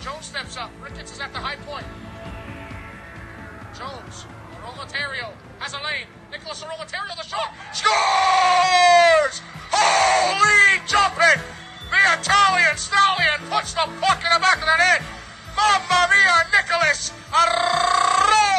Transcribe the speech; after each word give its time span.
Jones 0.00 0.26
steps 0.26 0.56
up. 0.56 0.70
Ricketts 0.82 1.12
is 1.12 1.20
at 1.20 1.32
the 1.32 1.38
high 1.38 1.56
point. 1.56 1.84
Jones. 3.76 4.24
Rolatario 4.64 5.28
has 5.58 5.74
a 5.74 5.80
lane. 5.84 6.06
Nicholas 6.30 6.64
Rolatario, 6.64 7.14
the 7.16 7.24
shot. 7.24 7.52
Scores! 7.76 9.42
Holy 9.68 10.80
jumping! 10.88 11.42
The 11.92 12.00
Italian 12.16 12.76
stallion 12.76 13.40
puts 13.50 13.74
the 13.74 13.84
puck 14.00 14.24
in 14.24 14.32
the 14.32 14.40
back 14.40 14.56
of 14.56 14.68
the 14.68 14.76
net. 14.80 15.02
Mamma 15.56 16.08
mia, 16.08 16.48
Nicholas 16.48 17.12
Rolatario! 17.28 18.56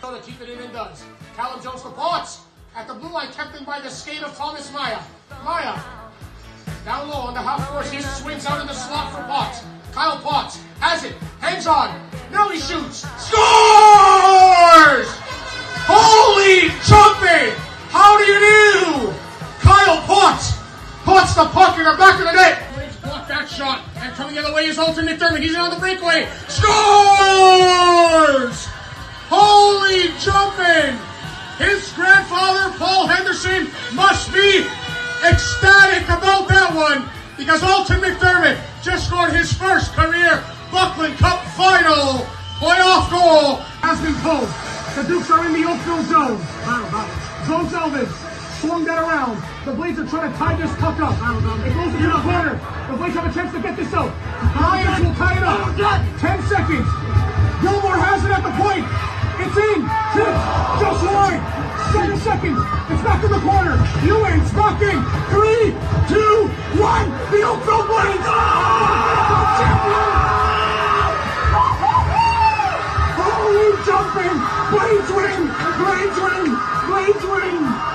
To 0.00 0.20
keep 0.24 0.40
it 0.40 0.48
in 0.48 0.72
does. 0.72 1.04
Callum 1.36 1.62
Jones 1.62 1.82
for 1.82 1.90
Potts. 1.90 2.40
At 2.74 2.86
the 2.88 2.94
blue 2.94 3.12
line, 3.12 3.32
kept 3.32 3.54
in 3.56 3.64
by 3.64 3.80
the 3.80 3.90
skate 3.90 4.22
of 4.22 4.34
Thomas 4.36 4.72
Maya. 4.72 5.00
Maya. 5.44 5.78
Down 6.84 7.08
low 7.08 7.28
on 7.28 7.34
the 7.34 7.40
half 7.40 7.68
course, 7.68 7.90
he 7.90 8.00
swings 8.00 8.46
out 8.46 8.60
in 8.60 8.66
the 8.66 8.72
slot 8.72 9.12
for 9.12 9.22
Potts. 9.24 9.62
Kyle 9.94 10.18
Potts 10.18 10.58
has 10.80 11.04
it, 11.04 11.14
hangs 11.38 11.68
on, 11.68 11.94
he 12.50 12.58
shoots, 12.58 13.06
scores! 13.14 15.06
Holy 15.86 16.66
jumping! 16.82 17.54
How 17.94 18.18
do 18.18 18.24
you 18.26 18.38
do? 18.42 19.14
Kyle 19.62 20.02
Potts 20.02 20.58
puts 21.06 21.38
the 21.38 21.46
puck 21.54 21.78
in 21.78 21.84
the 21.84 21.94
back 21.94 22.18
of 22.18 22.26
the 22.26 22.32
net. 22.32 22.74
Blades 22.74 22.96
block 22.96 23.28
that 23.28 23.48
shot, 23.48 23.82
and 23.98 24.12
coming 24.14 24.34
the 24.34 24.42
other 24.42 24.52
way 24.52 24.66
is 24.66 24.78
Alton 24.78 25.06
McDermott. 25.06 25.38
He's 25.38 25.54
in 25.54 25.60
on 25.60 25.70
the 25.70 25.78
breakaway, 25.78 26.26
scores! 26.50 26.66
Holy 29.30 30.10
jumping! 30.18 30.98
His 31.62 31.92
grandfather, 31.92 32.76
Paul 32.78 33.06
Henderson, 33.06 33.70
must 33.94 34.32
be 34.32 34.66
ecstatic 35.22 36.02
about 36.10 36.48
that 36.48 36.74
one 36.74 37.08
because 37.38 37.62
Alton 37.62 38.00
McDermott 38.00 38.58
just 38.84 39.08
scored 39.08 39.32
his 39.32 39.50
first 39.50 39.92
career 39.94 40.44
Buckland 40.70 41.16
Cup 41.16 41.40
final 41.56 42.20
playoff 42.60 43.08
goal 43.08 43.64
has 43.80 43.96
been 44.04 44.12
pulled. 44.20 44.44
The 44.92 45.08
Dukes 45.08 45.30
are 45.32 45.40
in 45.48 45.56
the 45.56 45.64
Oakville 45.64 46.04
zone. 46.04 46.36
Battle, 46.68 46.90
battle. 46.92 47.16
Zone 47.48 47.66
Selvins 47.72 48.12
swung 48.60 48.84
that 48.84 49.00
around. 49.00 49.40
The 49.64 49.72
Blades 49.72 49.98
are 49.98 50.06
trying 50.06 50.30
to 50.30 50.36
tie 50.36 50.56
this 50.60 50.68
puck 50.76 51.00
up. 51.00 51.16
It 51.16 51.72
goes 51.72 51.96
into 51.96 52.12
the 52.12 52.20
corner. 52.20 52.60
The 52.92 52.96
Blades 53.00 53.16
have 53.16 53.24
a 53.24 53.32
chance 53.32 53.56
to 53.56 53.60
get 53.64 53.72
this 53.76 53.88
out. 53.96 54.12
The 54.52 54.60
Lions 54.60 55.00
will 55.00 55.16
tie 55.16 55.36
it 55.40 55.44
up. 55.44 55.72
Oh, 55.72 56.16
Ten 56.20 56.38
seconds. 56.44 56.88
Gilmore 57.64 57.96
has 57.96 58.20
it 58.20 58.32
at 58.36 58.44
the 58.44 58.52
point. 58.60 58.84
It's 59.42 59.56
in. 59.56 59.80
Six. 60.14 60.34
Just 60.80 61.02
wide. 61.06 61.42
Seven 61.92 62.18
seconds. 62.18 62.60
It's 62.90 63.02
back 63.02 63.24
in 63.24 63.30
the 63.30 63.40
corner. 63.40 63.76
Ewing's 64.04 64.50
back 64.52 64.80
in. 64.82 64.98
Three, 65.30 65.74
two, 66.10 66.48
one. 66.78 67.08
The 67.30 67.40
Oakville 67.42 67.86
Blades. 67.86 68.26
Champion! 69.58 70.14
Holy 73.18 73.70
jumping! 73.86 74.36
Blades 74.72 75.10
win! 75.14 75.40
Blades 75.78 76.18
win! 76.18 76.50
Blades 76.88 77.24
win! 77.24 77.94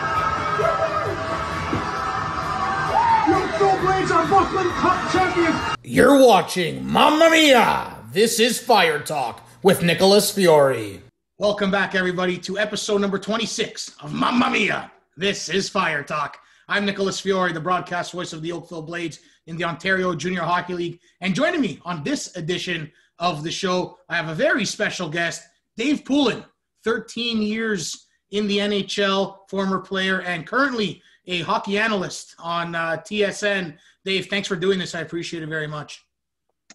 The 3.60 3.78
Blades 3.82 4.12
are 4.12 4.26
Buckland 4.28 4.70
Cup 4.72 5.12
champions. 5.12 5.76
You're 5.84 6.26
watching 6.26 6.88
Mamma 6.88 7.30
Mia! 7.30 7.98
This 8.14 8.40
is 8.40 8.58
Fire 8.58 9.00
Talk 9.00 9.45
with 9.62 9.84
Nicholas 9.84 10.32
Fiore. 10.32 11.02
Welcome 11.40 11.72
back, 11.72 11.95
everybody, 11.95 12.38
to 12.40 12.59
episode 12.59 13.00
number 13.00 13.18
26 13.18 13.95
of 14.02 14.14
Mamma 14.14 14.50
Mia! 14.50 14.92
This 15.16 15.48
is 15.48 15.70
Fire 15.70 16.04
Talk. 16.04 16.38
I'm 16.68 16.86
Nicholas 16.86 17.22
Fiore, 17.22 17.54
the 17.54 17.62
broadcast 17.62 18.12
voice 18.12 18.34
of 18.34 18.42
the 18.42 18.52
Oakville 18.52 18.82
Blades 18.82 19.22
in 19.48 19.56
the 19.56 19.64
Ontario 19.64 20.14
Junior 20.14 20.42
Hockey 20.42 20.73
League. 20.73 21.00
And 21.22 21.34
joining 21.34 21.62
me 21.62 21.80
on 21.86 22.04
this 22.04 22.36
edition 22.36 22.92
of 23.20 23.42
the 23.42 23.52
show, 23.52 24.00
I 24.10 24.17
have 24.17 24.28
a 24.28 24.36
very 24.36 24.66
special 24.66 25.08
guest, 25.08 25.44
Dave 25.78 26.04
Poulin, 26.04 26.44
13 26.84 27.42
years 27.42 28.08
in 28.32 28.45
the 28.45 28.58
NHL, 28.58 29.49
former 29.49 29.80
player, 29.80 30.22
and 30.23 30.45
currently 30.45 31.02
a 31.26 31.39
hockey 31.39 31.80
analyst 31.80 32.36
on 32.39 32.76
uh, 32.76 32.98
TSN. 32.98 33.78
Dave, 34.04 34.26
thanks 34.26 34.49
for 34.49 34.58
doing 34.58 34.78
this. 34.78 34.94
I 34.94 34.99
appreciate 34.99 35.42
it 35.42 35.48
very 35.48 35.67
much. 35.67 36.04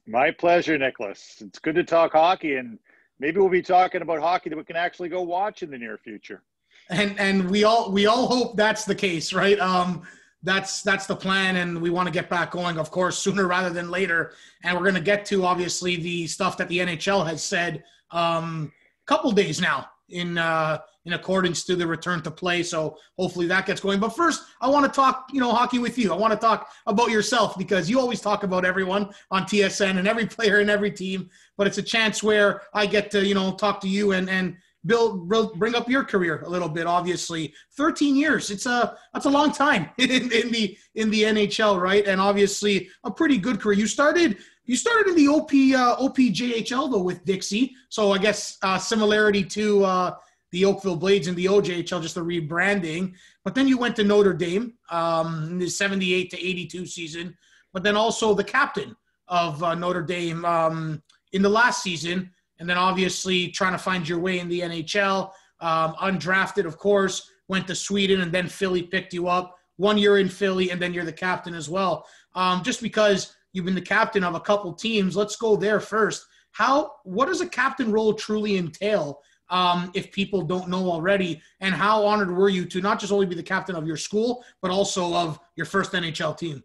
My 0.06 0.30
pleasure, 0.30 0.78
Nicholas. 0.78 1.42
It's 1.42 1.58
good 1.58 1.74
to 1.74 1.84
talk 1.84 2.12
hockey, 2.12 2.56
and 2.56 2.78
maybe 3.18 3.38
we'll 3.38 3.48
be 3.48 3.62
talking 3.62 4.02
about 4.02 4.20
hockey 4.20 4.50
that 4.50 4.56
we 4.56 4.64
can 4.64 4.76
actually 4.76 5.08
go 5.08 5.22
watch 5.22 5.62
in 5.62 5.70
the 5.70 5.78
near 5.78 5.98
future. 5.98 6.42
And 6.90 7.18
and 7.18 7.50
we 7.50 7.64
all 7.64 7.90
we 7.90 8.06
all 8.06 8.26
hope 8.26 8.56
that's 8.56 8.84
the 8.84 8.94
case, 8.94 9.32
right? 9.32 9.58
Um, 9.58 10.02
that's 10.42 10.82
that's 10.82 11.06
the 11.06 11.16
plan, 11.16 11.56
and 11.56 11.80
we 11.80 11.88
want 11.88 12.06
to 12.06 12.12
get 12.12 12.28
back 12.28 12.50
going, 12.50 12.78
of 12.78 12.90
course, 12.90 13.18
sooner 13.18 13.46
rather 13.46 13.70
than 13.70 13.90
later. 13.90 14.34
And 14.62 14.76
we're 14.76 14.82
going 14.82 14.94
to 14.94 15.00
get 15.00 15.24
to 15.26 15.44
obviously 15.44 15.96
the 15.96 16.26
stuff 16.26 16.58
that 16.58 16.68
the 16.68 16.78
NHL 16.78 17.26
has 17.26 17.42
said 17.42 17.82
um, 18.10 18.70
a 19.02 19.06
couple 19.06 19.32
days 19.32 19.60
now 19.60 19.88
in 20.10 20.36
uh, 20.36 20.78
in 21.06 21.12
accordance 21.12 21.64
to 21.64 21.76
the 21.76 21.86
return 21.86 22.22
to 22.22 22.30
play. 22.30 22.62
So 22.62 22.96
hopefully 23.18 23.46
that 23.48 23.66
gets 23.66 23.80
going. 23.80 24.00
But 24.00 24.10
first, 24.10 24.42
I 24.60 24.68
want 24.68 24.86
to 24.86 24.94
talk, 24.94 25.28
you 25.32 25.40
know, 25.40 25.52
hockey 25.52 25.78
with 25.78 25.98
you. 25.98 26.12
I 26.12 26.16
want 26.16 26.32
to 26.32 26.38
talk 26.38 26.70
about 26.86 27.10
yourself 27.10 27.58
because 27.58 27.90
you 27.90 28.00
always 28.00 28.20
talk 28.20 28.42
about 28.42 28.64
everyone 28.64 29.10
on 29.30 29.44
TSN 29.44 29.98
and 29.98 30.08
every 30.08 30.26
player 30.26 30.60
and 30.60 30.70
every 30.70 30.90
team. 30.90 31.28
But 31.56 31.66
it's 31.66 31.78
a 31.78 31.82
chance 31.82 32.22
where 32.22 32.62
I 32.72 32.86
get 32.86 33.10
to, 33.12 33.24
you 33.24 33.34
know, 33.34 33.54
talk 33.54 33.80
to 33.82 33.88
you 33.88 34.12
and 34.12 34.30
and 34.30 34.56
build, 34.86 35.28
bring 35.28 35.74
up 35.74 35.88
your 35.88 36.04
career 36.04 36.42
a 36.44 36.48
little 36.48 36.68
bit. 36.68 36.86
Obviously, 36.86 37.54
13 37.76 38.16
years. 38.16 38.50
It's 38.50 38.66
a 38.66 38.96
that's 39.12 39.26
a 39.26 39.30
long 39.30 39.52
time 39.52 39.90
in, 39.98 40.10
in 40.10 40.50
the 40.50 40.76
in 40.94 41.10
the 41.10 41.22
NHL, 41.22 41.80
right? 41.80 42.06
And 42.06 42.20
obviously 42.20 42.88
a 43.04 43.10
pretty 43.10 43.38
good 43.38 43.60
career. 43.60 43.78
You 43.78 43.86
started 43.86 44.38
you 44.66 44.76
started 44.76 45.08
in 45.08 45.16
the 45.16 45.28
OP 45.28 45.50
uh, 45.50 45.96
OPJHL 46.02 46.90
though 46.90 47.02
with 47.02 47.24
Dixie, 47.24 47.74
so 47.88 48.12
I 48.12 48.18
guess 48.18 48.56
uh, 48.62 48.78
similarity 48.78 49.44
to 49.44 49.84
uh, 49.84 50.14
the 50.54 50.64
Oakville 50.64 50.96
Blades 50.96 51.26
and 51.26 51.36
the 51.36 51.46
OJHL, 51.46 52.00
just 52.00 52.14
the 52.14 52.24
rebranding. 52.24 53.12
But 53.44 53.56
then 53.56 53.66
you 53.66 53.76
went 53.76 53.96
to 53.96 54.04
Notre 54.04 54.32
Dame 54.32 54.74
um, 54.88 55.48
in 55.50 55.58
the 55.58 55.68
78 55.68 56.30
to 56.30 56.36
82 56.38 56.86
season, 56.86 57.36
but 57.72 57.82
then 57.82 57.96
also 57.96 58.34
the 58.34 58.44
captain 58.44 58.94
of 59.26 59.62
uh, 59.64 59.74
Notre 59.74 60.02
Dame 60.02 60.44
um, 60.44 61.02
in 61.32 61.42
the 61.42 61.48
last 61.48 61.82
season 61.82 62.30
and 62.60 62.70
then 62.70 62.78
obviously 62.78 63.48
trying 63.48 63.72
to 63.72 63.78
find 63.78 64.08
your 64.08 64.20
way 64.20 64.38
in 64.38 64.48
the 64.48 64.60
NHL. 64.60 65.32
Um, 65.60 65.94
undrafted, 65.94 66.66
of 66.66 66.78
course, 66.78 67.28
went 67.48 67.66
to 67.66 67.74
Sweden, 67.74 68.20
and 68.20 68.30
then 68.30 68.48
Philly 68.48 68.82
picked 68.82 69.12
you 69.12 69.28
up. 69.28 69.58
One 69.76 69.98
year 69.98 70.18
in 70.18 70.28
Philly, 70.28 70.70
and 70.70 70.80
then 70.80 70.94
you're 70.94 71.04
the 71.04 71.12
captain 71.12 71.54
as 71.54 71.68
well. 71.68 72.06
Um, 72.36 72.62
just 72.62 72.80
because 72.80 73.34
you've 73.52 73.64
been 73.64 73.74
the 73.74 73.80
captain 73.80 74.22
of 74.22 74.36
a 74.36 74.40
couple 74.40 74.72
teams, 74.72 75.16
let's 75.16 75.34
go 75.34 75.56
there 75.56 75.80
first. 75.80 76.26
How 76.52 76.92
what 77.02 77.26
does 77.26 77.40
a 77.40 77.48
captain 77.48 77.90
role 77.90 78.14
truly 78.14 78.56
entail? 78.56 79.20
Um, 79.54 79.92
if 79.94 80.10
people 80.10 80.42
don't 80.42 80.68
know 80.68 80.90
already, 80.90 81.40
and 81.60 81.72
how 81.72 82.04
honored 82.04 82.36
were 82.36 82.48
you 82.48 82.64
to 82.64 82.80
not 82.80 82.98
just 82.98 83.12
only 83.12 83.24
be 83.24 83.36
the 83.36 83.42
captain 83.42 83.76
of 83.76 83.86
your 83.86 83.96
school, 83.96 84.44
but 84.60 84.72
also 84.72 85.14
of 85.14 85.38
your 85.54 85.64
first 85.64 85.92
NHL 85.92 86.36
team? 86.36 86.64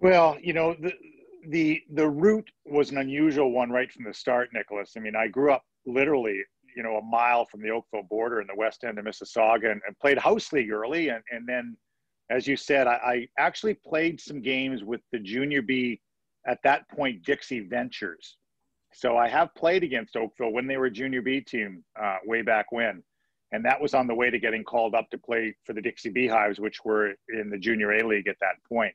Well, 0.00 0.38
you 0.42 0.54
know, 0.54 0.74
the, 0.80 0.94
the 1.48 1.82
the 1.92 2.08
route 2.08 2.50
was 2.64 2.90
an 2.90 2.96
unusual 2.96 3.52
one 3.52 3.68
right 3.68 3.92
from 3.92 4.04
the 4.04 4.14
start, 4.14 4.48
Nicholas. 4.54 4.94
I 4.96 5.00
mean, 5.00 5.14
I 5.14 5.28
grew 5.28 5.52
up 5.52 5.62
literally, 5.84 6.40
you 6.74 6.82
know, 6.82 6.96
a 6.96 7.02
mile 7.02 7.44
from 7.44 7.60
the 7.60 7.68
Oakville 7.68 8.04
border 8.08 8.40
in 8.40 8.46
the 8.46 8.56
west 8.56 8.82
end 8.82 8.98
of 8.98 9.04
Mississauga, 9.04 9.70
and, 9.70 9.82
and 9.86 9.98
played 9.98 10.16
house 10.16 10.54
league 10.54 10.72
early, 10.72 11.10
and 11.10 11.22
and 11.30 11.46
then, 11.46 11.76
as 12.30 12.46
you 12.46 12.56
said, 12.56 12.86
I, 12.86 12.94
I 12.94 13.28
actually 13.38 13.74
played 13.74 14.18
some 14.18 14.40
games 14.40 14.84
with 14.84 15.02
the 15.12 15.18
junior 15.18 15.60
B 15.60 16.00
at 16.46 16.60
that 16.64 16.88
point 16.88 17.22
Dixie 17.24 17.60
Ventures. 17.60 18.38
So 18.92 19.16
I 19.16 19.28
have 19.28 19.54
played 19.54 19.84
against 19.84 20.16
Oakville 20.16 20.52
when 20.52 20.66
they 20.66 20.76
were 20.76 20.86
a 20.86 20.90
junior 20.90 21.22
B 21.22 21.40
team 21.40 21.84
uh, 22.00 22.16
way 22.24 22.42
back 22.42 22.72
when, 22.72 23.02
and 23.52 23.64
that 23.64 23.80
was 23.80 23.94
on 23.94 24.06
the 24.06 24.14
way 24.14 24.30
to 24.30 24.38
getting 24.38 24.64
called 24.64 24.94
up 24.94 25.08
to 25.10 25.18
play 25.18 25.54
for 25.64 25.72
the 25.72 25.82
Dixie 25.82 26.10
Beehives, 26.10 26.58
which 26.58 26.84
were 26.84 27.14
in 27.28 27.50
the 27.50 27.58
junior 27.58 27.92
A 27.92 28.06
league 28.06 28.28
at 28.28 28.36
that 28.40 28.56
point. 28.68 28.94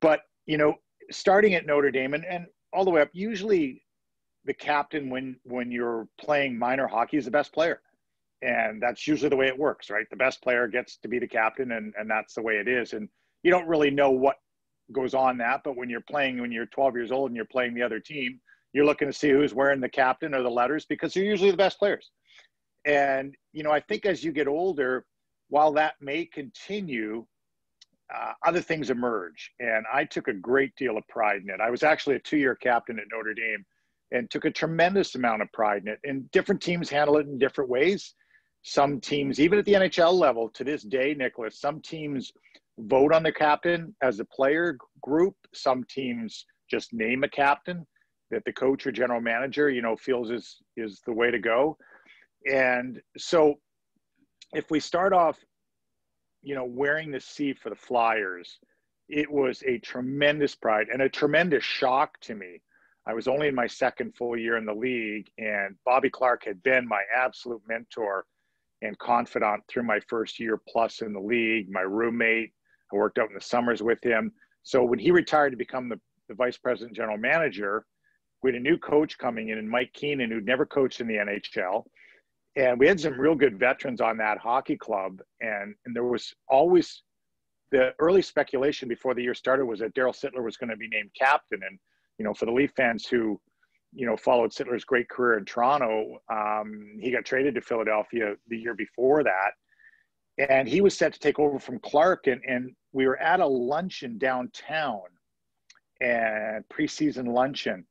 But 0.00 0.22
you 0.46 0.56
know, 0.56 0.76
starting 1.10 1.54
at 1.54 1.66
Notre 1.66 1.90
Dame 1.90 2.14
and, 2.14 2.24
and 2.24 2.46
all 2.72 2.84
the 2.84 2.90
way 2.90 3.02
up, 3.02 3.10
usually 3.12 3.82
the 4.44 4.54
captain 4.54 5.10
when 5.10 5.36
when 5.44 5.70
you're 5.70 6.08
playing 6.18 6.58
minor 6.58 6.86
hockey 6.86 7.16
is 7.16 7.24
the 7.26 7.30
best 7.30 7.52
player. 7.52 7.80
And 8.42 8.82
that's 8.82 9.06
usually 9.06 9.28
the 9.28 9.36
way 9.36 9.48
it 9.48 9.58
works, 9.58 9.90
right? 9.90 10.06
The 10.10 10.16
best 10.16 10.42
player 10.42 10.66
gets 10.66 10.96
to 10.98 11.08
be 11.08 11.18
the 11.18 11.28
captain 11.28 11.72
and, 11.72 11.92
and 11.98 12.10
that's 12.10 12.32
the 12.32 12.40
way 12.40 12.54
it 12.54 12.68
is. 12.68 12.94
And 12.94 13.06
you 13.42 13.50
don't 13.50 13.68
really 13.68 13.90
know 13.90 14.10
what 14.10 14.36
goes 14.92 15.12
on 15.12 15.36
that, 15.38 15.60
but 15.62 15.76
when 15.76 15.90
you're 15.90 16.00
playing 16.00 16.40
when 16.40 16.50
you're 16.50 16.66
12 16.66 16.96
years 16.96 17.12
old 17.12 17.30
and 17.30 17.36
you're 17.36 17.44
playing 17.44 17.74
the 17.74 17.82
other 17.82 18.00
team, 18.00 18.40
you're 18.72 18.84
looking 18.84 19.08
to 19.08 19.12
see 19.12 19.30
who's 19.30 19.54
wearing 19.54 19.80
the 19.80 19.88
captain 19.88 20.34
or 20.34 20.42
the 20.42 20.50
letters 20.50 20.86
because 20.86 21.12
they're 21.12 21.24
usually 21.24 21.50
the 21.50 21.56
best 21.56 21.78
players. 21.78 22.10
And 22.86 23.34
you 23.52 23.62
know, 23.62 23.72
I 23.72 23.80
think 23.80 24.06
as 24.06 24.24
you 24.24 24.32
get 24.32 24.48
older, 24.48 25.04
while 25.48 25.72
that 25.72 25.94
may 26.00 26.24
continue, 26.24 27.26
uh, 28.14 28.32
other 28.46 28.60
things 28.60 28.90
emerge. 28.90 29.52
And 29.60 29.84
I 29.92 30.04
took 30.04 30.28
a 30.28 30.32
great 30.32 30.74
deal 30.76 30.96
of 30.96 31.06
pride 31.08 31.42
in 31.42 31.50
it. 31.50 31.60
I 31.60 31.70
was 31.70 31.82
actually 31.82 32.16
a 32.16 32.20
two 32.20 32.38
year 32.38 32.54
captain 32.54 32.98
at 32.98 33.04
Notre 33.12 33.34
Dame 33.34 33.64
and 34.12 34.30
took 34.30 34.44
a 34.44 34.50
tremendous 34.50 35.14
amount 35.14 35.42
of 35.42 35.52
pride 35.52 35.82
in 35.82 35.88
it. 35.88 36.00
And 36.04 36.30
different 36.30 36.60
teams 36.60 36.88
handle 36.88 37.18
it 37.18 37.26
in 37.26 37.38
different 37.38 37.70
ways. 37.70 38.14
Some 38.62 39.00
teams, 39.00 39.40
even 39.40 39.58
at 39.58 39.64
the 39.64 39.74
NHL 39.74 40.12
level 40.12 40.48
to 40.50 40.64
this 40.64 40.82
day, 40.82 41.14
Nicholas, 41.14 41.60
some 41.60 41.80
teams 41.80 42.32
vote 42.78 43.12
on 43.12 43.22
the 43.22 43.32
captain 43.32 43.94
as 44.02 44.20
a 44.20 44.24
player 44.24 44.76
group. 45.02 45.34
Some 45.54 45.84
teams 45.88 46.46
just 46.68 46.92
name 46.92 47.24
a 47.24 47.28
captain 47.28 47.86
that 48.30 48.44
the 48.44 48.52
coach 48.52 48.86
or 48.86 48.92
general 48.92 49.20
manager, 49.20 49.70
you 49.70 49.82
know, 49.82 49.96
feels 49.96 50.30
is 50.30 50.58
is 50.76 51.00
the 51.06 51.12
way 51.12 51.30
to 51.30 51.38
go. 51.38 51.76
And 52.50 53.00
so 53.16 53.56
if 54.52 54.70
we 54.70 54.80
start 54.80 55.12
off, 55.12 55.38
you 56.42 56.54
know, 56.54 56.64
wearing 56.64 57.10
the 57.10 57.20
C 57.20 57.52
for 57.52 57.70
the 57.70 57.76
Flyers, 57.76 58.58
it 59.08 59.30
was 59.30 59.62
a 59.66 59.78
tremendous 59.78 60.54
pride 60.54 60.88
and 60.92 61.02
a 61.02 61.08
tremendous 61.08 61.64
shock 61.64 62.18
to 62.20 62.34
me. 62.34 62.60
I 63.06 63.14
was 63.14 63.28
only 63.28 63.48
in 63.48 63.54
my 63.54 63.66
second 63.66 64.14
full 64.14 64.36
year 64.36 64.56
in 64.56 64.64
the 64.64 64.74
league, 64.74 65.28
and 65.38 65.74
Bobby 65.84 66.10
Clarke 66.10 66.44
had 66.44 66.62
been 66.62 66.86
my 66.86 67.02
absolute 67.14 67.62
mentor 67.66 68.26
and 68.82 68.98
confidant 68.98 69.62
through 69.68 69.82
my 69.82 70.00
first 70.08 70.38
year 70.38 70.60
plus 70.68 71.02
in 71.02 71.12
the 71.12 71.20
league, 71.20 71.70
my 71.70 71.80
roommate. 71.80 72.52
I 72.92 72.96
worked 72.96 73.18
out 73.18 73.28
in 73.28 73.34
the 73.34 73.40
summers 73.40 73.82
with 73.82 74.02
him. 74.02 74.32
So 74.62 74.84
when 74.84 74.98
he 74.98 75.10
retired 75.10 75.50
to 75.50 75.56
become 75.56 75.88
the, 75.88 76.00
the 76.28 76.34
vice 76.34 76.56
president 76.56 76.96
general 76.96 77.18
manager, 77.18 77.84
we 78.42 78.50
had 78.50 78.60
a 78.60 78.62
new 78.62 78.78
coach 78.78 79.18
coming 79.18 79.48
in, 79.48 79.58
and 79.58 79.68
Mike 79.68 79.92
Keenan, 79.92 80.30
who'd 80.30 80.46
never 80.46 80.64
coached 80.64 81.00
in 81.00 81.06
the 81.06 81.14
NHL. 81.14 81.84
And 82.56 82.78
we 82.78 82.86
had 82.86 82.98
some 82.98 83.18
real 83.18 83.34
good 83.34 83.58
veterans 83.58 84.00
on 84.00 84.16
that 84.18 84.38
hockey 84.38 84.76
club. 84.76 85.20
And, 85.40 85.74
and 85.86 85.94
there 85.94 86.04
was 86.04 86.34
always 86.48 87.02
the 87.70 87.94
early 87.98 88.22
speculation 88.22 88.88
before 88.88 89.14
the 89.14 89.22
year 89.22 89.34
started 89.34 89.66
was 89.66 89.80
that 89.80 89.94
Daryl 89.94 90.14
Sittler 90.14 90.42
was 90.42 90.56
going 90.56 90.70
to 90.70 90.76
be 90.76 90.88
named 90.88 91.10
captain. 91.18 91.60
And, 91.68 91.78
you 92.18 92.24
know, 92.24 92.34
for 92.34 92.46
the 92.46 92.52
Leaf 92.52 92.72
fans 92.76 93.06
who, 93.06 93.40
you 93.92 94.06
know, 94.06 94.16
followed 94.16 94.50
Sittler's 94.50 94.84
great 94.84 95.08
career 95.08 95.38
in 95.38 95.44
Toronto, 95.44 96.18
um, 96.32 96.98
he 97.00 97.12
got 97.12 97.24
traded 97.24 97.54
to 97.54 97.60
Philadelphia 97.60 98.34
the 98.48 98.58
year 98.58 98.74
before 98.74 99.22
that. 99.22 99.52
And 100.48 100.68
he 100.68 100.80
was 100.80 100.96
set 100.96 101.12
to 101.12 101.20
take 101.20 101.38
over 101.38 101.58
from 101.58 101.78
Clarke. 101.80 102.26
And, 102.26 102.40
and 102.46 102.72
we 102.92 103.06
were 103.06 103.18
at 103.18 103.40
a 103.40 103.46
luncheon 103.46 104.18
downtown 104.18 105.02
and 106.00 106.64
preseason 106.68 107.28
luncheon. 107.28 107.86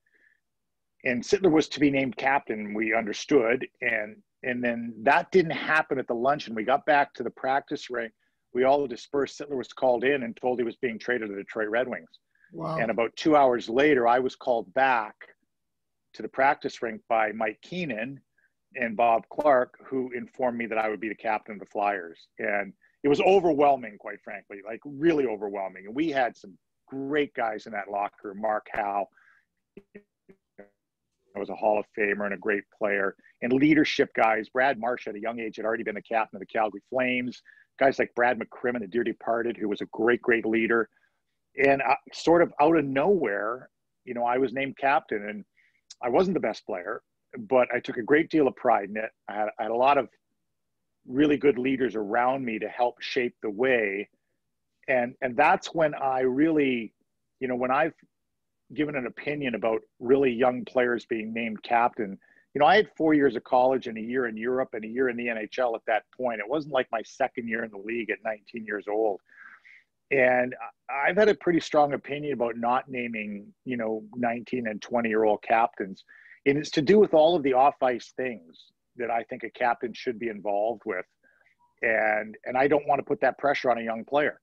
And 1.05 1.23
Sittler 1.23 1.51
was 1.51 1.69
to 1.69 1.79
be 1.79 1.89
named 1.89 2.17
captain, 2.17 2.73
we 2.73 2.93
understood. 2.93 3.65
And 3.81 4.17
and 4.43 4.63
then 4.63 4.93
that 5.03 5.31
didn't 5.31 5.51
happen 5.51 5.99
at 5.99 6.07
the 6.07 6.13
luncheon. 6.13 6.55
We 6.55 6.63
got 6.63 6.85
back 6.85 7.13
to 7.15 7.23
the 7.23 7.29
practice 7.29 7.89
rink. 7.89 8.13
We 8.53 8.63
all 8.63 8.87
dispersed. 8.87 9.39
Sittler 9.39 9.57
was 9.57 9.73
called 9.73 10.03
in 10.03 10.23
and 10.23 10.35
told 10.37 10.59
he 10.59 10.65
was 10.65 10.77
being 10.77 10.97
traded 10.97 11.29
to 11.29 11.35
the 11.35 11.41
Detroit 11.41 11.69
Red 11.69 11.87
Wings. 11.87 12.19
Wow. 12.53 12.77
And 12.77 12.89
about 12.89 13.15
two 13.15 13.35
hours 13.35 13.69
later, 13.69 14.07
I 14.07 14.19
was 14.19 14.35
called 14.35 14.73
back 14.73 15.15
to 16.13 16.21
the 16.21 16.27
practice 16.27 16.81
rink 16.81 17.01
by 17.09 17.31
Mike 17.33 17.59
Keenan 17.61 18.19
and 18.75 18.95
Bob 18.95 19.23
Clarke, 19.29 19.77
who 19.85 20.11
informed 20.15 20.57
me 20.57 20.65
that 20.67 20.77
I 20.77 20.89
would 20.89 20.99
be 20.99 21.09
the 21.09 21.15
captain 21.15 21.53
of 21.53 21.59
the 21.59 21.65
Flyers. 21.65 22.27
And 22.39 22.73
it 23.03 23.07
was 23.07 23.21
overwhelming, 23.21 23.97
quite 23.97 24.21
frankly, 24.23 24.59
like 24.65 24.79
really 24.85 25.25
overwhelming. 25.25 25.85
And 25.85 25.95
we 25.95 26.09
had 26.09 26.37
some 26.37 26.57
great 26.87 27.33
guys 27.33 27.65
in 27.65 27.73
that 27.73 27.91
locker. 27.91 28.33
Mark 28.33 28.67
Howe 28.73 29.07
was 31.39 31.49
a 31.49 31.55
Hall 31.55 31.79
of 31.79 31.85
Famer 31.97 32.25
and 32.25 32.33
a 32.33 32.37
great 32.37 32.63
player. 32.77 33.15
And 33.41 33.53
leadership 33.53 34.09
guys, 34.15 34.49
Brad 34.49 34.79
Marsh 34.79 35.07
at 35.07 35.15
a 35.15 35.19
young 35.19 35.39
age 35.39 35.55
had 35.55 35.65
already 35.65 35.83
been 35.83 35.95
the 35.95 36.01
captain 36.01 36.37
of 36.37 36.41
the 36.41 36.45
Calgary 36.45 36.81
Flames. 36.89 37.41
Guys 37.79 37.97
like 37.97 38.13
Brad 38.15 38.39
McCrimmon, 38.39 38.81
the 38.81 38.87
dear 38.87 39.03
departed, 39.03 39.57
who 39.57 39.69
was 39.69 39.81
a 39.81 39.85
great, 39.93 40.21
great 40.21 40.45
leader. 40.45 40.89
And 41.63 41.81
sort 42.13 42.41
of 42.41 42.53
out 42.61 42.75
of 42.75 42.85
nowhere, 42.85 43.69
you 44.05 44.13
know, 44.13 44.23
I 44.23 44.37
was 44.37 44.53
named 44.53 44.77
captain, 44.77 45.29
and 45.29 45.45
I 46.01 46.09
wasn't 46.09 46.33
the 46.33 46.39
best 46.41 46.65
player, 46.65 47.01
but 47.37 47.67
I 47.73 47.79
took 47.79 47.97
a 47.97 48.03
great 48.03 48.29
deal 48.29 48.47
of 48.47 48.55
pride 48.55 48.89
in 48.89 48.97
it. 48.97 49.09
I 49.27 49.33
had, 49.33 49.49
I 49.59 49.63
had 49.63 49.71
a 49.71 49.75
lot 49.75 49.97
of 49.97 50.09
really 51.07 51.37
good 51.37 51.57
leaders 51.57 51.95
around 51.95 52.45
me 52.45 52.59
to 52.59 52.67
help 52.67 53.01
shape 53.01 53.35
the 53.41 53.49
way, 53.49 54.09
and 54.87 55.15
and 55.21 55.35
that's 55.35 55.73
when 55.73 55.93
I 55.95 56.21
really, 56.21 56.93
you 57.39 57.47
know, 57.47 57.55
when 57.55 57.71
I've 57.71 57.93
given 58.73 58.95
an 58.95 59.07
opinion 59.07 59.55
about 59.55 59.81
really 59.99 60.31
young 60.31 60.63
players 60.65 61.05
being 61.05 61.33
named 61.33 61.61
captain. 61.63 62.17
You 62.53 62.59
know, 62.59 62.65
I 62.65 62.75
had 62.75 62.89
four 62.95 63.13
years 63.13 63.35
of 63.35 63.43
college 63.43 63.87
and 63.87 63.97
a 63.97 64.01
year 64.01 64.27
in 64.27 64.37
Europe 64.37 64.69
and 64.73 64.83
a 64.83 64.87
year 64.87 65.09
in 65.09 65.17
the 65.17 65.27
NHL 65.27 65.75
at 65.75 65.85
that 65.87 66.03
point. 66.15 66.39
It 66.39 66.49
wasn't 66.49 66.73
like 66.73 66.87
my 66.91 67.01
second 67.03 67.47
year 67.47 67.63
in 67.63 67.71
the 67.71 67.77
league 67.77 68.09
at 68.09 68.17
19 68.23 68.65
years 68.65 68.85
old. 68.87 69.21
And 70.11 70.55
I've 70.89 71.17
had 71.17 71.29
a 71.29 71.35
pretty 71.35 71.59
strong 71.59 71.93
opinion 71.93 72.33
about 72.33 72.57
not 72.57 72.89
naming, 72.89 73.53
you 73.65 73.77
know, 73.77 74.03
19 74.15 74.67
and 74.67 74.81
20 74.81 75.09
year 75.09 75.23
old 75.23 75.43
captains. 75.43 76.03
And 76.45 76.57
it's 76.57 76.71
to 76.71 76.81
do 76.81 76.97
with 76.99 77.13
all 77.13 77.35
of 77.35 77.43
the 77.43 77.53
off 77.53 77.81
ice 77.83 78.13
things 78.17 78.71
that 78.97 79.11
I 79.11 79.23
think 79.23 79.43
a 79.43 79.49
captain 79.51 79.93
should 79.93 80.17
be 80.17 80.29
involved 80.29 80.81
with. 80.85 81.05
And 81.81 82.35
and 82.45 82.57
I 82.57 82.67
don't 82.67 82.87
want 82.87 82.99
to 82.99 83.03
put 83.03 83.21
that 83.21 83.37
pressure 83.37 83.69
on 83.69 83.77
a 83.77 83.83
young 83.83 84.03
player 84.03 84.41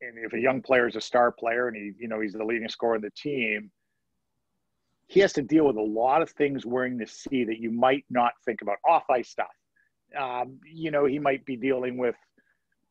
and 0.00 0.18
if 0.18 0.32
a 0.32 0.38
young 0.38 0.62
player 0.62 0.88
is 0.88 0.96
a 0.96 1.00
star 1.00 1.30
player 1.30 1.68
and 1.68 1.76
he, 1.76 1.92
you 1.98 2.08
know, 2.08 2.20
he's 2.20 2.32
the 2.32 2.44
leading 2.44 2.68
scorer 2.68 2.96
in 2.96 3.02
the 3.02 3.10
team, 3.10 3.70
he 5.06 5.20
has 5.20 5.32
to 5.34 5.42
deal 5.42 5.66
with 5.66 5.76
a 5.76 5.82
lot 5.82 6.22
of 6.22 6.30
things 6.30 6.64
wearing 6.64 6.96
the 6.96 7.06
C 7.06 7.44
that 7.44 7.58
you 7.58 7.70
might 7.70 8.04
not 8.10 8.32
think 8.44 8.62
about 8.62 8.76
off 8.88 9.04
ice 9.10 9.28
stuff. 9.28 9.48
Um, 10.18 10.58
you 10.64 10.90
know, 10.90 11.04
he 11.04 11.18
might 11.18 11.44
be 11.44 11.56
dealing 11.56 11.98
with 11.98 12.14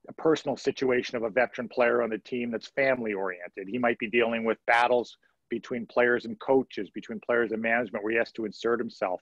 a 0.08 0.14
personal 0.14 0.58
situation 0.58 1.18
of 1.18 1.24
a 1.24 1.30
veteran 1.30 1.70
player 1.70 2.02
on 2.02 2.10
the 2.10 2.18
team 2.18 2.52
that's 2.52 2.68
family 2.68 3.14
oriented. 3.14 3.68
He 3.68 3.78
might 3.78 3.98
be 4.00 4.10
dealing 4.10 4.44
with 4.44 4.58
battles 4.68 5.18
between 5.50 5.86
players 5.86 6.26
and 6.26 6.40
coaches, 6.40 6.90
between 6.94 7.20
players 7.26 7.52
and 7.52 7.62
management, 7.62 8.04
where 8.04 8.12
he 8.12 8.18
has 8.20 8.32
to 8.34 8.46
insert 8.46 8.80
himself. 8.80 9.22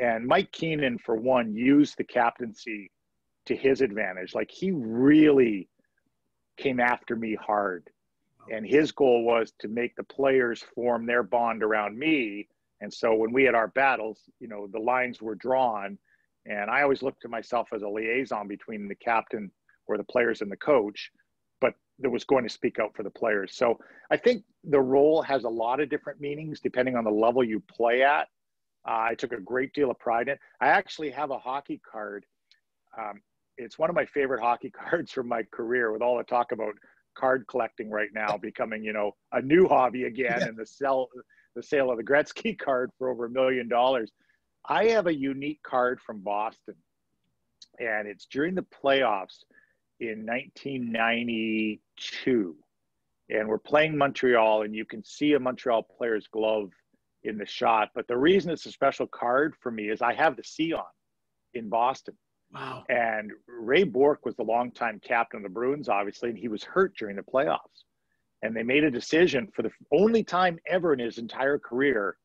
And 0.00 0.26
Mike 0.26 0.50
Keenan, 0.52 0.98
for 0.98 1.16
one, 1.16 1.54
used 1.54 1.98
the 1.98 2.04
captaincy 2.04 2.90
to 3.46 3.56
his 3.56 3.80
advantage. 3.80 4.34
Like 4.34 4.50
he 4.50 4.70
really 4.70 5.68
came 6.56 6.80
after 6.80 7.16
me 7.16 7.34
hard. 7.34 7.88
And 8.50 8.66
his 8.66 8.92
goal 8.92 9.24
was 9.24 9.52
to 9.60 9.68
make 9.68 9.94
the 9.96 10.02
players 10.04 10.64
form 10.74 11.06
their 11.06 11.22
bond 11.22 11.62
around 11.62 11.98
me. 11.98 12.48
And 12.80 12.92
so 12.92 13.14
when 13.14 13.32
we 13.32 13.44
had 13.44 13.54
our 13.54 13.68
battles, 13.68 14.18
you 14.40 14.48
know, 14.48 14.66
the 14.66 14.80
lines 14.80 15.22
were 15.22 15.36
drawn. 15.36 15.96
And 16.46 16.68
I 16.68 16.82
always 16.82 17.02
looked 17.02 17.22
to 17.22 17.28
myself 17.28 17.68
as 17.72 17.82
a 17.82 17.88
liaison 17.88 18.48
between 18.48 18.88
the 18.88 18.96
captain 18.96 19.50
or 19.86 19.96
the 19.96 20.04
players 20.04 20.40
and 20.40 20.50
the 20.50 20.56
coach, 20.56 21.10
but 21.60 21.74
that 22.00 22.10
was 22.10 22.24
going 22.24 22.42
to 22.44 22.50
speak 22.50 22.78
out 22.80 22.94
for 22.96 23.04
the 23.04 23.10
players. 23.10 23.54
So 23.54 23.78
I 24.10 24.16
think 24.16 24.42
the 24.64 24.80
role 24.80 25.22
has 25.22 25.44
a 25.44 25.48
lot 25.48 25.80
of 25.80 25.88
different 25.88 26.20
meanings 26.20 26.60
depending 26.60 26.96
on 26.96 27.04
the 27.04 27.10
level 27.10 27.44
you 27.44 27.62
play 27.68 28.02
at. 28.02 28.28
Uh, 28.86 29.10
I 29.10 29.14
took 29.14 29.32
a 29.32 29.40
great 29.40 29.72
deal 29.72 29.90
of 29.90 29.98
pride 30.00 30.28
in. 30.28 30.36
I 30.60 30.68
actually 30.68 31.10
have 31.10 31.30
a 31.30 31.38
hockey 31.38 31.80
card. 31.88 32.26
Um, 32.98 33.22
it's 33.58 33.78
one 33.78 33.90
of 33.90 33.96
my 33.96 34.06
favorite 34.06 34.40
hockey 34.42 34.70
cards 34.70 35.12
from 35.12 35.28
my 35.28 35.42
career 35.52 35.92
with 35.92 36.02
all 36.02 36.18
the 36.18 36.24
talk 36.24 36.52
about 36.52 36.74
card 37.14 37.44
collecting 37.46 37.90
right 37.90 38.08
now 38.14 38.38
becoming 38.38 38.82
you 38.82 38.92
know 38.92 39.14
a 39.32 39.42
new 39.42 39.68
hobby 39.68 40.04
again 40.04 40.38
yeah. 40.40 40.46
and 40.46 40.56
the 40.56 40.64
sell 40.64 41.10
the 41.54 41.62
sale 41.62 41.90
of 41.90 41.98
the 41.98 42.04
Gretzky 42.04 42.58
card 42.64 42.90
for 42.98 43.10
over 43.10 43.26
a 43.26 43.30
million 43.30 43.68
dollars. 43.68 44.10
I 44.68 44.86
have 44.86 45.06
a 45.06 45.14
unique 45.14 45.62
card 45.62 46.00
from 46.00 46.20
Boston, 46.20 46.74
and 47.78 48.08
it's 48.08 48.26
during 48.26 48.54
the 48.54 48.62
playoffs 48.62 49.44
in 50.00 50.26
1992, 50.26 52.56
and 53.30 53.48
we're 53.48 53.58
playing 53.58 53.96
Montreal, 53.96 54.62
and 54.62 54.74
you 54.74 54.84
can 54.84 55.04
see 55.04 55.34
a 55.34 55.40
Montreal 55.40 55.82
player's 55.82 56.26
glove 56.28 56.70
in 57.24 57.38
the 57.38 57.46
shot. 57.46 57.90
But 57.94 58.08
the 58.08 58.16
reason 58.16 58.50
it's 58.50 58.66
a 58.66 58.72
special 58.72 59.06
card 59.06 59.54
for 59.60 59.70
me 59.70 59.90
is 59.90 60.02
I 60.02 60.14
have 60.14 60.36
the 60.36 60.44
C 60.44 60.72
on 60.72 60.82
in 61.54 61.68
Boston. 61.68 62.16
Wow. 62.52 62.84
And 62.88 63.32
Ray 63.48 63.84
Bourque 63.84 64.24
was 64.24 64.36
the 64.36 64.42
longtime 64.42 65.00
captain 65.02 65.38
of 65.38 65.42
the 65.42 65.48
Bruins, 65.48 65.88
obviously, 65.88 66.30
and 66.30 66.38
he 66.38 66.48
was 66.48 66.62
hurt 66.62 66.94
during 66.98 67.16
the 67.16 67.22
playoffs. 67.22 67.84
And 68.42 68.54
they 68.54 68.62
made 68.62 68.84
a 68.84 68.90
decision 68.90 69.48
for 69.54 69.62
the 69.62 69.70
only 69.92 70.22
time 70.22 70.58
ever 70.66 70.92
in 70.92 70.98
his 70.98 71.18
entire 71.18 71.58
career 71.58 72.16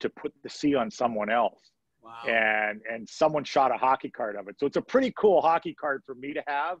to 0.00 0.08
put 0.08 0.32
the 0.42 0.48
C 0.48 0.74
on 0.74 0.90
someone 0.90 1.30
else. 1.30 1.70
Wow. 2.02 2.22
And 2.26 2.80
and 2.90 3.08
someone 3.08 3.44
shot 3.44 3.70
a 3.70 3.76
hockey 3.76 4.10
card 4.10 4.36
of 4.36 4.48
it. 4.48 4.56
So 4.58 4.66
it's 4.66 4.78
a 4.78 4.82
pretty 4.82 5.12
cool 5.16 5.42
hockey 5.42 5.74
card 5.74 6.02
for 6.06 6.14
me 6.14 6.32
to 6.32 6.42
have. 6.46 6.78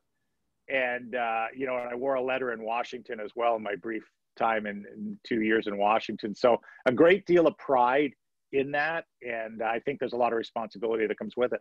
And 0.68 1.14
uh, 1.14 1.46
you 1.54 1.66
know, 1.66 1.74
I 1.74 1.94
wore 1.94 2.14
a 2.14 2.22
letter 2.22 2.52
in 2.52 2.62
Washington 2.62 3.20
as 3.20 3.30
well 3.36 3.56
in 3.56 3.62
my 3.62 3.76
brief 3.76 4.02
time 4.38 4.66
in, 4.66 4.84
in 4.96 5.18
two 5.26 5.42
years 5.42 5.66
in 5.66 5.76
Washington. 5.76 6.34
So 6.34 6.56
a 6.86 6.92
great 6.92 7.26
deal 7.26 7.46
of 7.46 7.56
pride 7.58 8.12
in 8.52 8.70
that. 8.72 9.04
And 9.20 9.62
I 9.62 9.78
think 9.80 10.00
there's 10.00 10.14
a 10.14 10.16
lot 10.16 10.32
of 10.32 10.38
responsibility 10.38 11.06
that 11.06 11.18
comes 11.18 11.34
with 11.36 11.52
it 11.52 11.60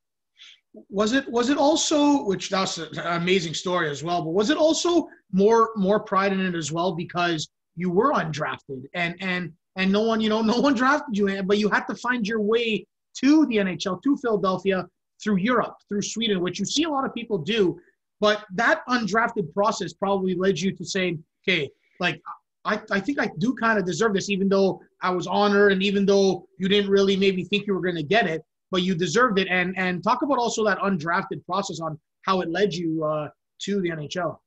was 0.89 1.13
it 1.13 1.29
was 1.29 1.49
it 1.49 1.57
also 1.57 2.23
which 2.25 2.49
that's 2.49 2.77
an 2.77 2.99
amazing 2.99 3.53
story 3.53 3.89
as 3.89 4.03
well 4.03 4.21
but 4.21 4.31
was 4.31 4.49
it 4.49 4.57
also 4.57 5.07
more 5.31 5.71
more 5.75 5.99
pride 5.99 6.31
in 6.31 6.39
it 6.39 6.55
as 6.55 6.71
well 6.71 6.93
because 6.93 7.49
you 7.75 7.89
were 7.89 8.13
undrafted 8.13 8.83
and 8.93 9.15
and 9.19 9.51
and 9.75 9.91
no 9.91 10.01
one 10.01 10.21
you 10.21 10.29
know 10.29 10.41
no 10.41 10.59
one 10.59 10.73
drafted 10.73 11.17
you 11.17 11.41
but 11.43 11.57
you 11.57 11.69
had 11.69 11.85
to 11.85 11.95
find 11.95 12.27
your 12.27 12.41
way 12.41 12.85
to 13.15 13.45
the 13.47 13.57
nhl 13.57 14.01
to 14.03 14.17
philadelphia 14.17 14.87
through 15.21 15.37
europe 15.37 15.75
through 15.87 16.01
sweden 16.01 16.39
which 16.39 16.59
you 16.59 16.65
see 16.65 16.83
a 16.83 16.89
lot 16.89 17.05
of 17.05 17.13
people 17.13 17.37
do. 17.37 17.79
But 18.21 18.43
that 18.55 18.81
undrafted 18.89 19.53
process 19.53 19.93
probably 19.93 20.35
led 20.35 20.59
you 20.59 20.75
to 20.75 20.85
saying 20.85 21.23
okay 21.47 21.69
like 21.99 22.21
I, 22.65 22.81
I 22.91 22.99
think 22.99 23.19
I 23.19 23.29
do 23.37 23.55
kind 23.55 23.79
of 23.79 23.85
deserve 23.85 24.13
this, 24.13 24.29
even 24.29 24.49
though 24.49 24.81
I 25.01 25.11
was 25.11 25.27
honored 25.27 25.71
and 25.71 25.81
even 25.81 26.05
though 26.05 26.45
you 26.57 26.67
didn't 26.67 26.91
really 26.91 27.15
maybe 27.15 27.45
think 27.45 27.65
you 27.65 27.73
were 27.73 27.81
going 27.81 27.95
to 27.95 28.03
get 28.03 28.27
it 28.27 28.43
but 28.71 28.83
you 28.83 28.95
deserved 28.95 29.39
it. 29.39 29.47
And 29.49 29.77
and 29.77 30.03
talk 30.03 30.21
about 30.21 30.37
also 30.37 30.63
that 30.65 30.79
undrafted 30.79 31.45
process 31.45 31.79
on 31.79 31.99
how 32.23 32.41
it 32.41 32.49
led 32.49 32.73
you 32.73 33.03
uh, 33.03 33.29
to 33.59 33.81
the 33.81 33.89
NHL. 33.89 34.37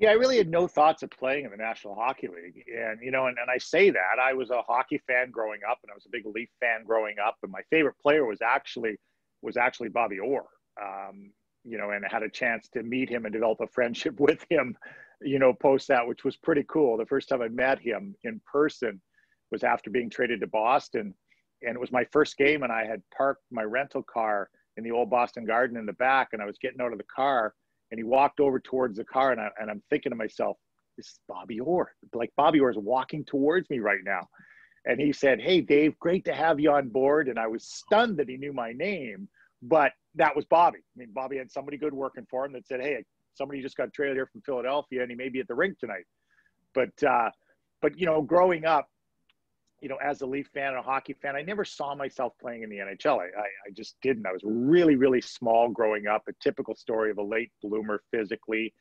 Yeah, 0.00 0.08
I 0.08 0.14
really 0.14 0.38
had 0.38 0.48
no 0.48 0.66
thoughts 0.66 1.02
of 1.02 1.10
playing 1.10 1.44
in 1.44 1.50
the 1.50 1.58
National 1.58 1.94
Hockey 1.94 2.28
League. 2.28 2.64
And, 2.74 3.00
you 3.02 3.10
know, 3.10 3.26
and, 3.26 3.36
and 3.38 3.50
I 3.50 3.58
say 3.58 3.90
that 3.90 4.18
I 4.18 4.32
was 4.32 4.48
a 4.48 4.62
hockey 4.62 4.98
fan 5.06 5.30
growing 5.30 5.60
up 5.70 5.78
and 5.82 5.90
I 5.90 5.94
was 5.94 6.06
a 6.06 6.10
big 6.10 6.24
Leaf 6.24 6.48
fan 6.58 6.84
growing 6.86 7.16
up. 7.22 7.36
And 7.42 7.52
my 7.52 7.60
favorite 7.68 7.98
player 8.00 8.24
was 8.24 8.38
actually, 8.40 8.96
was 9.42 9.58
actually 9.58 9.90
Bobby 9.90 10.18
Orr. 10.18 10.46
Um, 10.82 11.32
you 11.64 11.76
know, 11.76 11.90
and 11.90 12.02
I 12.02 12.08
had 12.10 12.22
a 12.22 12.30
chance 12.30 12.70
to 12.70 12.82
meet 12.82 13.10
him 13.10 13.26
and 13.26 13.32
develop 13.34 13.60
a 13.60 13.66
friendship 13.66 14.18
with 14.20 14.42
him, 14.48 14.74
you 15.20 15.38
know, 15.38 15.52
post 15.52 15.88
that, 15.88 16.08
which 16.08 16.24
was 16.24 16.34
pretty 16.38 16.64
cool. 16.66 16.96
The 16.96 17.04
first 17.04 17.28
time 17.28 17.42
I 17.42 17.48
met 17.48 17.78
him 17.78 18.14
in 18.24 18.40
person 18.50 19.02
was 19.50 19.64
after 19.64 19.90
being 19.90 20.08
traded 20.08 20.40
to 20.40 20.46
Boston. 20.46 21.14
And 21.62 21.74
it 21.74 21.80
was 21.80 21.92
my 21.92 22.04
first 22.12 22.36
game 22.36 22.62
and 22.62 22.72
I 22.72 22.84
had 22.86 23.02
parked 23.16 23.42
my 23.50 23.62
rental 23.62 24.02
car 24.02 24.48
in 24.76 24.84
the 24.84 24.90
old 24.90 25.10
Boston 25.10 25.44
Garden 25.44 25.76
in 25.76 25.86
the 25.86 25.92
back 25.94 26.28
and 26.32 26.40
I 26.40 26.46
was 26.46 26.58
getting 26.58 26.80
out 26.80 26.92
of 26.92 26.98
the 26.98 27.04
car 27.04 27.54
and 27.90 27.98
he 27.98 28.04
walked 28.04 28.40
over 28.40 28.60
towards 28.60 28.96
the 28.96 29.04
car 29.04 29.32
and, 29.32 29.40
I, 29.40 29.48
and 29.60 29.70
i'm 29.70 29.82
thinking 29.90 30.10
to 30.10 30.16
myself 30.16 30.56
this 30.96 31.06
is 31.06 31.20
bobby 31.28 31.60
orr. 31.60 31.92
Like 32.14 32.32
bobby 32.36 32.60
orr 32.60 32.70
is 32.70 32.76
walking 32.78 33.24
towards 33.24 33.70
me 33.70 33.78
right 33.78 34.00
now. 34.04 34.28
And 34.86 35.00
he 35.00 35.12
said 35.12 35.40
hey 35.40 35.60
dave 35.60 35.98
great 35.98 36.24
to 36.26 36.34
have 36.34 36.60
you 36.60 36.70
on 36.72 36.88
board. 36.88 37.28
And 37.28 37.38
i 37.38 37.46
was 37.46 37.64
stunned 37.64 38.16
that 38.18 38.28
he 38.28 38.36
knew 38.36 38.52
my 38.52 38.72
name 38.72 39.28
but 39.62 39.92
that 40.14 40.34
was 40.34 40.44
bobby. 40.46 40.78
I 40.78 40.98
mean 40.98 41.10
bobby 41.12 41.36
had 41.36 41.50
somebody 41.50 41.76
good 41.76 41.94
working 41.94 42.26
for 42.30 42.44
him 42.44 42.52
that 42.52 42.66
said 42.66 42.80
hey 42.80 43.04
somebody 43.34 43.62
just 43.62 43.76
got 43.76 43.92
traded 43.92 44.16
here 44.16 44.26
from 44.26 44.42
philadelphia 44.42 45.02
and 45.02 45.10
he 45.10 45.16
may 45.16 45.28
be 45.28 45.40
at 45.40 45.48
the 45.48 45.54
rink 45.54 45.78
tonight. 45.78 46.04
But 46.74 47.02
uh 47.02 47.30
but 47.82 47.98
you 47.98 48.06
know 48.06 48.22
growing 48.22 48.64
up 48.64 48.88
you 49.80 49.88
know, 49.88 49.96
as 50.02 50.20
a 50.20 50.26
Leaf 50.26 50.48
fan 50.52 50.68
and 50.68 50.78
a 50.78 50.82
hockey 50.82 51.14
fan, 51.14 51.36
I 51.36 51.42
never 51.42 51.64
saw 51.64 51.94
myself 51.94 52.34
playing 52.40 52.62
in 52.62 52.70
the 52.70 52.76
NHL. 52.76 53.18
I, 53.18 53.24
I, 53.24 53.46
I, 53.66 53.70
just 53.74 53.96
didn't. 54.02 54.26
I 54.26 54.32
was 54.32 54.42
really, 54.44 54.96
really 54.96 55.22
small 55.22 55.70
growing 55.70 56.06
up, 56.06 56.24
a 56.28 56.32
typical 56.40 56.74
story 56.74 57.10
of 57.10 57.18
a 57.18 57.22
late 57.22 57.50
bloomer 57.62 58.02
physically. 58.10 58.74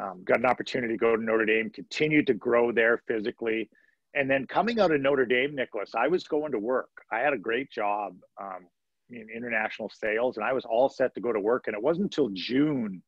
Um, 0.00 0.22
got 0.24 0.38
an 0.38 0.46
opportunity 0.46 0.94
to 0.94 0.98
go 0.98 1.16
to 1.16 1.22
Notre 1.22 1.44
Dame, 1.44 1.70
continued 1.70 2.28
to 2.28 2.34
grow 2.34 2.70
there 2.70 3.02
physically. 3.08 3.68
And 4.14 4.30
then 4.30 4.46
coming 4.46 4.78
out 4.78 4.92
of 4.92 5.00
Notre 5.00 5.26
Dame, 5.26 5.56
Nicholas, 5.56 5.90
I 5.96 6.06
was 6.06 6.22
going 6.22 6.52
to 6.52 6.58
work. 6.58 6.90
I 7.10 7.18
had 7.18 7.32
a 7.32 7.38
great 7.38 7.70
job 7.70 8.14
um, 8.40 8.66
in 9.10 9.26
international 9.34 9.90
sales, 9.90 10.36
and 10.36 10.46
I 10.46 10.52
was 10.52 10.64
all 10.64 10.88
set 10.88 11.14
to 11.16 11.20
go 11.20 11.32
to 11.32 11.40
work. 11.40 11.64
And 11.66 11.74
it 11.74 11.82
wasn't 11.82 12.04
until 12.04 12.30
June 12.32 13.02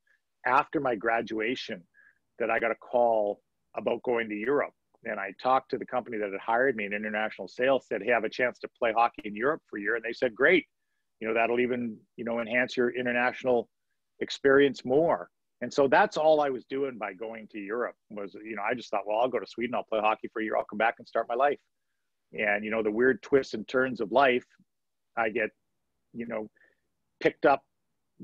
after 0.46 0.80
my 0.80 0.96
graduation 0.96 1.82
that 2.40 2.50
I 2.50 2.58
got 2.58 2.72
a 2.72 2.76
call 2.76 3.40
about 3.76 4.02
going 4.02 4.28
to 4.28 4.34
Europe 4.34 4.72
and 5.04 5.18
I 5.18 5.32
talked 5.42 5.70
to 5.70 5.78
the 5.78 5.86
company 5.86 6.18
that 6.18 6.30
had 6.30 6.40
hired 6.40 6.76
me 6.76 6.84
in 6.84 6.92
international 6.92 7.48
sales, 7.48 7.86
said, 7.88 8.02
Hey, 8.02 8.12
I 8.12 8.14
have 8.14 8.24
a 8.24 8.28
chance 8.28 8.58
to 8.60 8.68
play 8.78 8.92
hockey 8.92 9.22
in 9.24 9.34
Europe 9.34 9.62
for 9.68 9.78
a 9.78 9.82
year. 9.82 9.96
And 9.96 10.04
they 10.04 10.12
said, 10.12 10.34
Great. 10.34 10.66
You 11.20 11.28
know, 11.28 11.34
that'll 11.34 11.60
even, 11.60 11.96
you 12.16 12.24
know, 12.24 12.40
enhance 12.40 12.76
your 12.76 12.90
international 12.90 13.68
experience 14.20 14.84
more. 14.84 15.28
And 15.62 15.72
so 15.72 15.88
that's 15.88 16.16
all 16.16 16.40
I 16.40 16.48
was 16.48 16.64
doing 16.64 16.96
by 16.98 17.12
going 17.12 17.46
to 17.48 17.58
Europe 17.58 17.94
was, 18.10 18.34
you 18.42 18.56
know, 18.56 18.62
I 18.62 18.74
just 18.74 18.90
thought, 18.90 19.02
well, 19.06 19.18
I'll 19.18 19.28
go 19.28 19.38
to 19.38 19.46
Sweden, 19.46 19.74
I'll 19.74 19.84
play 19.84 20.00
hockey 20.00 20.28
for 20.32 20.40
a 20.40 20.44
year, 20.44 20.56
I'll 20.56 20.64
come 20.64 20.78
back 20.78 20.94
and 20.98 21.06
start 21.06 21.26
my 21.28 21.34
life. 21.34 21.58
And, 22.32 22.64
you 22.64 22.70
know, 22.70 22.82
the 22.82 22.90
weird 22.90 23.22
twists 23.22 23.52
and 23.52 23.68
turns 23.68 24.00
of 24.00 24.12
life, 24.12 24.46
I 25.18 25.28
get, 25.28 25.50
you 26.14 26.26
know, 26.26 26.48
picked 27.20 27.44
up 27.44 27.62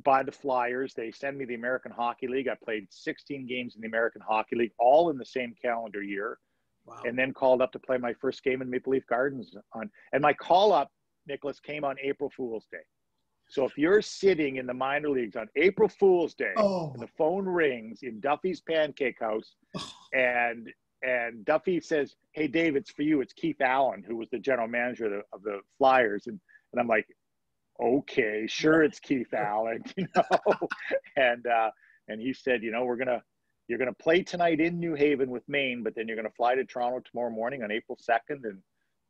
by 0.03 0.23
the 0.23 0.33
Flyers. 0.33 0.95
They 0.95 1.11
send 1.11 1.37
me 1.37 1.45
the 1.45 1.57
American 1.57 1.93
Hockey 1.93 2.29
League. 2.29 2.49
I 2.49 2.57
played 2.65 2.87
16 2.91 3.47
games 3.47 3.75
in 3.75 3.83
the 3.83 3.89
American 3.89 4.23
Hockey 4.27 4.57
League, 4.57 4.73
all 4.79 5.11
in 5.11 5.19
the 5.19 5.27
same 5.27 5.55
calendar 5.61 6.03
year 6.03 6.39
wow. 6.87 7.03
and 7.05 7.19
then 7.19 7.33
called 7.33 7.61
up 7.61 7.73
to 7.73 7.79
play 7.79 7.99
my 7.99 8.13
first 8.15 8.43
game 8.43 8.63
in 8.63 8.71
Maple 8.71 8.93
Leaf 8.93 9.07
Gardens 9.07 9.55
on. 9.73 9.91
And 10.13 10.23
my 10.23 10.33
call 10.33 10.73
up, 10.73 10.91
Nicholas, 11.27 11.61
came 11.61 11.85
on 11.85 11.97
April 12.03 12.31
Fool's 12.31 12.67
Day. 12.71 12.79
So 13.49 13.65
if 13.65 13.79
you're 13.79 14.03
sitting 14.03 14.57
in 14.57 14.67
the 14.67 14.75
minor 14.75 15.09
leagues 15.09 15.37
on 15.37 15.49
April 15.57 15.89
Fool's 15.89 16.35
Day, 16.35 16.53
oh. 16.57 16.91
and 16.93 17.03
the 17.03 17.09
phone 17.19 17.45
rings 17.45 18.01
in 18.03 18.21
Duffy's 18.21 18.61
Pancake 18.61 19.21
House, 19.21 19.55
oh. 19.77 19.93
and 20.13 20.69
and 21.03 21.45
Duffy 21.45 21.81
says, 21.81 22.17
"Hey, 22.33 22.49
Dave, 22.49 22.75
it's 22.75 22.91
for 22.91 23.03
you. 23.03 23.21
It's 23.21 23.33
Keith 23.33 23.61
Allen, 23.61 24.03
who 24.07 24.17
was 24.17 24.29
the 24.31 24.39
general 24.39 24.67
manager 24.67 25.07
of 25.07 25.13
the, 25.13 25.23
of 25.33 25.43
the 25.43 25.61
Flyers," 25.79 26.27
and 26.27 26.41
and 26.73 26.81
I'm 26.81 26.89
like, 26.89 27.07
"Okay, 27.81 28.47
sure, 28.49 28.83
it's 28.83 28.99
Keith 28.99 29.33
Allen," 29.33 29.85
you 29.97 30.07
know, 30.17 30.69
and 31.17 31.47
uh, 31.47 31.71
and 32.09 32.21
he 32.21 32.33
said, 32.33 32.63
"You 32.63 32.73
know, 32.73 32.85
we're 32.85 32.97
gonna 32.97 33.23
you're 33.69 33.79
going 33.79 33.93
to 33.93 34.03
play 34.03 34.23
tonight 34.23 34.61
in 34.61 34.79
New 34.79 34.95
Haven 34.95 35.31
with 35.31 35.43
Maine, 35.49 35.83
but 35.83 35.95
then 35.95 36.07
you're 36.07 36.17
going 36.17 36.29
to 36.29 36.35
fly 36.35 36.55
to 36.55 36.65
Toronto 36.65 37.01
tomorrow 37.01 37.31
morning 37.31 37.63
on 37.63 37.73
April 37.73 37.99
2nd 37.99 38.45
and 38.45 38.59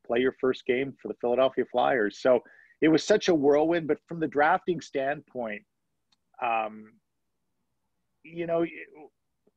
play 0.06 0.20
your 0.20 0.34
first 0.40 0.64
game 0.66 0.94
for 1.00 1.08
the 1.08 1.16
Philadelphia 1.20 1.64
Flyers. 1.70 2.18
So 2.18 2.42
it 2.80 2.88
was 2.88 3.04
such 3.04 3.28
a 3.28 3.34
whirlwind. 3.34 3.86
But 3.88 3.98
from 4.06 4.20
the 4.20 4.26
drafting 4.26 4.80
standpoint, 4.80 5.62
um, 6.42 6.92
you 8.22 8.46
know, 8.46 8.62
it, 8.62 8.70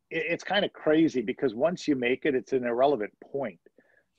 it's 0.10 0.44
kind 0.44 0.66
of 0.66 0.74
crazy 0.74 1.22
because 1.22 1.54
once 1.54 1.88
you 1.88 1.96
make 1.96 2.26
it, 2.26 2.36
it's 2.36 2.54
an 2.54 2.66
irrelevant 2.66 3.14
point. 3.24 3.60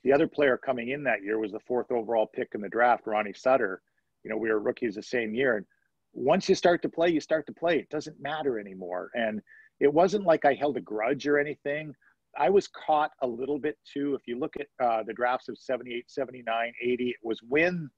The 0.03 0.13
other 0.13 0.27
player 0.27 0.57
coming 0.57 0.89
in 0.89 1.03
that 1.03 1.23
year 1.23 1.37
was 1.37 1.51
the 1.51 1.59
fourth 1.59 1.91
overall 1.91 2.25
pick 2.25 2.49
in 2.55 2.61
the 2.61 2.69
draft, 2.69 3.05
Ronnie 3.05 3.33
Sutter. 3.33 3.81
You 4.23 4.31
know, 4.31 4.37
we 4.37 4.49
were 4.49 4.59
rookies 4.59 4.95
the 4.95 5.03
same 5.03 5.35
year. 5.35 5.57
And 5.57 5.65
once 6.13 6.49
you 6.49 6.55
start 6.55 6.81
to 6.81 6.89
play, 6.89 7.09
you 7.09 7.19
start 7.19 7.45
to 7.47 7.53
play. 7.53 7.77
It 7.77 7.89
doesn't 7.89 8.19
matter 8.19 8.59
anymore. 8.59 9.11
And 9.13 9.41
it 9.81 9.91
wasn't 9.91 10.25
like 10.25 10.45
I 10.45 10.53
held 10.53 10.77
a 10.77 10.81
grudge 10.81 11.27
or 11.27 11.39
anything. 11.39 11.93
I 12.37 12.49
was 12.49 12.67
caught 12.67 13.11
a 13.23 13.27
little 13.27 13.59
bit 13.59 13.77
too. 13.91 14.13
If 14.15 14.21
you 14.27 14.39
look 14.39 14.53
at 14.57 14.67
uh, 14.79 15.03
the 15.03 15.11
drafts 15.11 15.49
of 15.49 15.57
78, 15.57 16.09
79, 16.09 16.73
80, 16.81 17.09
it 17.09 17.15
was 17.23 17.41
when 17.49 17.89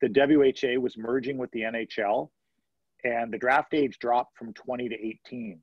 the 0.00 0.08
WHA 0.08 0.80
was 0.80 0.96
merging 0.96 1.36
with 1.36 1.50
the 1.50 1.62
NHL 1.62 2.30
and 3.04 3.32
the 3.32 3.38
draft 3.38 3.74
age 3.74 3.98
dropped 3.98 4.38
from 4.38 4.52
20 4.54 4.88
to 4.88 4.94
18. 4.94 5.58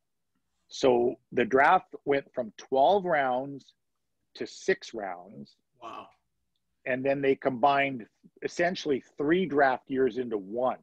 So 0.67 1.15
the 1.31 1.45
draft 1.45 1.95
went 2.05 2.25
from 2.33 2.51
12 2.57 3.05
rounds 3.05 3.74
to 4.36 4.45
six 4.45 4.93
rounds. 4.93 5.55
Wow. 5.81 6.07
And 6.86 7.03
then 7.05 7.21
they 7.21 7.36
combined 7.36 8.05
essentially 8.43 9.01
three 9.17 9.45
draft 9.45 9.89
years 9.89 10.17
into 10.17 10.38
one. 10.38 10.79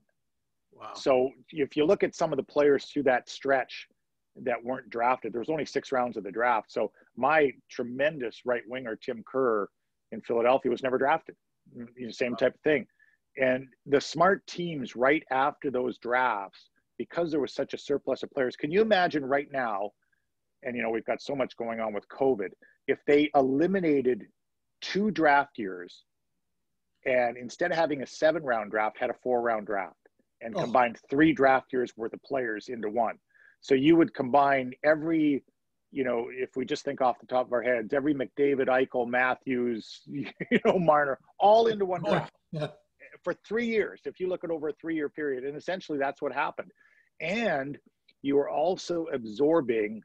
Wow. 0.73 0.93
So 0.95 1.31
if 1.51 1.77
you 1.77 1.85
look 1.85 2.03
at 2.03 2.15
some 2.15 2.33
of 2.33 2.39
the 2.39 2.43
players 2.43 2.87
through 2.87 3.05
that 3.05 3.29
stretch, 3.29 3.89
that 4.43 4.63
weren't 4.63 4.91
drafted. 4.91 5.33
There 5.33 5.41
was 5.41 5.51
only 5.51 5.65
six 5.65 5.93
rounds 5.93 6.17
of 6.17 6.25
the 6.25 6.31
draft. 6.31 6.73
So 6.73 6.93
my 7.17 7.53
tremendous 7.71 8.43
right 8.45 8.63
winger, 8.67 8.97
Tim 8.97 9.25
Kerr 9.27 9.69
in 10.13 10.21
Philadelphia, 10.21 10.71
was 10.71 10.83
never 10.83 10.99
drafted. 10.99 11.37
Mm, 11.77 11.89
you 11.97 12.07
know, 12.07 12.13
same 12.13 12.37
type 12.37 12.55
of 12.55 12.61
thing. 12.61 12.87
And 13.39 13.69
the 13.87 14.01
smart 14.01 14.47
teams 14.47 14.97
right 14.97 15.23
after 15.31 15.71
those 15.71 15.99
drafts, 15.99 16.71
because 16.99 17.31
there 17.31 17.41
was 17.41 17.55
such 17.55 17.75
a 17.75 17.79
surplus 17.79 18.23
of 18.23 18.31
players, 18.31 18.57
can 18.57 18.71
you 18.71 18.81
imagine 18.81 19.25
right 19.25 19.49
now? 19.53 19.91
And 20.63 20.77
you 20.77 20.83
know, 20.83 20.91
we've 20.91 21.05
got 21.05 21.21
so 21.21 21.37
much 21.37 21.57
going 21.57 21.81
on 21.81 21.93
with 21.93 22.09
COVID. 22.09 22.51
If 22.89 22.99
they 23.07 23.31
eliminated 23.35 24.27
two 24.81 25.11
draft 25.11 25.59
years 25.59 26.05
and 27.05 27.37
instead 27.37 27.71
of 27.71 27.77
having 27.77 28.03
a 28.03 28.07
seven 28.07 28.43
round 28.43 28.71
draft, 28.71 28.99
had 28.99 29.11
a 29.11 29.15
four 29.23 29.43
round 29.43 29.67
draft 29.67 29.97
and 30.41 30.57
oh. 30.57 30.63
combined 30.63 30.99
three 31.11 31.33
draft 31.33 31.73
years 31.73 31.93
worth 31.97 32.13
of 32.13 32.23
players 32.23 32.69
into 32.69 32.89
one 32.89 33.19
so 33.67 33.75
you 33.75 33.97
would 33.97 34.15
combine 34.15 34.73
every, 34.85 35.43
you 35.91 36.05
know, 36.05 36.29
if 36.31 36.51
we 36.55 36.65
just 36.65 36.85
think 36.85 37.01
off 37.01 37.19
the 37.19 37.27
top 37.27 37.49
of 37.49 37.53
our 37.53 37.63
heads, 37.63 37.93
every 37.93 38.15
McDavid, 38.15 38.69
Eichel, 38.69 39.09
Matthews, 39.09 40.03
you 40.07 40.31
know, 40.65 40.79
Marner, 40.79 41.19
all 41.41 41.67
into 41.67 41.85
one 41.85 42.01
oh, 42.07 42.11
draft 42.11 42.33
yeah. 42.53 42.69
for 43.25 43.35
three 43.45 43.67
years. 43.67 44.03
If 44.05 44.21
you 44.21 44.29
look 44.29 44.45
at 44.45 44.51
over 44.51 44.69
a 44.69 44.73
three-year 44.81 45.09
period, 45.09 45.43
and 45.43 45.57
essentially 45.57 45.99
that's 45.99 46.23
what 46.23 46.33
happened. 46.33 46.71
And 47.21 47.77
you 48.23 48.39
are 48.39 48.49
also 48.49 49.07
absorbing 49.13 50.01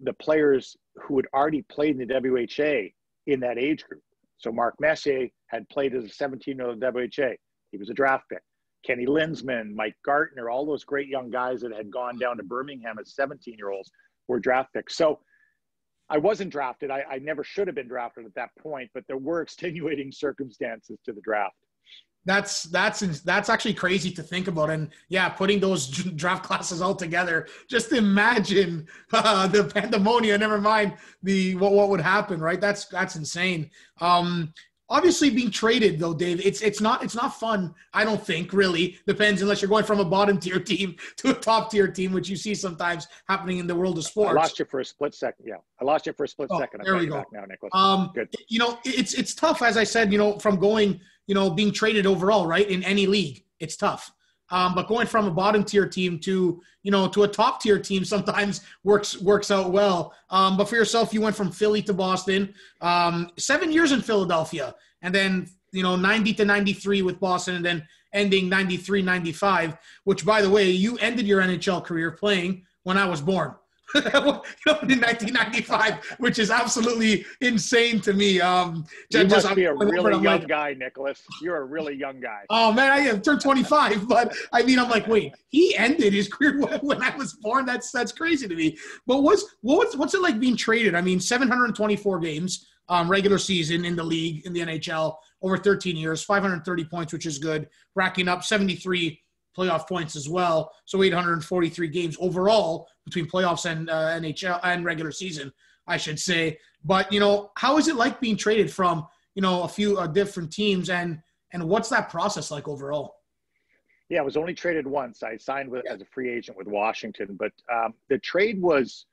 the 0.00 0.14
players 0.14 0.74
who 0.96 1.16
had 1.16 1.26
already 1.34 1.60
played 1.70 2.00
in 2.00 2.08
the 2.08 2.46
WHA 2.58 2.88
in 3.30 3.40
that 3.40 3.58
age 3.58 3.84
group. 3.84 4.02
So 4.38 4.50
Mark 4.50 4.76
Messier 4.80 5.28
had 5.48 5.68
played 5.68 5.94
as 5.94 6.04
a 6.04 6.08
17 6.08 6.56
year 6.56 6.68
old 6.68 6.80
WHA. 6.80 7.34
He 7.70 7.76
was 7.76 7.90
a 7.90 7.94
draft 7.94 8.24
pick. 8.30 8.40
Kenny 8.84 9.06
Linseman, 9.06 9.74
Mike 9.74 9.96
Gartner, 10.04 10.50
all 10.50 10.64
those 10.64 10.84
great 10.84 11.08
young 11.08 11.30
guys 11.30 11.60
that 11.60 11.72
had 11.72 11.90
gone 11.90 12.18
down 12.18 12.36
to 12.36 12.42
Birmingham 12.42 12.98
as 12.98 13.14
17 13.14 13.54
year 13.56 13.70
olds 13.70 13.90
were 14.28 14.38
draft 14.38 14.72
picks. 14.72 14.96
So 14.96 15.20
I 16.10 16.18
wasn't 16.18 16.50
drafted. 16.50 16.90
I, 16.90 17.04
I, 17.10 17.18
never 17.18 17.44
should 17.44 17.66
have 17.68 17.74
been 17.74 17.88
drafted 17.88 18.24
at 18.24 18.34
that 18.34 18.50
point, 18.58 18.90
but 18.94 19.04
there 19.06 19.18
were 19.18 19.42
extenuating 19.42 20.12
circumstances 20.12 20.98
to 21.04 21.12
the 21.12 21.20
draft. 21.20 21.54
That's 22.24 22.64
that's 22.64 23.00
that's 23.22 23.48
actually 23.48 23.72
crazy 23.72 24.10
to 24.10 24.22
think 24.22 24.48
about, 24.48 24.68
and 24.68 24.90
yeah, 25.08 25.30
putting 25.30 25.60
those 25.60 25.86
draft 26.16 26.44
classes 26.44 26.82
all 26.82 26.94
together. 26.94 27.46
Just 27.70 27.92
imagine 27.92 28.86
uh, 29.12 29.46
the 29.46 29.64
pandemonium. 29.64 30.40
Never 30.40 30.60
mind 30.60 30.94
the 31.22 31.54
what 31.54 31.72
what 31.72 31.88
would 31.88 32.02
happen, 32.02 32.38
right? 32.38 32.60
That's 32.60 32.84
that's 32.86 33.16
insane. 33.16 33.70
Um, 34.02 34.52
obviously 34.90 35.30
being 35.30 35.50
traded 35.50 35.98
though 35.98 36.14
dave 36.14 36.44
it's 36.44 36.60
it's 36.62 36.80
not 36.80 37.02
it's 37.02 37.14
not 37.14 37.38
fun 37.38 37.74
i 37.94 38.04
don't 38.04 38.24
think 38.24 38.52
really. 38.52 38.98
Depends 39.06 39.42
unless 39.42 39.60
you're 39.60 39.68
going 39.68 39.84
from 39.84 40.00
a 40.00 40.04
bottom 40.04 40.38
tier 40.44 40.60
team 40.60 40.96
to 41.16 41.30
a 41.30 41.34
top 41.34 41.70
tier 41.70 41.88
team 41.88 42.12
which 42.12 42.28
you 42.28 42.36
see 42.36 42.54
sometimes 42.54 43.08
happening 43.28 43.58
in 43.58 43.66
the 43.66 43.74
world 43.74 43.98
of 43.98 44.04
sports 44.04 44.30
i 44.30 44.32
lost 44.32 44.58
you 44.58 44.64
for 44.64 44.80
a 44.80 44.84
split 44.84 45.14
second 45.14 45.44
yeah. 45.46 45.56
I 45.80 45.84
lost 45.84 46.06
you 46.06 46.12
for 46.12 46.24
a 46.24 46.28
split 46.28 46.48
oh, 46.50 46.58
second. 46.58 46.82
There 46.84 46.96
we 46.96 47.06
go. 47.06 47.24
now 47.32 47.44
nicholas. 47.44 47.70
Um 47.74 48.10
Good. 48.14 48.34
you 48.48 48.58
know 48.58 48.78
it's 48.84 49.14
it's 49.14 49.34
tough 49.34 49.62
as 49.62 49.76
i 49.76 49.84
said 49.84 50.12
you 50.12 50.18
know 50.18 50.38
from 50.38 50.56
going 50.56 51.00
you 51.26 51.34
know 51.34 51.50
being 51.50 51.72
traded 51.72 52.06
overall 52.06 52.46
right 52.46 52.68
in 52.68 52.82
any 52.84 53.06
league. 53.06 53.44
It's 53.60 53.76
tough 53.76 54.12
Um, 54.50 54.74
but 54.74 54.88
going 54.88 55.06
from 55.06 55.26
a 55.26 55.30
bottom 55.30 55.64
tier 55.64 55.86
team 55.86 56.18
to 56.20 56.60
you 56.82 56.90
know 56.90 57.08
to 57.08 57.24
a 57.24 57.28
top 57.28 57.60
tier 57.60 57.78
team 57.78 58.04
sometimes 58.04 58.62
works 58.84 59.20
works 59.20 59.50
out 59.50 59.70
well. 59.72 60.14
Um, 60.30 60.56
but 60.56 60.68
for 60.68 60.76
yourself, 60.76 61.12
you 61.12 61.20
went 61.20 61.36
from 61.36 61.50
Philly 61.50 61.82
to 61.82 61.94
Boston, 61.94 62.54
um, 62.80 63.30
seven 63.38 63.70
years 63.72 63.92
in 63.92 64.00
Philadelphia, 64.00 64.74
and 65.02 65.14
then 65.14 65.48
you 65.72 65.82
know 65.82 65.96
90 65.96 66.34
to 66.34 66.44
93 66.44 67.02
with 67.02 67.20
Boston, 67.20 67.56
and 67.56 67.64
then 67.64 67.86
ending 68.12 68.48
93 68.48 69.02
95. 69.02 69.76
Which, 70.04 70.24
by 70.24 70.42
the 70.42 70.50
way, 70.50 70.70
you 70.70 70.96
ended 70.98 71.26
your 71.26 71.42
NHL 71.42 71.84
career 71.84 72.10
playing 72.12 72.64
when 72.84 72.96
I 72.96 73.06
was 73.06 73.20
born. 73.20 73.54
in 73.94 75.00
1995, 75.00 76.16
which 76.18 76.38
is 76.38 76.50
absolutely 76.50 77.24
insane 77.40 78.00
to 78.00 78.12
me. 78.12 78.40
Um, 78.40 78.84
you 79.10 79.24
just, 79.24 79.46
must 79.46 79.56
be 79.56 79.64
a 79.64 79.74
really 79.74 80.12
young 80.12 80.40
like, 80.40 80.48
guy, 80.48 80.74
Nicholas. 80.74 81.22
You're 81.40 81.56
a 81.56 81.64
really 81.64 81.94
young 81.94 82.20
guy. 82.20 82.42
Oh 82.50 82.72
man, 82.72 82.90
I 82.90 83.18
turned 83.18 83.40
25, 83.40 84.06
but 84.06 84.36
I 84.52 84.62
mean, 84.62 84.78
I'm 84.78 84.90
like, 84.90 85.06
wait, 85.06 85.34
he 85.48 85.74
ended 85.76 86.12
his 86.12 86.28
career 86.28 86.60
when 86.82 87.02
I 87.02 87.16
was 87.16 87.34
born. 87.34 87.64
That's 87.64 87.90
that's 87.90 88.12
crazy 88.12 88.46
to 88.46 88.54
me. 88.54 88.76
But 89.06 89.22
what's 89.22 89.44
what's 89.62 89.96
what's 89.96 90.14
it 90.14 90.20
like 90.20 90.38
being 90.38 90.56
traded? 90.56 90.94
I 90.94 91.00
mean, 91.00 91.20
724 91.20 92.18
games, 92.20 92.66
um, 92.88 93.10
regular 93.10 93.38
season 93.38 93.84
in 93.84 93.96
the 93.96 94.04
league 94.04 94.44
in 94.46 94.52
the 94.52 94.60
NHL 94.60 95.16
over 95.40 95.56
13 95.56 95.96
years, 95.96 96.22
530 96.22 96.84
points, 96.84 97.12
which 97.12 97.26
is 97.26 97.38
good, 97.38 97.68
racking 97.94 98.28
up 98.28 98.44
73 98.44 99.20
playoff 99.58 99.88
points 99.88 100.14
as 100.14 100.28
well. 100.28 100.72
So 100.84 101.02
843 101.02 101.88
games 101.88 102.16
overall 102.20 102.88
between 103.04 103.26
playoffs 103.26 103.70
and 103.70 103.90
uh, 103.90 104.10
NHL 104.10 104.60
and 104.62 104.84
regular 104.84 105.10
season, 105.10 105.52
I 105.86 105.96
should 105.96 106.20
say. 106.20 106.58
But 106.84 107.12
you 107.12 107.20
know, 107.20 107.50
how 107.56 107.78
is 107.78 107.88
it 107.88 107.96
like 107.96 108.20
being 108.20 108.36
traded 108.36 108.72
from 108.72 109.06
you 109.34 109.42
know 109.42 109.64
a 109.64 109.68
few 109.68 109.98
uh, 109.98 110.06
different 110.06 110.52
teams, 110.52 110.90
and 110.90 111.20
and 111.52 111.68
what's 111.68 111.88
that 111.88 112.08
process 112.08 112.50
like 112.50 112.68
overall? 112.68 113.16
Yeah, 114.08 114.20
I 114.20 114.22
was 114.22 114.36
only 114.36 114.54
traded 114.54 114.86
once. 114.86 115.22
I 115.22 115.36
signed 115.36 115.70
with, 115.70 115.82
yeah. 115.84 115.92
as 115.92 116.00
a 116.00 116.06
free 116.06 116.30
agent 116.30 116.56
with 116.56 116.66
Washington, 116.66 117.36
but 117.38 117.52
um, 117.70 117.92
the 118.08 118.18
trade 118.18 118.60
was 118.60 119.04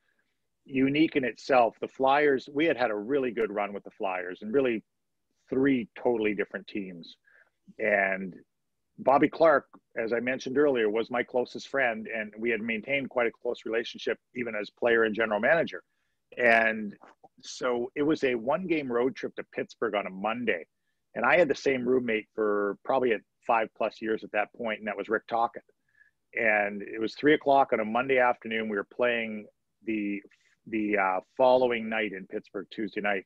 unique 0.64 1.18
in 1.18 1.26
itself. 1.26 1.76
The 1.82 1.88
Flyers, 1.88 2.48
we 2.54 2.66
had 2.66 2.78
had 2.78 2.92
a 2.92 2.96
really 2.96 3.32
good 3.32 3.52
run 3.52 3.74
with 3.74 3.84
the 3.84 3.92
Flyers, 3.92 4.40
and 4.42 4.54
really 4.54 4.84
three 5.50 5.90
totally 6.02 6.34
different 6.34 6.66
teams. 6.68 7.18
And 7.78 8.36
Bobby 8.98 9.28
Clarke, 9.28 9.68
as 9.98 10.14
I 10.14 10.20
mentioned 10.20 10.58
earlier, 10.58 10.90
was 10.90 11.12
my 11.12 11.24
closest 11.24 11.68
friend, 11.68 12.08
and 12.08 12.32
we 12.38 12.50
had 12.50 12.62
maintained 12.62 13.10
quite 13.10 13.28
a 13.28 13.32
close 13.32 13.66
relationship 13.66 14.18
even 14.36 14.56
as 14.56 14.70
player 14.70 15.04
and 15.04 15.14
general 15.14 15.40
manager. 15.40 15.84
And 16.38 16.96
so 17.42 17.92
it 17.96 18.04
was 18.04 18.24
a 18.24 18.36
one 18.36 18.68
game 18.68 18.92
road 18.92 19.16
trip 19.16 19.36
to 19.36 19.44
Pittsburgh 19.54 19.96
on 19.96 20.08
a 20.08 20.10
Monday. 20.10 20.66
And 21.16 21.26
I 21.26 21.38
had 21.38 21.48
the 21.48 21.56
same 21.56 21.88
roommate 21.88 22.28
for 22.34 22.78
probably 22.84 23.16
five 23.46 23.70
plus 23.78 24.02
years 24.02 24.24
at 24.24 24.32
that 24.32 24.54
point, 24.54 24.80
and 24.80 24.88
that 24.88 24.98
was 24.98 25.10
Rick 25.10 25.28
Tocchet. 25.28 25.64
And 26.34 26.82
it 26.82 27.00
was 27.00 27.16
three 27.16 27.34
o'clock 27.34 27.72
on 27.72 27.80
a 27.80 27.86
Monday 27.86 28.20
afternoon. 28.20 28.70
We 28.70 28.78
were 28.78 28.88
playing 28.94 29.48
the 29.86 30.22
the 30.68 30.98
uh, 30.98 31.20
following 31.38 31.88
night 31.88 32.12
in 32.12 32.26
Pittsburgh, 32.28 32.68
Tuesday 32.72 33.02
night. 33.02 33.26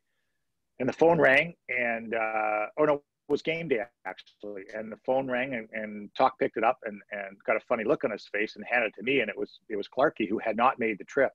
And 0.80 0.88
the 0.88 0.94
phone 0.94 1.20
rang, 1.20 1.56
and 1.70 2.14
uh, 2.14 2.66
oh 2.78 2.86
no, 2.86 3.04
was 3.30 3.42
game 3.42 3.68
day 3.68 3.82
actually, 4.06 4.64
and 4.76 4.92
the 4.92 4.98
phone 5.06 5.30
rang 5.30 5.54
and, 5.54 5.70
and 5.72 6.10
Talk 6.16 6.38
picked 6.40 6.58
it 6.58 6.64
up 6.64 6.80
and, 6.84 7.02
and 7.12 7.38
got 7.46 7.56
a 7.56 7.62
funny 7.62 7.84
look 7.84 8.04
on 8.04 8.12
his 8.12 8.28
face 8.32 8.56
and 8.56 8.66
handed 8.70 8.88
it 8.88 8.96
to 8.96 9.04
me, 9.04 9.20
and 9.20 9.30
it 9.30 9.38
was 9.38 9.60
it 9.70 9.76
was 9.76 9.88
Clarky 9.88 10.28
who 10.28 10.40
had 10.40 10.58
not 10.58 10.80
made 10.80 10.98
the 10.98 11.06
trip, 11.06 11.32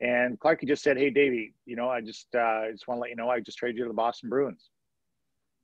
and 0.00 0.38
Clarky 0.40 0.66
just 0.66 0.82
said, 0.82 0.96
"Hey, 0.96 1.10
Davey, 1.10 1.54
you 1.66 1.76
know, 1.76 1.88
I 1.88 2.00
just 2.00 2.34
uh, 2.34 2.70
just 2.70 2.88
want 2.88 2.98
to 2.98 3.02
let 3.02 3.10
you 3.10 3.16
know 3.16 3.28
I 3.28 3.40
just 3.40 3.58
traded 3.58 3.76
you 3.76 3.84
to 3.84 3.88
the 3.88 3.94
Boston 3.94 4.28
Bruins," 4.30 4.70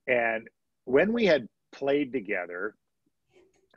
and 0.07 0.47
when 0.85 1.11
we 1.11 1.25
had 1.25 1.47
played 1.71 2.13
together, 2.13 2.75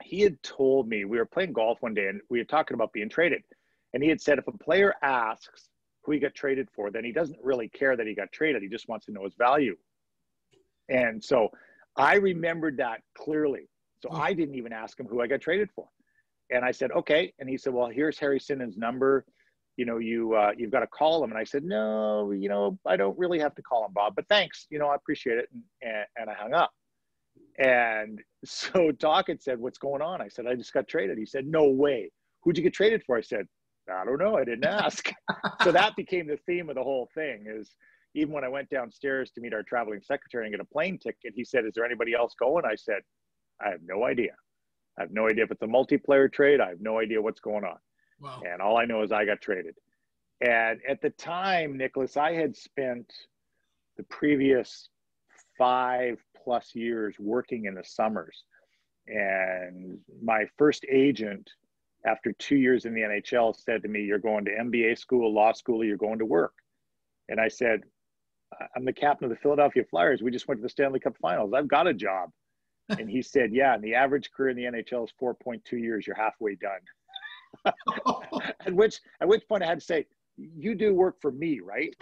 he 0.01 0.21
had 0.21 0.41
told 0.43 0.87
me 0.87 1.03
we 1.05 1.17
were 1.17 1.25
playing 1.25 1.53
golf 1.53 1.81
one 1.81 1.93
day 1.93 2.07
and 2.07 2.21
we 2.29 2.39
were 2.39 2.45
talking 2.45 2.75
about 2.75 2.93
being 2.93 3.09
traded, 3.09 3.43
and 3.93 4.03
he 4.03 4.09
had 4.09 4.21
said 4.21 4.37
if 4.37 4.47
a 4.47 4.57
player 4.57 4.93
asks 5.01 5.69
who 6.03 6.13
he 6.13 6.19
got 6.19 6.33
traded 6.33 6.67
for, 6.73 6.89
then 6.89 7.03
he 7.03 7.11
doesn't 7.11 7.37
really 7.43 7.69
care 7.69 7.95
that 7.95 8.07
he 8.07 8.15
got 8.15 8.31
traded. 8.31 8.61
He 8.61 8.69
just 8.69 8.87
wants 8.87 9.05
to 9.05 9.11
know 9.11 9.23
his 9.23 9.35
value. 9.35 9.77
And 10.89 11.23
so 11.23 11.49
I 11.97 12.15
remembered 12.15 12.77
that 12.77 13.01
clearly. 13.17 13.69
So 14.01 14.09
oh. 14.11 14.17
I 14.17 14.33
didn't 14.33 14.55
even 14.55 14.73
ask 14.73 14.99
him 14.99 15.07
who 15.07 15.21
I 15.21 15.27
got 15.27 15.41
traded 15.41 15.69
for. 15.75 15.87
And 16.49 16.65
I 16.65 16.71
said, 16.71 16.91
okay. 16.91 17.33
And 17.39 17.49
he 17.49 17.57
said, 17.57 17.73
well, 17.73 17.87
here's 17.87 18.19
Harry 18.19 18.39
Sinden's 18.39 18.77
number. 18.77 19.25
You 19.77 19.85
know, 19.85 19.99
you, 19.99 20.35
uh, 20.35 20.51
you've 20.57 20.71
got 20.71 20.81
to 20.81 20.87
call 20.87 21.23
him. 21.23 21.31
And 21.31 21.39
I 21.39 21.43
said, 21.43 21.63
no, 21.63 22.31
you 22.31 22.49
know, 22.49 22.77
I 22.85 22.97
don't 22.97 23.17
really 23.17 23.39
have 23.39 23.55
to 23.55 23.61
call 23.61 23.85
him, 23.85 23.93
Bob, 23.93 24.15
but 24.15 24.27
thanks. 24.27 24.67
You 24.69 24.79
know, 24.79 24.87
I 24.87 24.95
appreciate 24.95 25.37
it. 25.37 25.47
And, 25.53 25.63
and, 25.81 26.05
and 26.17 26.29
I 26.29 26.33
hung 26.33 26.53
up. 26.53 26.71
And 27.57 28.19
so 28.45 28.91
Doc 28.91 29.27
had 29.27 29.41
said, 29.41 29.59
what's 29.59 29.77
going 29.77 30.01
on? 30.01 30.21
I 30.21 30.27
said, 30.27 30.45
I 30.45 30.55
just 30.55 30.73
got 30.73 30.87
traded. 30.87 31.17
He 31.17 31.25
said, 31.25 31.47
no 31.47 31.69
way. 31.69 32.11
Who'd 32.43 32.57
you 32.57 32.63
get 32.63 32.73
traded 32.73 33.03
for? 33.05 33.17
I 33.17 33.21
said, 33.21 33.45
I 33.91 34.03
don't 34.05 34.19
know. 34.19 34.37
I 34.37 34.43
didn't 34.43 34.65
ask. 34.65 35.11
so 35.63 35.71
that 35.71 35.95
became 35.95 36.27
the 36.27 36.37
theme 36.45 36.69
of 36.69 36.75
the 36.75 36.83
whole 36.83 37.09
thing 37.13 37.45
is, 37.47 37.75
even 38.13 38.33
when 38.33 38.43
I 38.43 38.49
went 38.49 38.69
downstairs 38.69 39.31
to 39.31 39.41
meet 39.41 39.53
our 39.53 39.63
traveling 39.63 40.01
secretary 40.01 40.45
and 40.45 40.53
get 40.53 40.59
a 40.59 40.65
plane 40.65 40.97
ticket, 40.97 41.33
he 41.35 41.45
said, 41.45 41.65
Is 41.65 41.73
there 41.75 41.85
anybody 41.85 42.13
else 42.13 42.35
going? 42.39 42.65
I 42.65 42.75
said, 42.75 43.01
I 43.63 43.69
have 43.69 43.81
no 43.85 44.05
idea. 44.05 44.33
I 44.97 45.03
have 45.03 45.11
no 45.11 45.27
idea 45.27 45.45
if 45.45 45.51
it's 45.51 45.61
a 45.61 45.67
multiplayer 45.67 46.31
trade. 46.31 46.59
I 46.59 46.69
have 46.69 46.81
no 46.81 46.99
idea 46.99 47.21
what's 47.21 47.39
going 47.39 47.63
on. 47.63 47.77
Wow. 48.19 48.41
And 48.45 48.61
all 48.61 48.77
I 48.77 48.85
know 48.85 49.01
is 49.01 49.11
I 49.11 49.25
got 49.25 49.41
traded. 49.41 49.75
And 50.41 50.79
at 50.87 51.01
the 51.01 51.11
time, 51.11 51.77
Nicholas, 51.77 52.17
I 52.17 52.33
had 52.33 52.55
spent 52.55 53.11
the 53.97 54.03
previous 54.03 54.89
five 55.57 56.19
plus 56.43 56.75
years 56.75 57.15
working 57.19 57.65
in 57.65 57.75
the 57.75 57.83
summers. 57.83 58.43
And 59.07 59.99
my 60.21 60.45
first 60.57 60.85
agent, 60.89 61.49
after 62.05 62.31
two 62.33 62.55
years 62.57 62.85
in 62.85 62.93
the 62.93 63.01
NHL, 63.01 63.55
said 63.55 63.83
to 63.83 63.87
me, 63.87 64.01
You're 64.01 64.19
going 64.19 64.45
to 64.45 64.51
MBA 64.51 64.97
school, 64.97 65.33
law 65.33 65.53
school, 65.53 65.83
you're 65.83 65.97
going 65.97 66.19
to 66.19 66.25
work. 66.25 66.53
And 67.29 67.39
I 67.39 67.47
said, 67.47 67.81
I'm 68.75 68.85
the 68.85 68.93
captain 68.93 69.25
of 69.25 69.29
the 69.29 69.41
Philadelphia 69.41 69.83
Flyers. 69.89 70.21
We 70.21 70.31
just 70.31 70.47
went 70.47 70.59
to 70.59 70.63
the 70.63 70.69
Stanley 70.69 70.99
Cup 70.99 71.15
Finals. 71.21 71.53
I've 71.53 71.67
got 71.67 71.87
a 71.87 71.93
job. 71.93 72.29
and 72.99 73.09
he 73.09 73.21
said, 73.21 73.53
Yeah, 73.53 73.73
and 73.73 73.83
the 73.83 73.95
average 73.95 74.31
career 74.31 74.49
in 74.49 74.57
the 74.57 74.63
NHL 74.63 75.05
is 75.05 75.13
4.2 75.21 75.61
years. 75.73 76.05
You're 76.05 76.15
halfway 76.15 76.55
done. 76.55 76.79
at 78.65 78.73
which 78.73 78.99
at 79.21 79.27
which 79.27 79.47
point 79.47 79.63
I 79.63 79.67
had 79.67 79.79
to 79.79 79.85
say, 79.85 80.05
You 80.37 80.75
do 80.75 80.93
work 80.93 81.15
for 81.21 81.31
me, 81.31 81.59
right? 81.59 81.95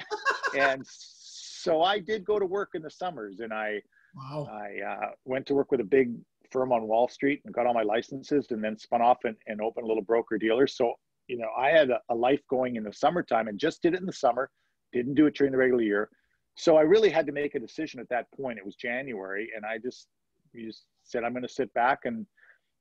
and 0.58 0.84
so 0.86 1.84
I 1.84 2.00
did 2.00 2.26
go 2.26 2.40
to 2.40 2.46
work 2.46 2.70
in 2.74 2.82
the 2.82 2.90
summers, 2.90 3.40
and 3.40 3.54
I 3.54 3.82
wow. 4.16 4.48
I 4.52 4.84
uh, 4.84 5.12
went 5.26 5.46
to 5.48 5.54
work 5.54 5.72
with 5.72 5.82
a 5.82 5.86
big 5.86 6.14
firm 6.52 6.72
on 6.72 6.88
Wall 6.88 7.08
Street 7.08 7.42
and 7.46 7.54
got 7.54 7.68
all 7.68 7.74
my 7.74 7.84
licenses, 7.84 8.48
and 8.50 8.64
then 8.64 8.78
spun 8.78 9.02
off 9.02 9.18
and, 9.26 9.36
and 9.48 9.62
opened 9.62 9.86
a 9.86 9.88
little 9.88 10.04
broker 10.04 10.38
dealer. 10.38 10.66
So 10.66 10.94
you 11.28 11.38
know, 11.38 11.50
I 11.58 11.70
had 11.70 11.92
a, 11.92 12.00
a 12.10 12.16
life 12.16 12.42
going 12.50 12.76
in 12.76 12.84
the 12.84 12.94
summertime 12.94 13.48
and 13.48 13.60
just 13.60 13.84
did 13.84 13.94
it 13.94 14.00
in 14.00 14.06
the 14.06 14.14
summer. 14.14 14.50
Didn't 14.92 15.14
do 15.14 15.28
it 15.28 15.36
during 15.36 15.52
the 15.52 15.58
regular 15.58 15.84
year 15.84 16.10
so 16.60 16.76
I 16.76 16.82
really 16.82 17.10
had 17.10 17.26
to 17.26 17.32
make 17.32 17.56
a 17.56 17.60
decision 17.60 18.02
at 18.02 18.10
that 18.10 18.26
point. 18.34 18.58
It 18.58 18.66
was 18.66 18.76
January, 18.76 19.50
and 19.56 19.66
I 19.66 19.78
just 19.78 20.08
just 20.54 20.84
said 21.04 21.24
I'm 21.24 21.32
going 21.32 21.44
to 21.44 21.54
sit 21.54 21.74
back 21.74 22.00
and 22.04 22.26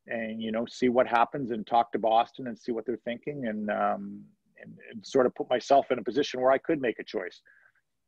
and 0.08 0.42
you 0.42 0.50
know 0.50 0.66
see 0.66 0.88
what 0.88 1.06
happens 1.06 1.52
and 1.52 1.64
talk 1.64 1.92
to 1.92 1.98
Boston 1.98 2.48
and 2.48 2.58
see 2.58 2.72
what 2.72 2.84
they're 2.84 2.98
thinking 3.04 3.46
and 3.46 3.70
um, 3.70 4.24
and, 4.60 4.76
and 4.90 5.06
sort 5.06 5.26
of 5.26 5.34
put 5.36 5.48
myself 5.48 5.92
in 5.92 6.00
a 6.00 6.02
position 6.02 6.40
where 6.40 6.50
I 6.50 6.58
could 6.58 6.80
make 6.80 6.98
a 6.98 7.04
choice. 7.04 7.40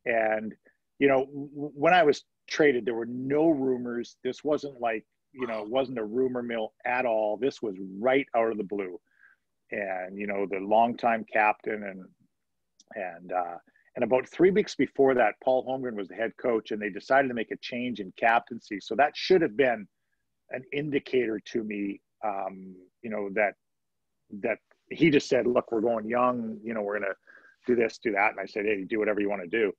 And 0.05 0.53
you 0.99 1.07
know 1.07 1.25
when 1.31 1.93
I 1.93 2.03
was 2.03 2.25
traded, 2.49 2.85
there 2.85 2.95
were 2.95 3.05
no 3.05 3.47
rumors. 3.47 4.17
This 4.25 4.43
wasn't 4.43 4.81
like 4.81 5.05
you 5.31 5.47
know 5.47 5.61
it 5.61 5.69
wasn't 5.69 5.99
a 5.99 6.03
rumor 6.03 6.43
mill 6.43 6.73
at 6.85 7.05
all. 7.05 7.37
This 7.37 7.61
was 7.61 7.75
right 7.97 8.27
out 8.35 8.51
of 8.51 8.57
the 8.57 8.65
blue. 8.65 8.99
And 9.71 10.17
you 10.17 10.27
know 10.27 10.45
the 10.51 10.59
longtime 10.59 11.25
captain 11.31 11.83
and 11.83 12.03
and 12.93 13.31
uh, 13.31 13.55
and 13.95 14.03
about 14.03 14.27
three 14.27 14.51
weeks 14.51 14.75
before 14.75 15.13
that, 15.15 15.35
Paul 15.43 15.65
Holmgren 15.65 15.95
was 15.95 16.07
the 16.07 16.15
head 16.15 16.31
coach, 16.37 16.71
and 16.71 16.81
they 16.81 16.89
decided 16.89 17.27
to 17.27 17.33
make 17.33 17.51
a 17.51 17.57
change 17.57 17.99
in 17.99 18.13
captaincy. 18.17 18.79
So 18.79 18.95
that 18.95 19.15
should 19.15 19.41
have 19.41 19.57
been 19.57 19.87
an 20.51 20.63
indicator 20.71 21.39
to 21.39 21.63
me, 21.63 22.01
um, 22.23 22.75
you 23.01 23.09
know, 23.09 23.29
that 23.33 23.55
that 24.41 24.59
he 24.89 25.09
just 25.09 25.27
said, 25.27 25.45
"Look, 25.45 25.71
we're 25.71 25.81
going 25.81 26.07
young. 26.07 26.59
You 26.63 26.73
know, 26.73 26.81
we're 26.81 26.99
to 26.99 27.15
do 27.67 27.75
this, 27.75 27.97
do 27.97 28.11
that." 28.13 28.31
And 28.31 28.39
I 28.39 28.45
said, 28.45 28.65
"Hey, 28.65 28.85
do 28.85 28.99
whatever 28.99 29.19
you 29.19 29.29
want 29.29 29.41
to 29.41 29.47
do." 29.47 29.73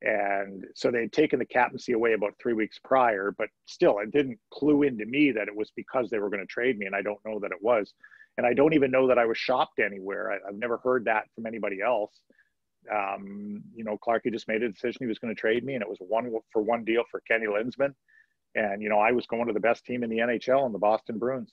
And 0.00 0.64
so 0.74 0.90
they 0.90 1.02
had 1.02 1.12
taken 1.12 1.38
the 1.38 1.44
captaincy 1.44 1.92
away 1.92 2.12
about 2.12 2.34
three 2.40 2.52
weeks 2.52 2.78
prior, 2.82 3.34
but 3.36 3.48
still, 3.66 3.98
it 3.98 4.12
didn't 4.12 4.38
clue 4.50 4.84
into 4.84 5.04
me 5.04 5.32
that 5.32 5.48
it 5.48 5.56
was 5.56 5.72
because 5.74 6.08
they 6.08 6.20
were 6.20 6.30
going 6.30 6.40
to 6.40 6.46
trade 6.46 6.78
me, 6.78 6.86
and 6.86 6.94
I 6.94 7.02
don't 7.02 7.18
know 7.26 7.38
that 7.40 7.50
it 7.50 7.60
was. 7.60 7.92
And 8.38 8.46
I 8.46 8.54
don't 8.54 8.74
even 8.74 8.92
know 8.92 9.08
that 9.08 9.18
I 9.18 9.26
was 9.26 9.36
shopped 9.36 9.80
anywhere. 9.80 10.30
I, 10.32 10.48
I've 10.48 10.54
never 10.54 10.78
heard 10.78 11.04
that 11.06 11.24
from 11.34 11.44
anybody 11.44 11.82
else 11.82 12.20
um, 12.92 13.62
you 13.74 13.84
know, 13.84 13.98
Clarky 13.98 14.32
just 14.32 14.48
made 14.48 14.62
a 14.62 14.68
decision 14.68 14.98
he 15.00 15.06
was 15.06 15.18
going 15.18 15.34
to 15.34 15.40
trade 15.40 15.64
me, 15.64 15.74
and 15.74 15.82
it 15.82 15.88
was 15.88 15.98
one 16.00 16.30
for 16.52 16.62
one 16.62 16.84
deal 16.84 17.02
for 17.10 17.20
Kenny 17.28 17.46
Linseman. 17.46 17.94
And 18.54 18.82
you 18.82 18.88
know, 18.88 18.98
I 18.98 19.12
was 19.12 19.26
going 19.26 19.46
to 19.46 19.52
the 19.52 19.60
best 19.60 19.84
team 19.84 20.02
in 20.02 20.10
the 20.10 20.18
NHL 20.18 20.64
and 20.64 20.74
the 20.74 20.78
Boston 20.78 21.18
Bruins. 21.18 21.52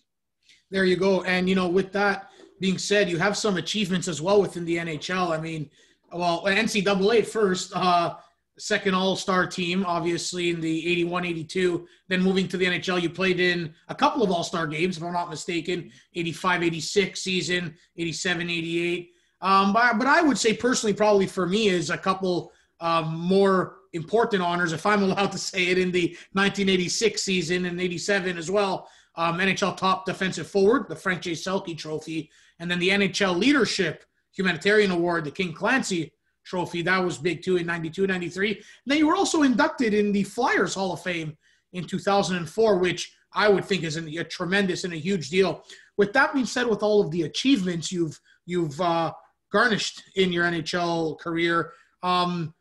There 0.72 0.86
you 0.86 0.96
go. 0.96 1.24
And 1.24 1.50
you 1.50 1.56
know, 1.56 1.68
with 1.68 1.92
that 1.94 2.30
being 2.60 2.78
said, 2.78 3.10
you 3.10 3.18
have 3.18 3.38
some 3.38 3.58
achievements 3.58 4.08
as 4.08 4.22
well 4.22 4.42
within 4.42 4.66
the 4.66 4.78
NHL. 4.78 5.38
I 5.38 5.42
mean, 5.42 5.70
well, 6.12 6.44
NCAA 6.46 7.26
first. 7.26 7.72
Uh, 7.76 8.16
second 8.58 8.94
All 8.94 9.16
Star 9.16 9.46
team, 9.46 9.86
obviously 9.86 10.50
in 10.50 10.62
the 10.62 10.88
81 10.92 11.26
82. 11.26 11.88
Then 12.08 12.22
moving 12.22 12.48
to 12.48 12.58
the 12.58 12.66
NHL, 12.66 13.02
you 13.02 13.10
played 13.10 13.40
in 13.40 13.74
a 13.90 13.96
couple 13.96 14.24
of 14.24 14.32
All 14.32 14.44
Star 14.44 14.68
games, 14.68 14.98
if 14.98 15.04
I'm 15.04 15.14
not 15.14 15.30
mistaken 15.30 15.92
85 16.14 16.64
86 16.64 17.22
season, 17.22 17.76
87 17.98 18.50
88. 18.50 19.12
Um, 19.46 19.74
but, 19.74 20.00
but 20.00 20.08
I 20.08 20.24
would 20.24 20.40
say 20.40 20.54
personally, 20.54 20.94
probably 20.94 21.28
for 21.28 21.46
me, 21.46 21.68
is 21.68 21.92
a 21.92 21.98
couple 21.98 22.52
um, 22.80 23.16
more 23.16 23.76
important 23.94 24.42
honors, 24.42 24.74
if 24.74 24.88
I'm 24.88 25.04
allowed 25.10 25.32
to 25.34 25.38
say 25.38 25.68
it, 25.68 25.78
in 25.78 25.92
the 25.92 26.18
1986 26.34 27.22
season 27.22 27.68
and 27.68 27.80
87 27.80 28.40
as 28.40 28.50
well. 28.50 28.90
Um, 29.16 29.38
NHL 29.38 29.78
top 29.78 30.04
defensive 30.06 30.48
forward, 30.48 30.88
the 30.90 30.96
Frank 30.96 31.22
J. 31.22 31.34
Selke 31.34 31.78
trophy, 31.78 32.32
and 32.60 32.70
then 32.70 32.80
the 32.80 32.90
NHL 32.90 33.38
leadership 33.38 34.04
humanitarian 34.36 34.90
award, 34.90 35.26
the 35.26 35.32
King 35.32 35.54
Clancy 35.54 36.12
trophy. 36.44 36.82
That 36.82 37.06
was 37.06 37.20
big 37.20 37.44
too 37.44 37.58
in 37.58 37.68
92, 37.68 38.08
93. 38.08 38.50
And 38.50 38.58
then 38.88 38.98
you 38.98 39.08
were 39.08 39.16
also 39.16 39.44
inducted 39.44 39.94
in 39.94 40.12
the 40.12 40.24
Flyers 40.24 40.74
Hall 40.74 40.92
of 40.92 41.04
Fame 41.04 41.38
in 41.72 41.86
2004, 41.86 42.80
which 42.80 43.16
I 43.32 43.48
would 43.48 43.66
think 43.66 43.84
is 43.84 43.96
a, 43.96 44.06
a 44.18 44.24
tremendous 44.24 44.86
and 44.86 44.94
a 44.94 44.98
huge 44.98 45.30
deal. 45.30 45.64
With 45.98 46.14
that 46.14 46.34
being 46.34 46.48
said, 46.48 46.66
with 46.66 46.82
all 46.82 47.00
of 47.00 47.12
the 47.12 47.24
achievements 47.24 47.92
you've 47.92 48.20
you've 48.48 48.80
uh, 48.82 49.14
garnished 49.56 50.04
in 50.16 50.34
your 50.34 50.44
NHL 50.44 51.18
career, 51.18 51.72
um, 52.04 52.54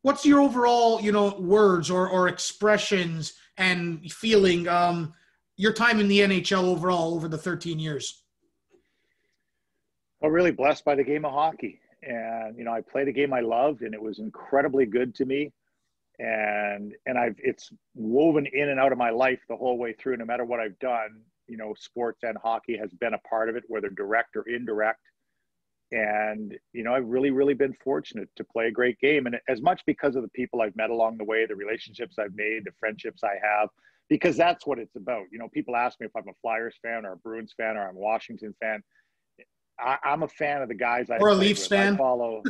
what's 0.00 0.24
your 0.24 0.40
overall, 0.40 0.98
you 0.98 1.12
know, 1.12 1.36
words 1.38 1.90
or, 1.90 2.08
or 2.08 2.28
expressions 2.28 3.34
and 3.58 4.10
feeling 4.10 4.66
um, 4.66 5.12
your 5.58 5.74
time 5.74 6.00
in 6.00 6.08
the 6.08 6.20
NHL 6.20 6.64
overall 6.64 7.14
over 7.14 7.28
the 7.28 7.36
13 7.36 7.78
years? 7.78 8.22
Well, 10.22 10.30
really 10.30 10.52
blessed 10.52 10.86
by 10.86 10.94
the 10.94 11.04
game 11.04 11.26
of 11.26 11.32
hockey. 11.32 11.80
And, 12.02 12.56
you 12.56 12.64
know, 12.64 12.72
I 12.72 12.80
played 12.80 13.08
a 13.08 13.12
game 13.12 13.34
I 13.34 13.40
loved 13.40 13.82
and 13.82 13.92
it 13.92 14.00
was 14.00 14.18
incredibly 14.18 14.86
good 14.86 15.14
to 15.16 15.26
me. 15.26 15.52
And, 16.18 16.94
and 17.04 17.18
I've, 17.18 17.36
it's 17.36 17.70
woven 17.94 18.46
in 18.54 18.70
and 18.70 18.80
out 18.80 18.92
of 18.92 18.96
my 18.96 19.10
life 19.10 19.40
the 19.50 19.56
whole 19.56 19.76
way 19.76 19.92
through, 19.92 20.16
no 20.16 20.24
matter 20.24 20.46
what 20.46 20.60
I've 20.60 20.78
done, 20.78 21.20
you 21.46 21.58
know, 21.58 21.74
sports 21.78 22.20
and 22.22 22.38
hockey 22.42 22.78
has 22.78 22.90
been 22.94 23.12
a 23.12 23.28
part 23.28 23.50
of 23.50 23.56
it, 23.56 23.64
whether 23.68 23.90
direct 23.90 24.34
or 24.34 24.48
indirect 24.48 25.00
and 25.92 26.54
you 26.72 26.82
know 26.82 26.94
i've 26.94 27.06
really 27.06 27.30
really 27.30 27.54
been 27.54 27.72
fortunate 27.84 28.28
to 28.34 28.42
play 28.42 28.66
a 28.66 28.70
great 28.70 28.98
game 28.98 29.26
and 29.26 29.38
as 29.48 29.60
much 29.62 29.82
because 29.86 30.16
of 30.16 30.22
the 30.22 30.28
people 30.30 30.60
i've 30.60 30.74
met 30.74 30.90
along 30.90 31.16
the 31.16 31.24
way 31.24 31.46
the 31.46 31.54
relationships 31.54 32.16
i've 32.18 32.34
made 32.34 32.62
the 32.64 32.72
friendships 32.78 33.22
i 33.22 33.34
have 33.40 33.68
because 34.08 34.36
that's 34.36 34.66
what 34.66 34.78
it's 34.78 34.96
about 34.96 35.22
you 35.30 35.38
know 35.38 35.48
people 35.54 35.76
ask 35.76 36.00
me 36.00 36.06
if 36.06 36.16
i'm 36.16 36.28
a 36.28 36.34
flyers 36.42 36.74
fan 36.82 37.06
or 37.06 37.12
a 37.12 37.16
bruins 37.18 37.54
fan 37.56 37.76
or 37.76 37.88
i'm 37.88 37.96
a 37.96 38.00
washington 38.00 38.52
fan 38.60 38.82
I, 39.78 39.98
am 40.04 40.22
a 40.22 40.28
fan 40.28 40.62
of 40.62 40.68
the 40.68 40.74
guys 40.74 41.10
I 41.10 41.18
or 41.18 41.28
a 41.28 41.34
Leafs 41.34 41.68
with. 41.68 41.78
fan. 41.78 41.94
I 41.94 41.96
follow, 41.98 42.42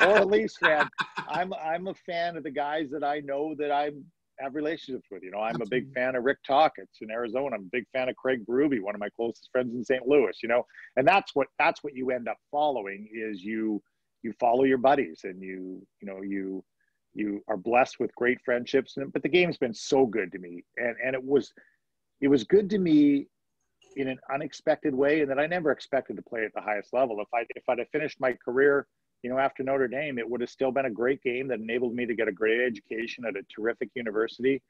or 0.06 0.18
a 0.22 0.24
Leafs 0.24 0.56
fan. 0.56 0.88
I'm 1.28 1.52
I'm 1.52 1.88
a 1.88 1.94
fan 1.94 2.38
of 2.38 2.44
the 2.44 2.50
guys 2.50 2.88
that 2.92 3.04
I 3.04 3.20
know 3.20 3.54
that 3.58 3.70
I'm 3.70 4.04
have 4.38 4.54
relationships 4.54 5.06
with. 5.10 5.22
You 5.22 5.30
know, 5.30 5.38
I'm 5.38 5.56
Absolutely. 5.56 5.78
a 5.78 5.80
big 5.82 5.94
fan 5.94 6.14
of 6.16 6.24
Rick 6.24 6.38
Tocchet 6.46 6.88
in 7.00 7.10
Arizona. 7.10 7.56
I'm 7.56 7.62
a 7.62 7.70
big 7.72 7.86
fan 7.92 8.08
of 8.08 8.16
Craig 8.16 8.44
Berube, 8.46 8.80
one 8.80 8.94
of 8.94 9.00
my 9.00 9.08
closest 9.10 9.48
friends 9.52 9.74
in 9.74 9.84
St. 9.84 10.06
Louis. 10.06 10.36
You 10.42 10.48
know, 10.48 10.66
and 10.96 11.06
that's 11.06 11.34
what 11.34 11.48
that's 11.58 11.82
what 11.82 11.94
you 11.94 12.10
end 12.10 12.28
up 12.28 12.38
following 12.50 13.08
is 13.12 13.42
you 13.42 13.82
you 14.22 14.32
follow 14.40 14.64
your 14.64 14.78
buddies 14.78 15.20
and 15.24 15.40
you 15.40 15.86
you 16.00 16.08
know 16.08 16.22
you 16.22 16.64
you 17.14 17.42
are 17.48 17.56
blessed 17.56 17.98
with 17.98 18.14
great 18.14 18.38
friendships. 18.44 18.96
And 18.96 19.12
but 19.12 19.22
the 19.22 19.28
game's 19.28 19.58
been 19.58 19.74
so 19.74 20.06
good 20.06 20.30
to 20.32 20.38
me, 20.38 20.64
and 20.76 20.94
and 21.04 21.14
it 21.14 21.24
was 21.24 21.52
it 22.20 22.28
was 22.28 22.44
good 22.44 22.70
to 22.70 22.78
me 22.78 23.26
in 23.96 24.08
an 24.08 24.18
unexpected 24.32 24.94
way, 24.94 25.22
and 25.22 25.30
that 25.30 25.38
I 25.38 25.46
never 25.46 25.70
expected 25.70 26.16
to 26.16 26.22
play 26.22 26.44
at 26.44 26.52
the 26.54 26.60
highest 26.60 26.92
level. 26.92 27.20
If 27.20 27.28
I 27.34 27.46
if 27.56 27.62
I'd 27.68 27.78
have 27.78 27.88
finished 27.90 28.20
my 28.20 28.34
career 28.44 28.86
you 29.26 29.32
know, 29.32 29.40
after 29.40 29.64
Notre 29.64 29.88
Dame, 29.88 30.20
it 30.20 30.30
would 30.30 30.40
have 30.40 30.50
still 30.50 30.70
been 30.70 30.84
a 30.84 30.90
great 30.90 31.20
game 31.20 31.48
that 31.48 31.58
enabled 31.58 31.96
me 31.96 32.06
to 32.06 32.14
get 32.14 32.28
a 32.28 32.32
great 32.32 32.60
education 32.60 33.24
at 33.24 33.34
a 33.34 33.42
terrific 33.52 33.90
university. 33.96 34.62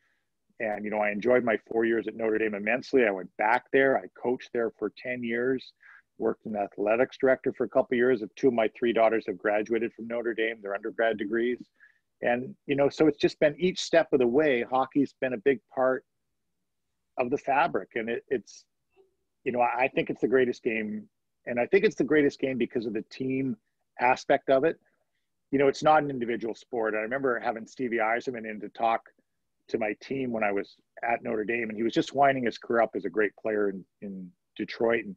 And, 0.61 0.83
you 0.83 0.91
know, 0.91 0.97
I 0.97 1.11
enjoyed 1.11 1.45
my 1.45 1.59
four 1.71 1.85
years 1.85 2.09
at 2.09 2.17
Notre 2.17 2.39
Dame 2.39 2.55
immensely. 2.55 3.05
I 3.05 3.11
went 3.11 3.29
back 3.37 3.65
there. 3.71 3.99
I 3.99 4.05
coached 4.19 4.49
there 4.55 4.73
for 4.79 4.95
10 4.97 5.23
years, 5.23 5.75
worked 6.17 6.47
in 6.47 6.57
athletics 6.57 7.19
director 7.19 7.53
for 7.53 7.65
a 7.65 7.69
couple 7.69 7.97
of 7.97 7.99
years. 7.99 8.23
Two 8.35 8.49
of 8.49 8.55
my 8.55 8.67
three 8.69 8.95
daughters 8.95 9.25
have 9.27 9.37
graduated 9.37 9.93
from 9.93 10.07
Notre 10.07 10.33
Dame, 10.33 10.57
their 10.63 10.75
undergrad 10.75 11.19
degrees. 11.19 11.63
And, 12.23 12.55
you 12.65 12.77
know, 12.77 12.89
so 12.89 13.09
it's 13.09 13.19
just 13.19 13.39
been 13.39 13.55
each 13.59 13.81
step 13.81 14.09
of 14.15 14.21
the 14.21 14.27
way, 14.27 14.63
hockey's 14.63 15.15
been 15.21 15.35
a 15.35 15.39
big 15.45 15.61
part 15.75 16.03
of 17.19 17.29
the 17.29 17.37
fabric. 17.37 17.91
And 17.95 18.09
it, 18.09 18.25
it's, 18.29 18.65
you 19.45 19.53
know, 19.53 19.61
I 19.61 19.89
think 19.95 20.09
it's 20.09 20.23
the 20.23 20.29
greatest 20.29 20.63
game. 20.63 21.07
And 21.45 21.61
I 21.61 21.67
think 21.67 21.85
it's 21.85 21.97
the 21.97 22.05
greatest 22.05 22.41
game 22.41 22.57
because 22.57 22.87
of 22.87 22.95
the 22.95 23.05
team 23.11 23.55
aspect 24.01 24.51
of 24.51 24.65
it. 24.65 24.79
You 25.51 25.59
know, 25.59 25.69
it's 25.69 25.83
not 25.83 26.03
an 26.03 26.11
individual 26.11 26.55
sport. 26.55 26.95
I 26.95 26.99
remember 26.99 27.39
having 27.39 27.67
Stevie 27.67 27.99
Yzerman 27.99 28.51
in 28.51 28.61
to 28.61 28.69
talk 28.71 29.03
to 29.69 29.79
my 29.79 29.95
team 30.01 30.33
when 30.33 30.45
I 30.45 30.53
was 30.53 30.77
at 31.03 31.23
Notre 31.23 31.45
Dame, 31.45 31.69
and 31.69 31.77
he 31.77 31.83
was 31.83 31.95
just 31.95 32.15
winding 32.15 32.45
his 32.45 32.59
career 32.59 32.83
up 32.83 32.91
as 32.95 33.05
a 33.05 33.11
great 33.11 33.35
player 33.37 33.71
in, 33.71 33.85
in 34.03 34.31
Detroit. 34.57 35.05
And 35.05 35.17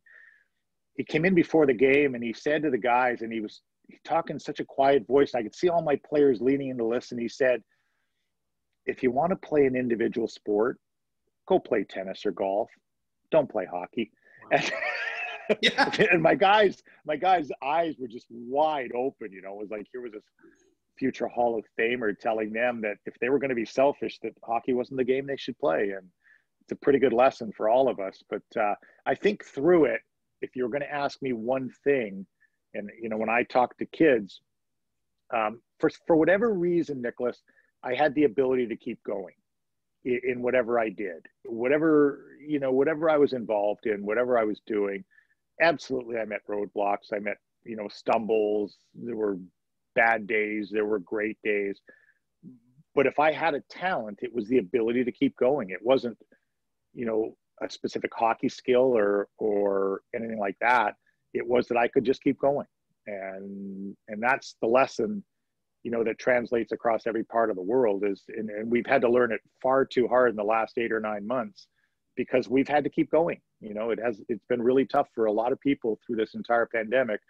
he 0.96 1.04
came 1.04 1.26
in 1.26 1.34
before 1.34 1.66
the 1.66 1.74
game 1.74 2.16
and 2.16 2.24
he 2.24 2.34
said 2.34 2.64
to 2.64 2.70
the 2.70 2.78
guys, 2.78 3.22
and 3.22 3.32
he 3.32 3.42
was 3.42 3.62
talking 4.04 4.36
in 4.36 4.40
such 4.40 4.60
a 4.60 4.66
quiet 4.66 5.06
voice. 5.08 5.34
I 5.34 5.44
could 5.44 5.56
see 5.56 5.70
all 5.70 5.82
my 5.82 6.00
players 6.08 6.42
leaning 6.42 6.70
in 6.70 6.78
to 6.78 6.86
listen. 6.86 7.18
He 7.18 7.30
said, 7.30 7.64
if 8.86 9.04
you 9.04 9.12
want 9.12 9.32
to 9.32 9.36
play 9.36 9.66
an 9.66 9.76
individual 9.76 10.28
sport, 10.28 10.80
go 11.48 11.60
play 11.60 11.84
tennis 11.84 12.26
or 12.26 12.32
golf. 12.32 12.70
Don't 13.32 13.50
play 13.50 13.66
hockey. 13.66 14.12
Wow. 14.52 14.60
And, 14.60 14.72
yeah. 15.62 15.90
and 16.12 16.22
my 16.22 16.36
guys, 16.36 16.84
my 17.06 17.16
guys' 17.16 17.52
eyes 17.64 17.96
were 18.00 18.08
just 18.08 18.28
wide 18.30 18.92
open. 18.96 19.32
You 19.32 19.42
know, 19.42 19.54
it 19.54 19.60
was 19.60 19.72
like 19.72 19.88
here 19.92 20.02
was 20.02 20.14
this 20.14 20.24
future 20.98 21.28
Hall 21.28 21.58
of 21.58 21.66
Famer 21.80 22.18
telling 22.18 22.52
them 22.52 22.82
that 22.82 22.98
if 23.06 23.14
they 23.20 23.30
were 23.30 23.40
going 23.40 23.50
to 23.50 23.56
be 23.56 23.66
selfish, 23.66 24.20
that 24.22 24.34
hockey 24.44 24.74
wasn't 24.74 24.98
the 24.98 25.04
game 25.04 25.26
they 25.26 25.38
should 25.38 25.58
play, 25.58 25.92
and 25.92 26.08
it's 26.62 26.72
a 26.72 26.76
pretty 26.76 27.00
good 27.00 27.14
lesson 27.14 27.52
for 27.56 27.70
all 27.70 27.90
of 27.90 28.00
us. 28.00 28.22
But 28.30 28.62
uh, 28.62 28.76
I 29.06 29.16
think 29.16 29.46
through 29.46 29.86
it, 29.86 30.02
if 30.42 30.56
you're 30.56 30.70
going 30.70 30.82
to 30.82 30.94
ask 30.94 31.22
me 31.22 31.34
one 31.34 31.72
thing, 31.84 32.26
and 32.74 32.90
you 33.02 33.10
know, 33.10 33.18
when 33.18 33.30
I 33.30 33.44
talk 33.44 33.78
to 33.78 33.86
kids, 33.86 34.42
um, 35.34 35.62
for 35.80 35.90
for 36.06 36.16
whatever 36.16 36.54
reason, 36.54 37.02
Nicholas, 37.02 37.42
I 37.84 37.96
had 37.96 38.14
the 38.14 38.26
ability 38.26 38.68
to 38.68 38.76
keep 38.76 39.02
going 39.04 39.36
in, 40.06 40.20
in 40.24 40.42
whatever 40.42 40.80
I 40.80 40.90
did, 40.90 41.26
whatever 41.46 42.26
you 42.46 42.60
know, 42.60 42.72
whatever 42.72 43.10
I 43.10 43.18
was 43.18 43.34
involved 43.34 43.86
in, 43.86 44.06
whatever 44.06 44.38
I 44.38 44.44
was 44.44 44.62
doing 44.68 45.04
absolutely 45.62 46.18
I 46.18 46.26
met 46.26 46.42
roadblocks. 46.48 47.14
I 47.14 47.20
met, 47.20 47.38
you 47.64 47.76
know, 47.76 47.88
stumbles. 47.90 48.78
There 48.96 49.16
were 49.16 49.38
bad 49.96 50.28
days. 50.28 50.70
There 50.72 50.86
were 50.86 51.00
great 51.00 51.38
days. 51.44 51.82
But 52.96 53.06
if 53.06 53.20
I 53.20 53.32
had 53.32 53.54
a 53.54 53.62
talent, 53.70 54.20
it 54.22 54.34
was 54.34 54.48
the 54.48 54.58
ability 54.58 55.04
to 55.04 55.12
keep 55.12 55.36
going. 55.38 55.70
It 55.70 55.80
wasn't, 55.82 56.18
you 56.94 57.06
know, 57.06 57.36
a 57.62 57.70
specific 57.70 58.12
hockey 58.16 58.50
skill 58.50 58.98
or 58.98 59.28
or 59.38 60.02
anything 60.16 60.40
like 60.40 60.58
that. 60.62 60.96
It 61.34 61.46
was 61.48 61.68
that 61.68 61.78
I 61.78 61.88
could 61.88 62.04
just 62.04 62.24
keep 62.24 62.40
going. 62.40 62.68
And 63.08 63.96
and 64.08 64.22
that's 64.22 64.56
the 64.62 64.68
lesson, 64.68 65.24
you 65.84 65.92
know, 65.92 66.04
that 66.04 66.20
translates 66.20 66.72
across 66.72 67.06
every 67.06 67.24
part 67.24 67.50
of 67.50 67.56
the 67.56 67.62
world 67.62 68.04
is 68.06 68.24
and, 68.30 68.50
and 68.50 68.72
we've 68.72 68.86
had 68.88 69.02
to 69.02 69.10
learn 69.10 69.32
it 69.32 69.42
far 69.62 69.86
too 69.86 70.08
hard 70.08 70.32
in 70.32 70.36
the 70.36 70.44
last 70.44 70.78
eight 70.78 70.92
or 70.92 71.00
nine 71.00 71.26
months 71.28 71.68
because 72.20 72.50
we've 72.50 72.68
had 72.68 72.84
to 72.84 72.90
keep 72.90 73.10
going. 73.10 73.40
You 73.62 73.74
know, 73.74 73.92
it 73.92 74.00
has 74.04 74.22
it's 74.28 74.44
been 74.50 74.62
really 74.62 74.86
tough 74.86 75.08
for 75.16 75.28
a 75.28 75.32
lot 75.32 75.54
of 75.54 75.60
people 75.62 75.98
through 76.06 76.18
this 76.18 76.34
entire 76.34 76.66
pandemic. 76.66 77.22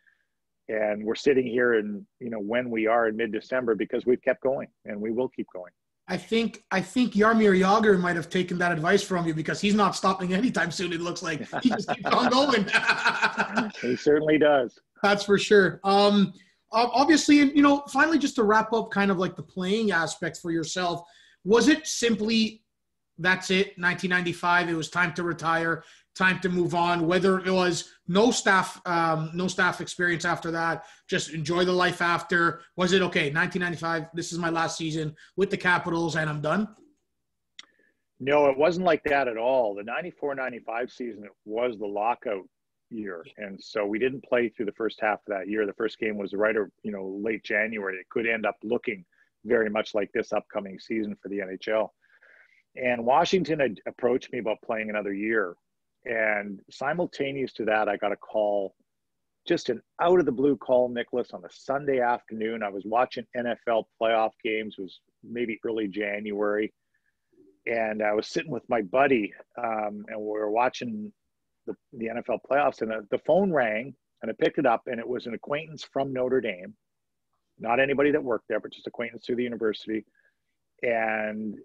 And 0.67 1.05
we're 1.05 1.13
sitting 1.13 1.45
here 1.45 1.75
and 1.75 2.03
you 2.19 2.31
know 2.31 2.39
when 2.39 2.71
we 2.71 2.87
are 2.87 3.07
in 3.07 3.15
mid-December 3.15 3.75
because 3.75 4.07
we've 4.07 4.21
kept 4.23 4.41
going 4.41 4.67
and 4.85 4.99
we 4.99 5.11
will 5.11 5.29
keep 5.29 5.45
going. 5.53 5.71
I 6.07 6.17
think 6.17 6.63
I 6.71 6.81
think 6.81 7.13
Jaromir 7.13 7.55
Jagr 7.59 7.99
might 7.99 8.15
have 8.15 8.31
taken 8.31 8.57
that 8.57 8.71
advice 8.71 9.03
from 9.03 9.27
you 9.27 9.35
because 9.35 9.61
he's 9.61 9.75
not 9.75 9.95
stopping 9.95 10.33
anytime 10.33 10.71
soon. 10.71 10.91
It 10.91 11.01
looks 11.01 11.21
like 11.21 11.47
he 11.61 11.69
just 11.69 11.87
keeps 11.87 12.09
on 12.09 12.31
going. 12.31 12.65
he 13.81 13.95
certainly 13.95 14.39
does. 14.39 14.79
That's 15.03 15.23
for 15.23 15.37
sure. 15.37 15.79
Um, 15.83 16.33
obviously, 16.71 17.35
you 17.37 17.61
know, 17.61 17.83
finally, 17.89 18.17
just 18.17 18.35
to 18.37 18.43
wrap 18.43 18.73
up, 18.73 18.89
kind 18.89 19.11
of 19.11 19.19
like 19.19 19.35
the 19.35 19.43
playing 19.43 19.91
aspect 19.91 20.37
for 20.37 20.49
yourself, 20.49 21.03
was 21.43 21.67
it 21.67 21.85
simply 21.85 22.63
that's 23.19 23.51
it 23.51 23.77
1995 23.77 24.69
it 24.69 24.73
was 24.73 24.89
time 24.89 25.13
to 25.13 25.23
retire 25.23 25.83
time 26.19 26.39
to 26.41 26.49
move 26.49 26.75
on. 26.75 27.07
Whether 27.07 27.39
it 27.39 27.51
was 27.51 27.93
no 28.09 28.29
staff 28.29 28.81
um, 28.85 29.31
no 29.33 29.47
staff 29.47 29.79
experience 29.79 30.25
after 30.25 30.51
that 30.51 30.85
just 31.07 31.31
enjoy 31.31 31.63
the 31.65 31.71
life 31.71 32.01
after. 32.01 32.61
Was 32.75 32.91
it 32.91 33.01
okay 33.01 33.31
1995 33.31 34.07
this 34.13 34.31
is 34.31 34.37
my 34.37 34.49
last 34.49 34.77
season 34.77 35.15
with 35.37 35.49
the 35.49 35.57
capitals 35.57 36.15
and 36.17 36.29
i'm 36.29 36.41
done? 36.41 36.67
No 38.19 38.47
it 38.47 38.57
wasn't 38.57 38.85
like 38.85 39.03
that 39.05 39.27
at 39.29 39.37
all. 39.37 39.75
The 39.75 39.83
94-95 39.83 40.91
season 40.91 41.29
was 41.45 41.79
the 41.79 41.87
lockout 41.87 42.43
year. 42.89 43.23
And 43.37 43.61
so 43.61 43.85
we 43.85 43.97
didn't 43.97 44.23
play 44.25 44.49
through 44.49 44.65
the 44.65 44.73
first 44.73 44.99
half 44.99 45.19
of 45.19 45.27
that 45.27 45.47
year. 45.47 45.65
The 45.65 45.73
first 45.73 45.99
game 45.99 46.17
was 46.17 46.33
right 46.33 46.57
or 46.57 46.69
you 46.83 46.91
know 46.91 47.19
late 47.23 47.43
january. 47.43 47.95
It 47.97 48.09
could 48.09 48.27
end 48.27 48.45
up 48.45 48.57
looking 48.61 49.05
very 49.45 49.69
much 49.69 49.95
like 49.95 50.11
this 50.11 50.33
upcoming 50.33 50.77
season 50.79 51.15
for 51.21 51.29
the 51.29 51.39
nhl 51.39 51.89
and 52.81 53.05
Washington 53.05 53.59
had 53.59 53.79
approached 53.87 54.31
me 54.31 54.39
about 54.39 54.61
playing 54.65 54.89
another 54.89 55.13
year. 55.13 55.55
And 56.05 56.61
simultaneous 56.71 57.53
to 57.53 57.65
that, 57.65 57.89
I 57.89 57.97
got 57.97 58.11
a 58.11 58.17
call 58.17 58.73
just 59.47 59.69
an 59.69 59.81
out 60.01 60.19
of 60.19 60.25
the 60.25 60.31
blue 60.31 60.55
call, 60.55 60.89
Nicholas, 60.89 61.31
on 61.33 61.43
a 61.43 61.49
Sunday 61.51 62.01
afternoon. 62.01 62.61
I 62.61 62.69
was 62.69 62.83
watching 62.85 63.25
NFL 63.35 63.85
playoff 63.99 64.31
games. 64.43 64.75
It 64.77 64.83
was 64.83 64.99
maybe 65.23 65.59
early 65.65 65.87
January, 65.87 66.71
and 67.65 68.03
I 68.03 68.13
was 68.13 68.27
sitting 68.27 68.51
with 68.51 68.67
my 68.69 68.81
buddy, 68.81 69.33
um, 69.57 70.05
and 70.07 70.19
we 70.19 70.27
were 70.27 70.51
watching 70.51 71.11
the, 71.65 71.75
the 71.93 72.07
NFL 72.07 72.39
playoffs, 72.49 72.81
and 72.81 72.91
the, 72.91 73.07
the 73.09 73.17
phone 73.25 73.51
rang, 73.51 73.95
and 74.21 74.31
I 74.31 74.35
picked 74.39 74.59
it 74.59 74.65
up, 74.65 74.83
and 74.85 74.99
it 74.99 75.07
was 75.07 75.25
an 75.25 75.33
acquaintance 75.33 75.83
from 75.83 76.13
Notre 76.13 76.41
Dame, 76.41 76.75
not 77.57 77.79
anybody 77.79 78.11
that 78.11 78.23
worked 78.23 78.47
there, 78.49 78.59
but 78.59 78.71
just 78.71 78.87
acquaintance 78.87 79.25
through 79.25 79.37
the 79.37 79.43
university, 79.43 80.05
and 80.83 81.57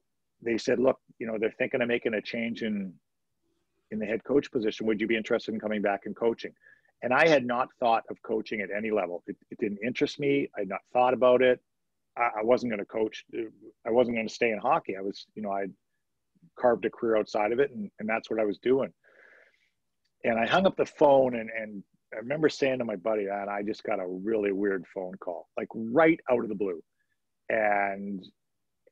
they 0.44 0.59
said, 0.59 0.78
"Look, 0.78 0.98
you 1.18 1.26
know, 1.26 1.37
they're 1.38 1.54
thinking 1.59 1.83
of 1.83 1.88
making 1.88 2.14
a 2.14 2.22
change 2.22 2.62
in 2.62 2.92
in 3.90 3.98
the 3.98 4.07
head 4.07 4.24
coach 4.24 4.50
position. 4.50 4.87
Would 4.87 5.00
you 5.00 5.07
be 5.07 5.16
interested 5.16 5.54
in 5.54 5.61
coming 5.61 5.83
back 5.83 6.02
and 6.07 6.14
coaching?" 6.16 6.52
And 7.02 7.12
I 7.12 7.28
had 7.28 7.44
not 7.44 7.68
thought 7.80 8.04
of 8.11 8.20
coaching 8.22 8.61
at 8.62 8.70
any 8.74 8.90
level. 8.90 9.22
It, 9.26 9.37
it 9.50 9.59
didn't 9.59 9.78
interest 9.85 10.18
me. 10.18 10.48
I 10.57 10.61
had 10.61 10.68
not 10.68 10.80
thought 10.92 11.12
about 11.12 11.42
it. 11.42 11.61
I, 12.16 12.30
I 12.40 12.42
wasn't 12.42 12.70
going 12.72 12.80
to 12.80 12.87
coach. 12.87 13.24
I 13.87 13.90
wasn't 13.90 14.16
going 14.16 14.28
to 14.28 14.35
stay 14.35 14.50
in 14.50 14.59
hockey. 14.59 14.96
I 14.96 15.02
was, 15.02 15.26
you 15.35 15.42
know, 15.42 15.52
I 15.52 15.66
carved 16.59 16.85
a 16.87 16.90
career 16.90 17.16
outside 17.16 17.52
of 17.52 17.59
it, 17.59 17.70
and, 17.72 17.90
and 17.98 18.09
that's 18.09 18.30
what 18.30 18.40
I 18.40 18.44
was 18.44 18.59
doing. 18.59 18.90
And 20.24 20.38
I 20.38 20.46
hung 20.46 20.66
up 20.66 20.76
the 20.76 20.87
phone, 20.87 21.37
and, 21.37 21.50
and 21.50 21.83
I 22.14 22.18
remember 22.18 22.48
saying 22.48 22.78
to 22.78 22.85
my 22.85 22.96
buddy, 22.96 23.26
and 23.26 23.50
I 23.50 23.62
just 23.62 23.85
got 23.85 24.00
a 24.00 24.07
really 24.07 24.52
weird 24.52 24.85
phone 24.94 25.14
call, 25.20 25.48
like 25.59 25.68
right 25.74 26.20
out 26.30 26.42
of 26.42 26.48
the 26.48 26.54
blue. 26.54 26.83
And 27.50 28.24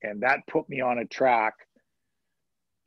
and 0.02 0.20
that 0.22 0.46
put 0.46 0.68
me 0.68 0.80
on 0.80 0.98
a 0.98 1.04
track 1.06 1.54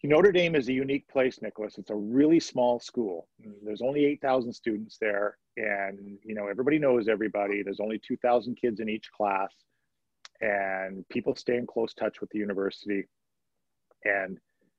Notre 0.05 0.31
Dame 0.31 0.55
is 0.55 0.67
a 0.67 0.73
unique 0.73 1.07
place, 1.07 1.41
Nicholas. 1.41 1.77
It's 1.77 1.89
a 1.89 1.95
really 1.95 2.39
small 2.39 2.79
school. 2.79 3.27
There's 3.63 3.81
only 3.81 4.05
8,000 4.05 4.53
students 4.53 4.97
there, 4.99 5.37
and 5.57 6.17
you 6.23 6.35
know 6.35 6.47
everybody 6.47 6.79
knows 6.79 7.07
everybody. 7.07 7.63
There's 7.63 7.79
only 7.79 7.99
2,000 7.99 8.55
kids 8.55 8.79
in 8.79 8.89
each 8.89 9.11
class, 9.11 9.51
and 10.41 11.07
people 11.09 11.35
stay 11.35 11.57
in 11.57 11.65
close 11.65 11.93
touch 11.93 12.21
with 12.21 12.29
the 12.31 12.39
university, 12.39 13.07
and 14.03 14.37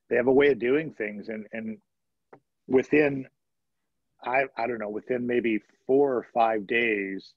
they 0.08 0.16
have 0.16 0.28
a 0.28 0.32
way 0.32 0.48
of 0.48 0.58
doing 0.58 0.92
things. 0.92 1.28
And 1.28 1.46
and 1.52 1.78
within, 2.68 3.26
I 4.24 4.44
I 4.56 4.66
don't 4.66 4.78
know, 4.78 4.90
within 4.90 5.26
maybe 5.26 5.60
four 5.86 6.14
or 6.14 6.26
five 6.34 6.66
days, 6.66 7.32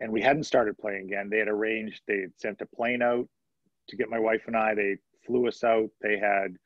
and 0.00 0.12
we 0.12 0.20
hadn't 0.20 0.44
started 0.44 0.76
playing 0.78 1.06
again. 1.06 1.30
They 1.30 1.38
had 1.38 1.48
arranged. 1.48 2.02
They 2.06 2.20
had 2.20 2.32
sent 2.36 2.60
a 2.60 2.66
plane 2.66 3.02
out 3.02 3.28
to 3.90 3.96
get 3.96 4.10
my 4.10 4.18
wife 4.18 4.42
and 4.46 4.56
I. 4.56 4.74
They 4.74 4.96
flew 5.26 5.48
us 5.48 5.62
out. 5.64 5.90
They 6.00 6.18
had 6.18 6.56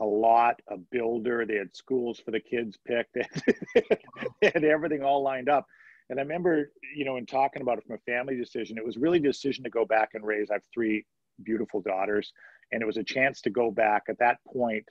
a 0.00 0.04
lot, 0.04 0.60
a 0.68 0.76
builder. 0.76 1.44
They 1.44 1.56
had 1.56 1.74
schools 1.74 2.20
for 2.20 2.30
the 2.30 2.40
kids 2.40 2.78
picked. 2.86 3.16
They 4.40 4.50
had 4.54 4.64
everything 4.64 5.02
all 5.02 5.22
lined 5.22 5.48
up. 5.48 5.66
And 6.10 6.18
I 6.18 6.22
remember, 6.22 6.70
you 6.94 7.04
know, 7.04 7.16
in 7.16 7.26
talking 7.26 7.60
about 7.60 7.78
it 7.78 7.84
from 7.84 7.96
a 7.96 8.10
family 8.10 8.36
decision, 8.36 8.78
it 8.78 8.84
was 8.84 8.96
really 8.96 9.18
a 9.18 9.22
decision 9.22 9.64
to 9.64 9.70
go 9.70 9.84
back 9.84 10.10
and 10.14 10.24
raise. 10.24 10.50
I 10.50 10.54
have 10.54 10.62
three 10.72 11.04
beautiful 11.42 11.80
daughters, 11.80 12.32
and 12.72 12.80
it 12.80 12.86
was 12.86 12.96
a 12.96 13.04
chance 13.04 13.40
to 13.42 13.50
go 13.50 13.70
back. 13.70 14.04
At 14.08 14.18
that 14.18 14.38
point, 14.46 14.86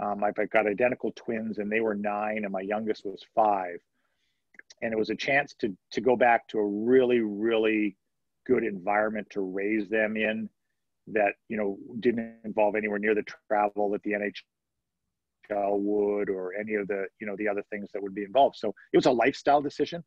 um, 0.00 0.24
I've 0.24 0.50
got 0.50 0.66
identical 0.66 1.12
twins, 1.14 1.58
and 1.58 1.70
they 1.70 1.80
were 1.80 1.94
nine, 1.94 2.44
and 2.44 2.52
my 2.52 2.62
youngest 2.62 3.04
was 3.04 3.22
five. 3.34 3.80
And 4.80 4.92
it 4.92 4.98
was 4.98 5.10
a 5.10 5.16
chance 5.16 5.54
to 5.60 5.76
to 5.92 6.00
go 6.00 6.16
back 6.16 6.48
to 6.48 6.58
a 6.58 6.66
really, 6.66 7.20
really 7.20 7.96
good 8.46 8.64
environment 8.64 9.28
to 9.30 9.40
raise 9.40 9.88
them 9.88 10.16
in 10.16 10.48
that 11.08 11.32
you 11.48 11.56
know 11.56 11.78
didn't 12.00 12.36
involve 12.44 12.76
anywhere 12.76 12.98
near 12.98 13.14
the 13.14 13.24
travel 13.48 13.90
that 13.90 14.02
the 14.02 14.12
NHL 14.12 15.78
would 15.78 16.30
or 16.30 16.54
any 16.54 16.74
of 16.74 16.86
the 16.88 17.06
you 17.20 17.26
know 17.26 17.36
the 17.36 17.48
other 17.48 17.64
things 17.70 17.88
that 17.92 18.02
would 18.02 18.14
be 18.14 18.24
involved. 18.24 18.56
So 18.56 18.74
it 18.92 18.96
was 18.96 19.06
a 19.06 19.12
lifestyle 19.12 19.60
decision 19.60 20.04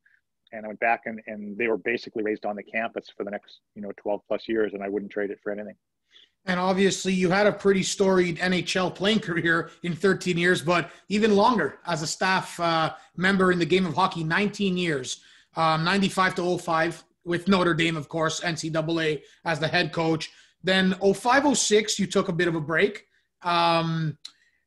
and 0.52 0.66
i 0.66 0.68
went 0.68 0.80
back 0.80 1.02
and, 1.06 1.20
and 1.28 1.58
they 1.58 1.68
were 1.68 1.78
basically 1.78 2.24
raised 2.24 2.46
on 2.46 2.56
the 2.56 2.64
campus 2.64 3.08
for 3.16 3.24
the 3.24 3.32
next 3.32 3.62
you 3.76 3.82
know 3.82 3.92
12 3.98 4.22
plus 4.28 4.48
years 4.48 4.74
and 4.74 4.84
i 4.84 4.90
wouldn't 4.90 5.12
trade 5.12 5.30
it 5.30 5.40
for 5.42 5.52
anything. 5.52 5.76
And 6.48 6.60
obviously 6.60 7.12
you 7.12 7.32
had 7.32 7.48
a 7.48 7.52
pretty 7.52 7.84
storied 7.84 8.38
nhl 8.38 8.94
playing 8.94 9.20
career 9.20 9.72
in 9.84 9.96
13 9.96 10.38
years 10.38 10.62
but 10.62 10.92
even 11.10 11.36
longer 11.36 11.80
as 11.86 12.02
a 12.02 12.08
staff 12.08 12.60
uh, 12.60 12.94
member 13.16 13.52
in 13.52 13.60
the 13.60 13.66
game 13.66 13.86
of 13.86 13.94
hockey 13.94 14.24
19 14.24 14.78
years. 14.78 15.22
Um, 15.58 15.86
95 15.86 16.36
to 16.36 16.58
05 16.58 17.04
with 17.24 17.48
notre 17.48 17.74
dame 17.74 17.96
of 17.96 18.10
course 18.10 18.42
ncaa 18.42 19.22
as 19.46 19.60
the 19.60 19.68
head 19.68 19.92
coach 19.92 20.32
then 20.66 20.94
0506 21.02 22.00
you 22.00 22.08
took 22.08 22.28
a 22.28 22.34
bit 22.34 22.48
of 22.48 22.56
a 22.56 22.62
break 22.62 23.06
um, 23.46 24.18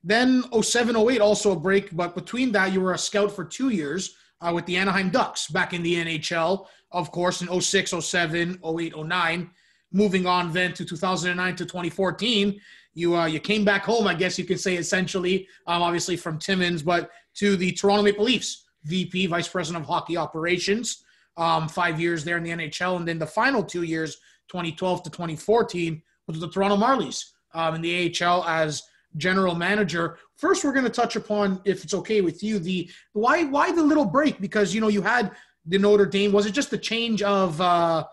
then 0.04 0.44
07 0.62 0.96
08, 0.96 1.20
also 1.20 1.52
a 1.52 1.58
break, 1.58 1.94
but 1.94 2.14
between 2.14 2.52
that, 2.52 2.72
you 2.72 2.80
were 2.80 2.94
a 2.94 2.98
scout 2.98 3.32
for 3.32 3.44
two 3.44 3.70
years 3.70 4.14
uh, 4.40 4.52
with 4.54 4.64
the 4.66 4.76
Anaheim 4.76 5.10
Ducks 5.10 5.48
back 5.48 5.74
in 5.74 5.82
the 5.82 5.96
NHL, 5.96 6.66
of 6.92 7.10
course, 7.10 7.42
in 7.42 7.60
06, 7.60 7.90
07, 7.90 8.60
08, 8.64 8.96
09. 8.96 9.50
Moving 9.92 10.26
on 10.26 10.52
then 10.52 10.72
to 10.74 10.84
2009 10.84 11.56
to 11.56 11.64
2014, 11.64 12.60
you 12.94 13.16
uh, 13.16 13.26
you 13.26 13.40
came 13.40 13.64
back 13.64 13.84
home, 13.84 14.06
I 14.06 14.14
guess 14.14 14.38
you 14.38 14.44
could 14.44 14.60
say, 14.60 14.76
essentially, 14.76 15.48
um, 15.66 15.82
obviously 15.82 16.16
from 16.16 16.38
Timmins, 16.38 16.82
but 16.82 17.10
to 17.34 17.56
the 17.56 17.72
Toronto 17.72 18.02
Maple 18.02 18.24
Leafs, 18.24 18.66
VP, 18.84 19.26
Vice 19.26 19.48
President 19.48 19.82
of 19.82 19.88
Hockey 19.88 20.16
Operations, 20.16 21.04
um, 21.36 21.68
five 21.68 22.00
years 22.00 22.22
there 22.22 22.36
in 22.36 22.42
the 22.42 22.50
NHL, 22.50 22.96
and 22.96 23.08
then 23.08 23.18
the 23.18 23.26
final 23.26 23.62
two 23.62 23.82
years, 23.82 24.18
2012 24.48 25.02
to 25.04 25.10
2014, 25.10 26.02
with 26.26 26.40
the 26.40 26.48
Toronto 26.48 26.76
Marlies 26.76 27.24
um, 27.54 27.74
in 27.74 27.80
the 27.80 28.14
AHL 28.22 28.44
as 28.44 28.82
general 29.16 29.54
manager. 29.54 30.18
First, 30.36 30.64
we're 30.64 30.72
going 30.72 30.84
to 30.84 30.90
touch 30.90 31.16
upon, 31.16 31.60
if 31.64 31.84
it's 31.84 31.94
okay 31.94 32.20
with 32.20 32.42
you, 32.42 32.58
the 32.58 32.90
why 33.12 33.44
why 33.44 33.72
the 33.72 33.82
little 33.82 34.04
break 34.04 34.40
because 34.40 34.74
you 34.74 34.80
know 34.80 34.88
you 34.88 35.02
had 35.02 35.32
the 35.66 35.78
Notre 35.78 36.06
Dame. 36.06 36.32
Was 36.32 36.46
it 36.46 36.52
just 36.52 36.70
the 36.70 36.78
change 36.78 37.22
of 37.22 37.60
uh, 37.60 38.04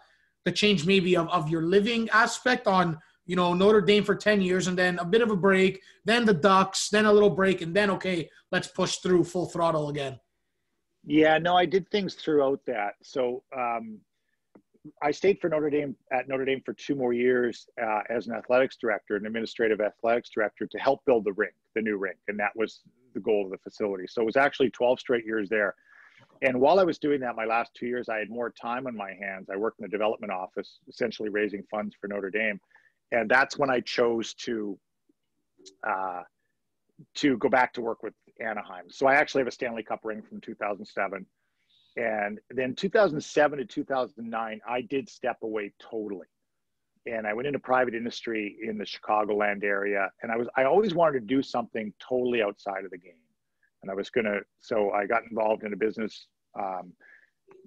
the 0.45 0.52
change 0.52 0.86
maybe 0.86 1.15
of, 1.15 1.28
of 1.30 1.50
your 1.50 1.63
living 1.63 2.10
aspect 2.10 2.67
on 2.67 2.98
you 3.26 3.36
know 3.36 3.54
Notre 3.54 3.82
Dame 3.82 4.04
for 4.04 4.15
ten 4.15 4.41
years 4.41 4.67
and 4.67 4.78
then 4.78 5.00
a 5.00 5.06
bit 5.06 5.21
of 5.21 5.32
a 5.32 5.36
break, 5.36 5.82
then 6.06 6.26
the 6.26 6.34
Ducks, 6.34 6.89
then 6.89 7.06
a 7.06 7.13
little 7.13 7.30
break, 7.30 7.62
and 7.62 7.76
then 7.76 7.89
okay, 7.91 8.30
let's 8.52 8.67
push 8.67 8.98
through 8.98 9.24
full 9.26 9.48
throttle 9.48 9.89
again. 9.89 10.19
Yeah, 11.06 11.38
no, 11.38 11.56
I 11.56 11.65
did 11.65 11.89
things 11.91 12.15
throughout 12.15 12.62
that. 12.65 12.95
So 13.04 13.43
um, 13.56 14.00
I 15.02 15.12
stayed 15.12 15.39
for 15.39 15.50
Notre 15.50 15.69
Dame 15.69 15.95
at 16.12 16.28
Notre 16.28 16.45
Dame 16.45 16.62
for 16.65 16.74
two 16.74 16.95
more 16.95 17.13
years 17.13 17.67
uh, 17.82 18.02
as 18.10 18.28
an 18.28 18.34
athletics 18.34 18.78
director, 18.80 19.15
an 19.15 19.26
administrative 19.26 19.82
athletics 19.82 20.30
director, 20.30 20.67
to 20.67 20.78
help 20.78 21.04
build 21.06 21.26
the 21.26 21.34
rink, 21.34 21.54
the 21.74 21.82
new 21.82 21.98
rink, 21.98 22.17
and 22.28 22.39
that 22.39 22.52
was 22.56 22.82
the 23.13 23.19
goal 23.19 23.45
of 23.45 23.52
the 23.52 23.58
facility. 23.58 24.06
So 24.08 24.21
it 24.21 24.26
was 24.26 24.36
actually 24.36 24.69
12 24.71 25.00
straight 25.00 25.26
years 25.26 25.50
there. 25.50 25.76
And 26.41 26.60
while 26.60 26.80
I 26.80 26.84
was 26.84 27.00
doing 27.00 27.19
that, 27.21 27.36
my 27.36 27.45
last 27.45 27.74
two 27.74 27.88
years, 27.88 28.10
I 28.10 28.17
had 28.17 28.30
more 28.30 28.52
time 28.52 28.88
on 28.88 28.95
my 28.95 29.13
hands. 29.13 29.50
I 29.52 29.58
worked 29.58 29.80
in 29.80 29.84
the 29.84 29.89
development 29.89 30.32
office, 30.32 30.80
essentially 30.88 31.30
raising 31.30 31.63
funds 31.71 31.95
for 32.00 32.08
Notre 32.08 32.30
Dame, 32.30 32.60
and 33.12 33.30
that's 33.30 33.58
when 33.58 33.69
I 33.69 33.80
chose 33.82 34.34
to 34.36 34.78
uh, 35.88 36.21
to 37.15 37.38
go 37.38 37.50
back 37.50 37.74
to 37.74 37.82
work 37.82 38.04
with 38.04 38.13
Anaheim. 38.39 38.86
So 38.89 39.08
I 39.08 39.15
actually 39.15 39.41
have 39.41 39.48
a 39.48 39.52
Stanley 39.52 39.84
Cup 39.84 40.02
ring 40.04 40.21
from 40.21 40.39
2007. 40.41 41.26
And 41.97 42.39
then 42.49 42.75
2007 42.75 43.60
to 43.60 43.65
2009, 43.65 44.62
I 44.67 44.81
did 44.81 45.10
step 45.10 45.38
away 45.43 45.71
totally. 45.79 46.27
And 47.05 47.25
I 47.25 47.34
went 47.34 47.47
into 47.47 47.60
private 47.60 47.93
industry 47.93 48.58
in 48.62 48.77
the 48.77 48.84
Chicagoland 48.84 49.63
area. 49.63 50.10
And 50.21 50.31
I 50.31 50.38
was, 50.38 50.47
I 50.58 50.65
always 50.65 50.93
wanted 50.93 51.19
to 51.19 51.25
do 51.25 51.41
something 51.41 51.93
totally 51.99 52.41
outside 52.41 52.84
of 52.84 52.91
the 52.91 52.97
game. 52.97 53.13
And 53.81 53.91
I 53.91 53.93
was 53.93 54.10
going 54.10 54.25
to, 54.25 54.39
so 54.60 54.91
I 54.91 55.05
got 55.05 55.23
involved 55.29 55.63
in 55.63 55.71
a 55.71 55.77
business, 55.77 56.27
um, 56.60 56.91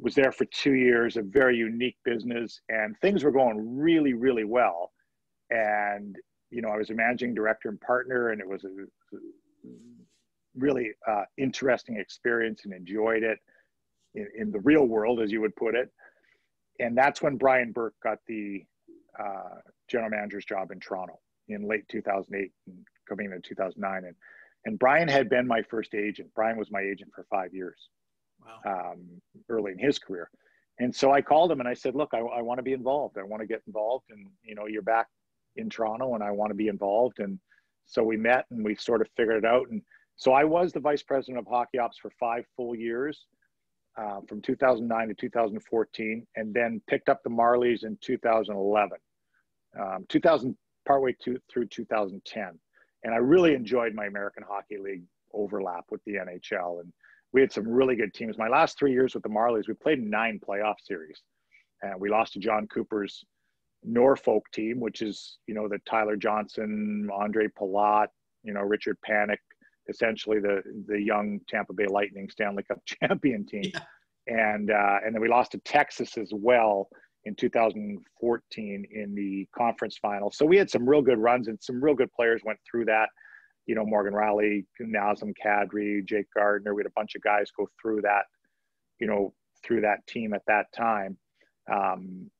was 0.00 0.14
there 0.14 0.32
for 0.32 0.44
two 0.46 0.74
years, 0.74 1.16
a 1.16 1.22
very 1.22 1.56
unique 1.56 1.96
business, 2.04 2.60
and 2.68 2.96
things 3.00 3.22
were 3.22 3.30
going 3.30 3.78
really, 3.78 4.12
really 4.12 4.44
well. 4.44 4.92
And, 5.50 6.16
you 6.50 6.60
know, 6.60 6.68
I 6.68 6.76
was 6.76 6.90
a 6.90 6.94
managing 6.94 7.34
director 7.34 7.68
and 7.68 7.80
partner, 7.80 8.30
and 8.30 8.40
it 8.40 8.48
was 8.48 8.64
a 8.64 8.68
really 10.56 10.90
uh, 11.06 11.22
interesting 11.36 11.96
experience 11.96 12.62
and 12.64 12.74
enjoyed 12.74 13.22
it 13.22 13.38
in, 14.14 14.29
in, 14.37 14.51
the 14.51 14.61
real 14.61 14.87
world, 14.87 15.21
as 15.21 15.31
you 15.31 15.40
would 15.40 15.57
put 15.57 15.75
it. 15.75 15.90
And 16.81 16.97
that's 16.97 17.23
when 17.23 17.37
Brian 17.37 17.73
Burke 17.73 17.94
got 18.03 18.18
the 18.27 18.64
uh, 19.18 19.61
general 19.88 20.11
manager's 20.11 20.44
job 20.44 20.71
in 20.71 20.81
Toronto 20.81 21.18
in 21.49 21.66
late 21.66 21.88
2008 21.88 22.53
and 22.66 22.77
coming 23.09 23.27
into 23.27 23.40
2009. 23.40 24.05
And, 24.05 24.14
and 24.64 24.79
Brian 24.79 25.09
had 25.09 25.29
been 25.29 25.47
my 25.47 25.62
first 25.62 25.94
agent. 25.94 26.29
Brian 26.35 26.57
was 26.57 26.71
my 26.71 26.81
agent 26.81 27.11
for 27.14 27.25
five 27.31 27.53
years 27.53 27.88
wow. 28.44 28.92
um, 28.92 29.05
early 29.49 29.73
in 29.73 29.79
his 29.79 29.99
career. 29.99 30.31
And 30.81 30.94
so 30.94 31.11
I 31.11 31.21
called 31.21 31.51
him 31.51 31.61
and 31.61 31.68
I 31.68 31.75
said, 31.75 31.97
look, 31.97 32.11
I, 32.12 32.18
I 32.18 32.42
want 32.42 32.59
to 32.59 32.62
be 32.62 32.73
involved. 32.73 33.18
I 33.18 33.25
want 33.25 33.40
to 33.40 33.47
get 33.47 33.62
involved. 33.66 34.07
And, 34.11 34.29
you 34.42 34.55
know, 34.55 34.66
you're 34.66 34.83
back 34.83 35.09
in 35.57 35.68
Toronto 35.68 36.14
and 36.14 36.23
I 36.23 36.31
want 36.31 36.51
to 36.51 36.55
be 36.55 36.68
involved. 36.68 37.18
And 37.18 37.38
so 37.87 38.03
we 38.03 38.16
met 38.16 38.47
and 38.51 38.64
we 38.64 38.77
sort 38.77 39.01
of 39.01 39.09
figured 39.16 39.44
it 39.44 39.44
out. 39.44 39.68
And 39.71 39.83
so 40.16 40.33
I 40.33 40.44
was 40.44 40.73
the 40.73 40.81
vice 40.81 41.03
president 41.03 41.38
of 41.38 41.47
hockey 41.51 41.79
ops 41.79 41.99
for 41.99 42.11
five 42.21 42.44
full 42.57 42.77
years 42.77 43.27
uh, 43.98 44.20
from 44.28 44.40
2009 44.40 45.08
to 45.08 45.14
2014, 45.14 46.26
and 46.37 46.54
then 46.54 46.80
picked 46.87 47.08
up 47.08 47.22
the 47.24 47.30
Marlies 47.30 47.84
in 47.84 47.98
2011, 48.00 48.98
um, 49.78 50.06
2000 50.08 50.56
partway 50.87 51.14
to, 51.24 51.38
through 51.50 51.66
2010. 51.66 52.58
And 53.04 53.14
I 53.14 53.18
really 53.18 53.54
enjoyed 53.54 53.94
my 53.94 54.06
American 54.06 54.44
Hockey 54.48 54.78
League 54.78 55.04
overlap 55.32 55.84
with 55.90 56.02
the 56.04 56.14
NHL. 56.14 56.80
And 56.80 56.92
we 57.32 57.40
had 57.40 57.52
some 57.52 57.68
really 57.68 57.96
good 57.96 58.14
teams. 58.14 58.38
My 58.38 58.48
last 58.48 58.78
three 58.78 58.92
years 58.92 59.14
with 59.14 59.22
the 59.22 59.28
Marlies, 59.28 59.68
we 59.68 59.74
played 59.74 60.02
nine 60.02 60.40
playoff 60.46 60.76
series, 60.80 61.22
and 61.82 62.00
we 62.00 62.08
lost 62.08 62.32
to 62.34 62.38
Jon 62.38 62.66
Cooper's 62.68 63.24
Norfolk 63.84 64.44
team, 64.52 64.80
which 64.80 65.02
is 65.02 65.38
you 65.46 65.54
know 65.54 65.68
the 65.68 65.78
Tyler 65.88 66.16
Johnson, 66.16 67.08
Andre 67.12 67.46
Palat, 67.48 68.08
you 68.42 68.52
know 68.52 68.61
Richard 68.62 68.96
Panik, 69.08 69.38
essentially 69.88 70.40
the 70.40 70.62
the 70.87 71.01
young 71.01 71.40
Tampa 71.48 71.72
Bay 71.72 71.87
Lightning 71.87 72.29
Stanley 72.31 72.62
Cup 72.62 72.81
champion 72.87 73.46
team, 73.46 73.70
yeah. 73.74 73.81
and 74.27 74.70
uh, 74.70 74.98
and 75.05 75.14
then 75.14 75.20
we 75.20 75.29
lost 75.29 75.53
to 75.53 75.59
Texas 75.59 76.16
as 76.18 76.31
well 76.33 76.88
in 77.24 77.35
2014 77.35 78.87
in 78.90 79.14
the 79.14 79.46
conference 79.57 79.98
final. 80.01 80.31
So 80.31 80.46
we 80.46 80.57
had 80.57 80.70
some 80.70 80.88
real 80.88 81.03
good 81.03 81.18
runs 81.18 81.48
and 81.48 81.59
some 81.61 81.83
real 81.83 81.94
good 81.94 82.12
players 82.12 82.42
went 82.44 82.59
through 82.68 82.87
that. 82.87 83.09
You 83.66 83.74
know, 83.74 83.85
Morgan 83.85 84.14
Rielly, 84.14 84.64
Nazem 84.81 85.35
Kadri, 85.44 86.05
Jake 86.07 86.27
Gardiner. 86.35 86.74
We 86.74 86.81
had 86.81 86.87
a 86.87 86.92
bunch 86.96 87.16
of 87.16 87.22
guys 87.22 87.51
go 87.55 87.68
through 87.81 88.01
that, 88.03 88.22
you 88.98 89.07
know, 89.07 89.35
through 89.62 89.83
that 89.83 90.07
team 90.07 90.33
at 90.33 90.42
that 90.46 90.72
time. 90.72 91.18
Um, 91.70 92.31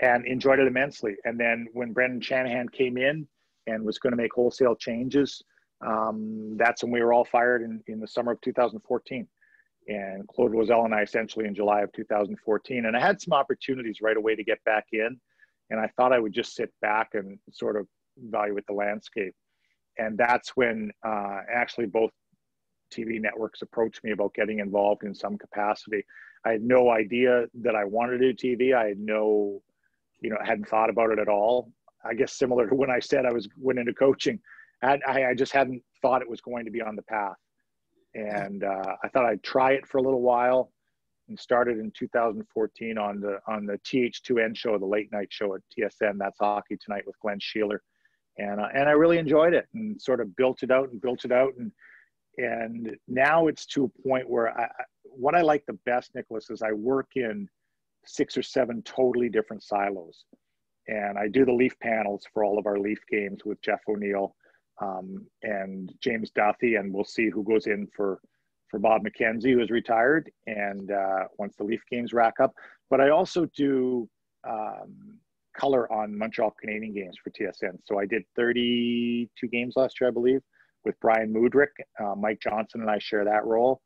and 0.00 0.26
enjoyed 0.26 0.58
it 0.58 0.66
immensely. 0.66 1.14
And 1.24 1.38
then 1.38 1.66
when 1.72 1.92
Brendan 1.92 2.20
Shanahan 2.20 2.68
came 2.70 2.96
in 2.96 3.28
and 3.66 3.84
was 3.84 3.98
going 3.98 4.12
to 4.12 4.16
make 4.16 4.32
wholesale 4.32 4.74
changes, 4.74 5.42
um, 5.86 6.56
that's 6.56 6.82
when 6.82 6.92
we 6.92 7.02
were 7.02 7.12
all 7.12 7.24
fired 7.24 7.62
in, 7.62 7.82
in 7.86 8.00
the 8.00 8.06
summer 8.06 8.32
of 8.32 8.40
2014 8.40 9.26
and 9.88 10.26
Claude 10.28 10.52
Loiselle 10.52 10.84
and 10.84 10.94
I 10.94 11.02
essentially 11.02 11.46
in 11.46 11.54
July 11.54 11.80
of 11.80 11.92
2014. 11.92 12.86
And 12.86 12.96
I 12.96 13.00
had 13.00 13.20
some 13.20 13.32
opportunities 13.32 13.98
right 14.00 14.16
away 14.16 14.36
to 14.36 14.44
get 14.44 14.62
back 14.64 14.86
in, 14.92 15.18
and 15.70 15.80
I 15.80 15.88
thought 15.96 16.12
I 16.12 16.18
would 16.18 16.32
just 16.32 16.54
sit 16.54 16.72
back 16.80 17.10
and 17.14 17.38
sort 17.50 17.76
of 17.76 17.86
evaluate 18.22 18.66
the 18.66 18.74
landscape. 18.74 19.34
And 19.98 20.16
that's 20.16 20.56
when 20.56 20.90
uh, 21.06 21.40
actually 21.52 21.86
both 21.86 22.10
TV 22.92 23.20
networks 23.20 23.62
approached 23.62 24.02
me 24.04 24.12
about 24.12 24.34
getting 24.34 24.58
involved 24.60 25.04
in 25.04 25.14
some 25.14 25.38
capacity. 25.38 26.04
I 26.44 26.52
had 26.52 26.62
no 26.62 26.90
idea 26.90 27.46
that 27.62 27.74
I 27.74 27.84
wanted 27.84 28.18
to 28.18 28.32
do 28.32 28.56
TV. 28.56 28.74
I 28.74 28.88
had 28.88 28.98
no, 28.98 29.62
you 30.20 30.30
know, 30.30 30.36
hadn't 30.44 30.68
thought 30.68 30.90
about 30.90 31.10
it 31.10 31.18
at 31.18 31.28
all. 31.28 31.72
I 32.04 32.14
guess 32.14 32.32
similar 32.32 32.66
to 32.68 32.74
when 32.74 32.90
I 32.90 32.98
said 32.98 33.26
I 33.26 33.32
was 33.32 33.48
went 33.58 33.78
into 33.78 33.92
coaching, 33.92 34.40
I, 34.82 34.98
I 35.06 35.34
just 35.34 35.52
hadn't 35.52 35.82
thought 36.02 36.22
it 36.22 36.28
was 36.28 36.40
going 36.40 36.64
to 36.64 36.70
be 36.70 36.80
on 36.80 36.96
the 36.96 37.02
path 37.02 37.36
and 38.14 38.64
uh, 38.64 38.96
I 39.02 39.08
thought 39.08 39.26
I'd 39.26 39.42
try 39.42 39.72
it 39.72 39.86
for 39.86 39.98
a 39.98 40.02
little 40.02 40.22
while. 40.22 40.72
And 41.28 41.38
started 41.38 41.78
in 41.78 41.92
2014 41.96 42.98
on 42.98 43.20
the 43.20 43.38
on 43.46 43.64
the 43.64 43.78
TH2N 43.86 44.56
show, 44.56 44.76
the 44.78 44.84
late 44.84 45.12
night 45.12 45.28
show 45.30 45.54
at 45.54 45.60
TSN. 45.70 46.18
That's 46.18 46.38
Hockey 46.40 46.76
Tonight 46.76 47.06
with 47.06 47.16
Glenn 47.20 47.38
Sheeler, 47.38 47.78
and 48.36 48.60
uh, 48.60 48.66
and 48.74 48.88
I 48.88 48.92
really 48.92 49.18
enjoyed 49.18 49.54
it 49.54 49.68
and 49.72 50.02
sort 50.02 50.20
of 50.20 50.34
built 50.34 50.64
it 50.64 50.72
out 50.72 50.90
and 50.90 51.00
built 51.00 51.24
it 51.24 51.30
out 51.30 51.52
and 51.56 51.70
and 52.36 52.96
now 53.06 53.46
it's 53.46 53.64
to 53.66 53.84
a 53.84 54.08
point 54.08 54.28
where 54.28 54.58
I, 54.58 54.66
what 55.04 55.36
I 55.36 55.42
like 55.42 55.64
the 55.66 55.78
best, 55.86 56.16
Nicholas, 56.16 56.50
is 56.50 56.62
I 56.62 56.72
work 56.72 57.10
in 57.14 57.48
six 58.04 58.36
or 58.36 58.42
seven 58.42 58.82
totally 58.82 59.28
different 59.28 59.62
silos, 59.62 60.24
and 60.88 61.16
I 61.16 61.28
do 61.28 61.44
the 61.44 61.52
Leaf 61.52 61.78
panels 61.78 62.24
for 62.34 62.42
all 62.42 62.58
of 62.58 62.66
our 62.66 62.80
Leaf 62.80 62.98
games 63.08 63.44
with 63.44 63.62
Jeff 63.62 63.82
O'Neill 63.88 64.34
um, 64.80 65.26
and 65.42 65.92
James 66.00 66.30
Duthie, 66.30 66.76
and 66.78 66.92
we'll 66.92 67.04
see 67.04 67.30
who 67.30 67.44
goes 67.44 67.66
in 67.66 67.86
for 67.94 68.20
for 68.68 68.78
Bob 68.78 69.02
McKenzie, 69.02 69.52
who 69.52 69.60
is 69.60 69.70
retired, 69.70 70.30
and 70.46 70.92
uh, 70.92 71.24
once 71.38 71.56
the 71.56 71.64
Leaf 71.64 71.82
games 71.90 72.12
rack 72.12 72.34
up. 72.40 72.52
But 72.88 73.00
I 73.00 73.10
also 73.10 73.46
do 73.56 74.08
um, 74.48 75.18
color 75.56 75.92
on 75.92 76.16
Montreal 76.16 76.54
Canadiens 76.64 76.94
games 76.94 77.16
for 77.22 77.30
TSN. 77.30 77.78
So 77.84 77.98
I 77.98 78.06
did 78.06 78.22
32 78.36 79.48
games 79.48 79.74
last 79.76 80.00
year, 80.00 80.08
I 80.08 80.12
believe, 80.12 80.40
with 80.84 80.98
Bryan 81.00 81.32
Mudryk. 81.32 81.66
Uh, 81.98 82.14
Mike 82.14 82.38
Johnson 82.40 82.80
and 82.80 82.90
I 82.90 82.98
share 82.98 83.24
that 83.24 83.44
role. 83.44 83.80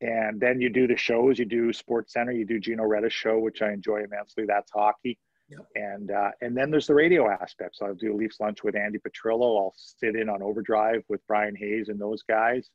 And 0.00 0.40
then 0.40 0.60
you 0.60 0.68
do 0.68 0.86
the 0.86 0.96
shows. 0.96 1.38
You 1.38 1.44
do 1.44 1.72
Sports 1.72 2.12
Center. 2.12 2.32
You 2.32 2.44
do 2.44 2.60
Gino 2.60 2.82
Reda's 2.84 3.12
show, 3.12 3.38
which 3.38 3.62
I 3.62 3.72
enjoy 3.72 4.02
immensely. 4.02 4.44
That's 4.46 4.70
hockey. 4.72 5.18
Yep. 5.52 5.66
And 5.74 6.10
uh, 6.10 6.30
and 6.40 6.56
then 6.56 6.70
there's 6.70 6.86
the 6.86 6.94
radio 6.94 7.30
aspect. 7.30 7.76
So 7.76 7.86
I'll 7.86 7.94
do 7.94 8.16
Leafs 8.16 8.40
lunch 8.40 8.64
with 8.64 8.74
Andy 8.74 8.98
Petrillo. 8.98 9.58
I'll 9.58 9.74
sit 9.76 10.16
in 10.16 10.28
on 10.28 10.42
Overdrive 10.42 11.02
with 11.08 11.26
Bryan 11.26 11.54
Hayes 11.56 11.88
and 11.88 12.00
those 12.00 12.22
guys, 12.22 12.70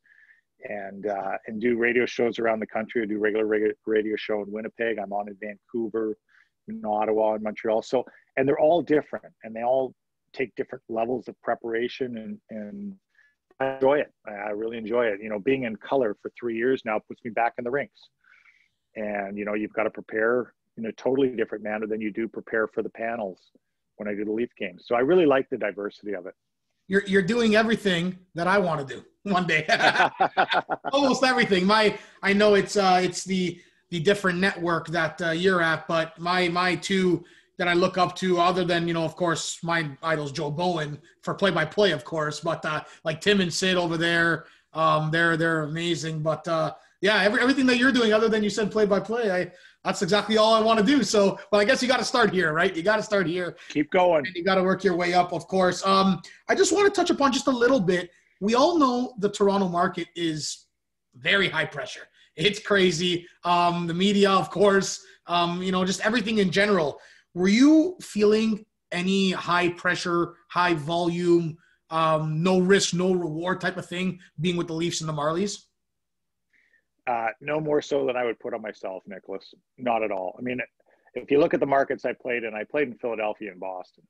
and 0.64 1.08
uh, 1.08 1.38
and 1.48 1.60
do 1.60 1.78
radio 1.78 2.06
shows 2.06 2.38
around 2.38 2.60
the 2.60 2.68
country. 2.68 3.02
I 3.02 3.06
do 3.06 3.18
regular 3.18 3.74
radio 3.86 4.16
show 4.16 4.44
in 4.44 4.52
Winnipeg. 4.52 5.00
I'm 5.00 5.12
on 5.12 5.28
in 5.28 5.38
Vancouver, 5.42 6.18
in 6.68 6.84
Ottawa, 6.86 7.34
and 7.34 7.44
Montreal. 7.44 7.82
So 7.82 8.06
and 8.36 8.48
they're 8.48 8.60
all 8.60 8.82
different, 8.82 9.34
and 9.44 9.56
they 9.56 9.64
all 9.64 9.96
take 10.34 10.54
different 10.56 10.84
levels 10.88 11.28
of 11.28 11.42
preparation, 11.42 12.18
and 12.18 12.40
and 12.52 12.94
I 13.60 13.76
enjoy 13.76 14.00
it. 14.00 14.14
I 14.28 14.52
really 14.52 14.78
enjoy 14.78 15.08
it. 15.08 15.20
You 15.22 15.30
know, 15.30 15.40
being 15.40 15.64
in 15.64 15.76
color 15.78 16.16
for 16.22 16.32
three 16.40 16.56
years 16.56 16.84
now 16.86 17.00
puts 17.08 17.24
me 17.26 17.32
back 17.32 17.54
in 17.58 17.64
the 17.64 17.72
rinks, 17.72 18.10
and 18.96 19.36
you 19.36 19.46
know 19.46 19.56
you've 19.56 19.74
got 19.74 19.84
to 19.84 19.90
prepare 19.90 20.54
in 20.78 20.86
a 20.86 20.92
totally 20.94 21.30
different 21.30 21.64
manner 21.64 21.88
than 21.88 22.02
you 22.02 22.12
do 22.12 22.28
prepare 22.28 22.68
for 22.68 22.84
the 22.84 22.90
panels 22.90 23.40
when 23.98 24.08
I 24.08 24.14
do 24.14 24.26
the 24.26 24.32
Leaf 24.32 24.50
games. 24.58 24.84
So 24.86 24.96
I 24.96 25.00
really 25.00 25.26
like 25.26 25.50
the 25.50 25.58
diversity 25.58 26.14
of 26.14 26.26
it. 26.26 26.34
You're 26.88 27.04
you're 27.06 27.22
doing 27.22 27.56
everything 27.56 28.18
that 28.36 28.48
I 28.48 28.58
want 28.60 28.88
to 28.88 28.96
do 28.96 29.04
one 29.24 29.46
day. 29.46 29.66
Almost 30.94 31.24
everything. 31.24 31.66
My 31.66 31.98
I 32.24 32.34
know 32.34 32.54
it's 32.54 32.78
uh 32.78 33.02
it's 33.04 33.26
the 33.26 33.60
the 33.90 34.00
different 34.00 34.40
network 34.40 34.88
that 34.90 35.22
uh, 35.22 35.32
you're 35.32 35.62
at, 35.62 35.88
but 35.88 36.18
my 36.20 36.48
my 36.48 36.76
two 36.76 37.26
that 37.58 37.68
I 37.68 37.74
look 37.74 37.98
up 37.98 38.16
to, 38.18 38.40
other 38.40 38.64
than 38.64 38.88
you 38.88 38.94
know, 38.94 39.04
of 39.04 39.16
course, 39.16 39.64
my 39.64 39.90
idols 40.04 40.32
Joe 40.32 40.52
Bowen 40.52 41.00
for 41.22 41.34
play 41.34 41.52
by 41.52 41.66
play, 41.66 41.92
of 41.92 42.06
course, 42.06 42.40
but 42.40 42.64
uh, 42.66 42.84
like 43.04 43.20
Tim 43.20 43.42
and 43.42 43.54
Sid 43.54 43.78
over 43.78 43.98
there, 43.98 44.46
um, 44.74 45.10
they're 45.12 45.38
they're 45.38 45.64
amazing. 45.64 46.22
But 46.22 46.48
uh, 46.48 46.74
yeah, 47.02 47.22
every, 47.22 47.42
everything 47.42 47.66
that 47.68 47.78
you're 47.78 47.92
doing, 47.92 48.14
other 48.14 48.30
than 48.30 48.44
you 48.44 48.50
said 48.50 48.72
play 48.72 48.86
by 48.86 49.00
play, 49.00 49.32
I 49.32 49.52
that's 49.88 50.02
exactly 50.02 50.36
all 50.38 50.54
I 50.54 50.60
want 50.60 50.78
to 50.80 50.86
do. 50.86 51.02
So, 51.02 51.40
but 51.50 51.60
I 51.60 51.64
guess 51.64 51.82
you 51.82 51.88
got 51.88 52.00
to 52.00 52.06
start 52.06 52.34
here, 52.34 52.52
right? 52.52 52.76
You 52.76 52.84
got 52.84 52.98
to 52.98 53.04
start 53.04 53.26
here. 53.26 53.56
Keep 53.70 53.90
going. 53.92 54.28
And 54.28 54.36
you 54.36 54.44
got 54.44 54.56
to 54.56 54.64
work 54.64 54.84
your 54.84 54.98
way 54.98 55.14
up, 55.14 55.32
of 55.32 55.48
course. 55.48 55.86
Um, 55.86 56.22
I 56.50 56.56
just 56.56 56.74
want 56.74 56.94
to 56.94 57.02
touch 57.02 57.10
upon 57.10 57.32
just 57.32 57.48
a 57.48 57.52
little 57.52 57.80
bit. 57.80 58.10
We 58.42 58.54
all 58.54 58.78
know 58.78 59.14
the 59.20 59.30
Toronto 59.30 59.70
market 59.70 60.10
is 60.14 60.66
very 61.16 61.48
high 61.48 61.64
pressure. 61.64 62.02
It's 62.36 62.60
crazy. 62.60 63.26
Um, 63.46 63.88
the 63.88 63.94
media, 63.94 64.30
of 64.30 64.50
course, 64.50 65.02
um, 65.26 65.64
you 65.64 65.72
know, 65.72 65.86
just 65.86 66.06
everything 66.06 66.40
in 66.40 66.52
general. 66.52 67.00
Were 67.34 67.48
you 67.48 67.96
feeling 68.02 68.66
any 68.92 69.32
high 69.32 69.70
pressure, 69.70 70.34
high 70.50 70.74
volume, 70.74 71.58
um, 71.92 72.44
no 72.44 72.60
risk, 72.60 72.94
no 72.94 73.14
reward 73.14 73.62
type 73.62 73.78
of 73.78 73.86
thing 73.86 74.20
being 74.42 74.58
with 74.58 74.68
the 74.68 74.74
Leafs 74.74 75.00
and 75.00 75.08
the 75.08 75.14
Marlies? 75.14 75.67
Uh, 77.08 77.30
no 77.40 77.60
more 77.60 77.82
so 77.82 78.06
than 78.06 78.18
I 78.18 78.26
would 78.26 78.40
put 78.40 78.54
on 78.54 78.62
myself, 78.62 79.04
Nicholas. 79.08 79.54
Not 79.78 80.04
at 80.04 80.12
all. 80.12 80.36
I 80.38 80.42
mean, 80.42 80.60
if 81.14 81.32
you 81.32 81.40
look 81.40 81.54
at 81.54 81.62
the 81.62 81.66
markets 81.66 82.04
I 82.04 82.12
played 82.14 82.44
in, 82.44 82.54
I 82.54 82.66
played 82.66 82.90
in 82.90 82.98
Philadelphia 82.98 83.52
and 83.52 83.60
Boston, 83.60 84.04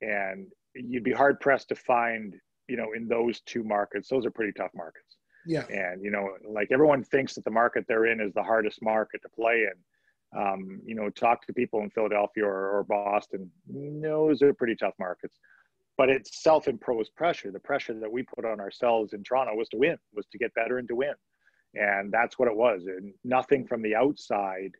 and 0.00 0.46
you'd 0.74 1.04
be 1.04 1.12
hard 1.12 1.38
pressed 1.40 1.68
to 1.68 1.74
find, 1.74 2.34
you 2.66 2.76
know, 2.76 2.92
in 2.96 3.06
those 3.06 3.40
two 3.42 3.62
markets. 3.62 4.08
Those 4.08 4.24
are 4.24 4.30
pretty 4.30 4.52
tough 4.52 4.70
markets. 4.74 5.18
Yeah. 5.46 5.66
And 5.66 6.02
you 6.02 6.10
know, 6.10 6.30
like 6.48 6.68
everyone 6.70 7.04
thinks 7.04 7.34
that 7.34 7.44
the 7.44 7.50
market 7.50 7.84
they're 7.86 8.06
in 8.06 8.20
is 8.20 8.32
the 8.32 8.42
hardest 8.42 8.82
market 8.82 9.20
to 9.22 9.28
play 9.28 9.64
in. 9.64 10.40
Um, 10.40 10.80
you 10.84 10.94
know, 10.94 11.10
talk 11.10 11.46
to 11.46 11.52
people 11.52 11.80
in 11.80 11.90
Philadelphia 11.90 12.44
or, 12.44 12.78
or 12.78 12.84
Boston. 12.84 13.50
Those 13.68 14.42
are 14.42 14.54
pretty 14.54 14.76
tough 14.76 14.94
markets. 14.98 15.36
But 15.98 16.08
it's 16.08 16.42
self-imposed 16.42 17.14
pressure. 17.16 17.50
The 17.50 17.58
pressure 17.58 17.92
that 17.94 18.10
we 18.10 18.22
put 18.22 18.46
on 18.46 18.60
ourselves 18.60 19.12
in 19.12 19.24
Toronto 19.24 19.54
was 19.56 19.68
to 19.70 19.76
win, 19.76 19.98
was 20.14 20.26
to 20.28 20.38
get 20.38 20.54
better 20.54 20.78
and 20.78 20.88
to 20.88 20.94
win 20.94 21.14
and 21.74 22.12
that's 22.12 22.38
what 22.38 22.48
it 22.48 22.56
was. 22.56 22.86
And 22.86 23.12
nothing 23.24 23.66
from 23.66 23.82
the 23.82 23.94
outside 23.94 24.72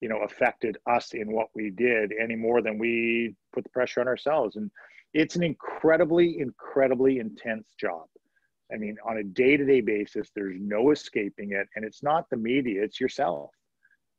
you 0.00 0.08
know 0.08 0.18
affected 0.18 0.76
us 0.90 1.14
in 1.14 1.32
what 1.32 1.48
we 1.54 1.70
did 1.70 2.12
any 2.20 2.34
more 2.34 2.60
than 2.60 2.78
we 2.78 3.34
put 3.54 3.64
the 3.64 3.70
pressure 3.70 4.00
on 4.00 4.08
ourselves. 4.08 4.56
And 4.56 4.70
it's 5.14 5.36
an 5.36 5.42
incredibly 5.42 6.38
incredibly 6.40 7.18
intense 7.18 7.74
job. 7.78 8.06
I 8.72 8.76
mean 8.76 8.96
on 9.08 9.18
a 9.18 9.24
day-to-day 9.24 9.80
basis 9.80 10.30
there's 10.34 10.56
no 10.60 10.90
escaping 10.90 11.52
it. 11.52 11.68
And 11.76 11.84
it's 11.84 12.02
not 12.02 12.28
the 12.30 12.36
media 12.36 12.82
it's 12.82 13.00
yourself. 13.00 13.50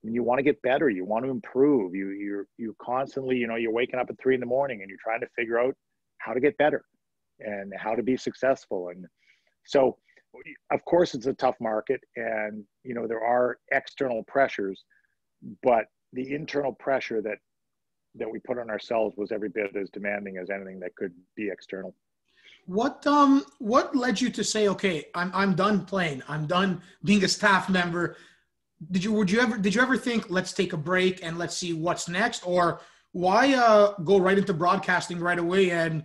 Mean, 0.04 0.13
you 0.13 0.24
want 0.24 0.39
to 0.39 0.44
get 0.44 0.62
better 0.62 0.89
you 0.89 1.06
want 1.06 1.26
to 1.26 1.32
improve. 1.32 1.96
You 1.96 2.10
you're 2.10 2.48
you 2.58 2.76
constantly 2.82 3.38
you 3.38 3.48
know 3.48 3.56
you're 3.56 3.72
waking 3.72 4.00
up 4.00 4.10
at 4.10 4.20
three 4.20 4.36
in 4.36 4.42
the 4.42 4.46
morning 4.46 4.82
and 4.82 4.89
you're 4.89 5.00
trying 5.04 5.22
to 5.22 5.28
figure 5.36 5.60
out 5.60 5.76
how 6.20 6.34
to 6.34 6.39
get 6.39 6.58
better 6.58 6.84
and 7.39 7.74
how 7.78 7.96
to 7.96 8.04
be 8.04 8.16
successful. 8.18 8.89
And 8.89 9.06
so 9.66 9.98
of 10.72 10.84
course 10.86 11.13
it's 11.13 11.28
a 11.28 11.34
tough 11.34 11.56
market 11.60 12.02
and 12.15 12.63
you 12.84 12.93
know 12.93 13.08
there 13.08 13.24
are 13.24 13.58
external 13.72 14.23
pressures 14.23 14.84
but 15.62 15.86
the 16.13 16.34
internal 16.34 16.73
pressure 16.73 17.21
that 17.21 17.38
that 18.15 18.29
we 18.29 18.40
put 18.40 18.60
on 18.60 18.69
ourselves 18.69 19.15
was 19.17 19.31
every 19.31 19.50
bit 19.50 19.75
as 19.75 19.90
demanding 19.90 20.38
as 20.38 20.50
anything 20.50 20.79
that 20.79 20.96
could 20.96 21.13
be 21.36 21.50
external. 21.50 21.96
What 22.65 23.06
um 23.08 23.44
what 23.60 23.96
led 23.96 24.21
you 24.21 24.29
to 24.29 24.44
say 24.44 24.69
okay 24.69 25.06
i'm 25.15 25.31
i'm 25.34 25.54
done 25.54 25.86
playing. 25.86 26.23
I'm 26.27 26.46
done 26.46 26.81
being 27.04 27.23
a 27.23 27.27
staff 27.27 27.69
member. 27.69 28.15
Did 28.92 29.04
you 29.04 29.12
would 29.13 29.29
you 29.29 29.42
ever 29.42 29.58
did 29.58 29.75
you 29.75 29.81
ever 29.81 29.98
think 29.98 30.29
let's 30.29 30.54
take 30.54 30.73
a 30.73 30.77
break 30.77 31.23
and 31.23 31.38
let's 31.38 31.58
see 31.58 31.73
what's 31.73 32.08
next? 32.08 32.48
Or 32.48 32.79
why 33.12 33.54
uh 33.54 33.94
go 34.04 34.17
right 34.19 34.38
into 34.38 34.54
broadcasting 34.54 35.19
right 35.19 35.40
away 35.40 35.71
and 35.71 36.04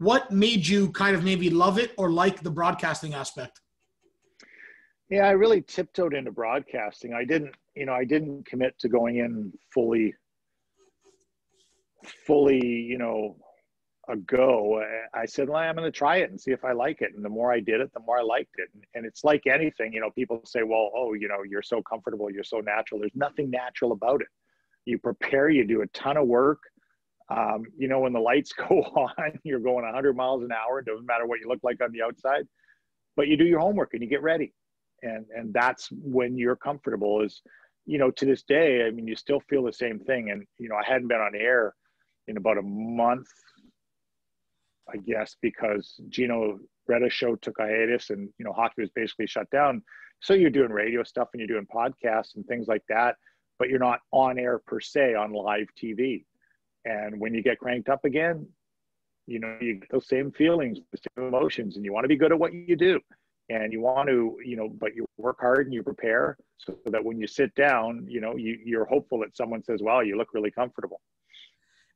what 0.00 0.30
made 0.30 0.66
you 0.66 0.90
kind 0.92 1.14
of 1.14 1.22
maybe 1.22 1.50
love 1.50 1.78
it 1.78 1.92
or 1.98 2.10
like 2.10 2.42
the 2.42 2.50
broadcasting 2.50 3.12
aspect? 3.12 3.60
Yeah, 5.10 5.26
I 5.26 5.32
really 5.32 5.60
tiptoed 5.60 6.14
into 6.14 6.32
broadcasting. 6.32 7.12
I 7.12 7.24
didn't, 7.24 7.54
you 7.76 7.84
know, 7.84 7.92
I 7.92 8.04
didn't 8.04 8.46
commit 8.46 8.78
to 8.78 8.88
going 8.88 9.18
in 9.18 9.52
fully, 9.74 10.14
fully, 12.26 12.64
you 12.64 12.96
know, 12.96 13.36
a 14.08 14.16
go. 14.16 14.82
I 15.12 15.26
said, 15.26 15.50
well, 15.50 15.58
I'm 15.58 15.76
going 15.76 15.84
to 15.84 15.96
try 15.96 16.16
it 16.16 16.30
and 16.30 16.40
see 16.40 16.52
if 16.52 16.64
I 16.64 16.72
like 16.72 17.02
it. 17.02 17.10
And 17.14 17.22
the 17.22 17.28
more 17.28 17.52
I 17.52 17.60
did 17.60 17.82
it, 17.82 17.92
the 17.92 18.00
more 18.00 18.18
I 18.18 18.22
liked 18.22 18.54
it. 18.56 18.70
And 18.94 19.04
it's 19.04 19.22
like 19.22 19.46
anything, 19.46 19.92
you 19.92 20.00
know, 20.00 20.10
people 20.12 20.40
say, 20.46 20.62
well, 20.62 20.90
oh, 20.96 21.12
you 21.12 21.28
know, 21.28 21.42
you're 21.46 21.60
so 21.60 21.82
comfortable, 21.82 22.30
you're 22.30 22.42
so 22.42 22.60
natural. 22.60 23.00
There's 23.00 23.12
nothing 23.14 23.50
natural 23.50 23.92
about 23.92 24.22
it. 24.22 24.28
You 24.86 24.98
prepare, 24.98 25.50
you 25.50 25.66
do 25.66 25.82
a 25.82 25.86
ton 25.88 26.16
of 26.16 26.26
work. 26.26 26.60
Um, 27.30 27.62
you 27.78 27.88
know, 27.88 28.00
when 28.00 28.12
the 28.12 28.20
lights 28.20 28.52
go 28.68 28.82
on, 28.82 29.38
you're 29.44 29.60
going 29.60 29.84
100 29.84 30.16
miles 30.16 30.42
an 30.42 30.50
hour. 30.52 30.80
It 30.80 30.86
doesn't 30.86 31.06
matter 31.06 31.26
what 31.26 31.40
you 31.40 31.48
look 31.48 31.60
like 31.62 31.82
on 31.82 31.92
the 31.92 32.02
outside, 32.02 32.46
but 33.16 33.28
you 33.28 33.36
do 33.36 33.44
your 33.44 33.60
homework 33.60 33.94
and 33.94 34.02
you 34.02 34.08
get 34.08 34.22
ready. 34.22 34.52
And 35.02 35.24
and 35.34 35.52
that's 35.54 35.88
when 35.92 36.36
you're 36.36 36.56
comfortable. 36.56 37.22
Is 37.22 37.40
you 37.86 37.98
know, 37.98 38.10
to 38.10 38.26
this 38.26 38.42
day, 38.42 38.86
I 38.86 38.90
mean, 38.90 39.06
you 39.06 39.16
still 39.16 39.40
feel 39.48 39.64
the 39.64 39.72
same 39.72 39.98
thing. 39.98 40.30
And 40.30 40.44
you 40.58 40.68
know, 40.68 40.76
I 40.76 40.86
hadn't 40.86 41.08
been 41.08 41.20
on 41.20 41.34
air 41.34 41.74
in 42.28 42.36
about 42.36 42.58
a 42.58 42.62
month, 42.62 43.28
I 44.92 44.98
guess, 44.98 45.36
because 45.40 45.98
Gino 46.08 46.58
Reda 46.86 47.08
show 47.08 47.36
took 47.36 47.56
hiatus 47.58 48.10
and 48.10 48.28
you 48.38 48.44
know 48.44 48.52
hockey 48.52 48.82
was 48.82 48.90
basically 48.90 49.26
shut 49.26 49.48
down. 49.50 49.82
So 50.20 50.34
you're 50.34 50.50
doing 50.50 50.70
radio 50.70 51.02
stuff 51.02 51.28
and 51.32 51.40
you're 51.40 51.48
doing 51.48 51.66
podcasts 51.74 52.34
and 52.36 52.44
things 52.46 52.68
like 52.68 52.82
that, 52.90 53.16
but 53.58 53.70
you're 53.70 53.78
not 53.78 54.00
on 54.12 54.38
air 54.38 54.58
per 54.66 54.80
se 54.80 55.14
on 55.14 55.32
live 55.32 55.68
TV. 55.82 56.24
And 56.84 57.20
when 57.20 57.34
you 57.34 57.42
get 57.42 57.58
cranked 57.58 57.88
up 57.88 58.04
again, 58.04 58.46
you 59.26 59.38
know, 59.38 59.56
you 59.60 59.74
get 59.74 59.90
those 59.90 60.08
same 60.08 60.32
feelings, 60.32 60.78
the 60.92 60.98
same 60.98 61.28
emotions, 61.28 61.76
and 61.76 61.84
you 61.84 61.92
want 61.92 62.04
to 62.04 62.08
be 62.08 62.16
good 62.16 62.32
at 62.32 62.38
what 62.38 62.52
you 62.52 62.76
do. 62.76 63.00
And 63.48 63.72
you 63.72 63.80
want 63.80 64.08
to, 64.08 64.36
you 64.44 64.56
know, 64.56 64.68
but 64.68 64.94
you 64.94 65.06
work 65.18 65.38
hard 65.40 65.66
and 65.66 65.74
you 65.74 65.82
prepare 65.82 66.36
so 66.56 66.76
that 66.86 67.04
when 67.04 67.18
you 67.18 67.26
sit 67.26 67.54
down, 67.54 68.06
you 68.08 68.20
know, 68.20 68.36
you, 68.36 68.58
you're 68.64 68.84
hopeful 68.84 69.18
that 69.20 69.36
someone 69.36 69.62
says, 69.64 69.82
wow, 69.82 70.00
you 70.00 70.16
look 70.16 70.28
really 70.34 70.52
comfortable. 70.52 71.00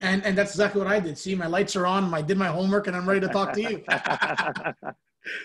And, 0.01 0.25
and 0.25 0.37
that's 0.37 0.51
exactly 0.51 0.81
what 0.81 0.91
I 0.91 0.99
did. 1.01 1.17
See, 1.17 1.35
my 1.35 1.47
lights 1.47 1.77
are 1.77 1.87
on. 1.87 2.13
I 2.13 2.23
did 2.23 2.37
my 2.37 2.49
homework, 2.49 2.89
and 2.89 2.97
I'm 2.97 3.09
ready 3.09 3.21
to 3.21 3.29
talk 3.29 3.53
to 3.53 3.63
you. 3.63 3.85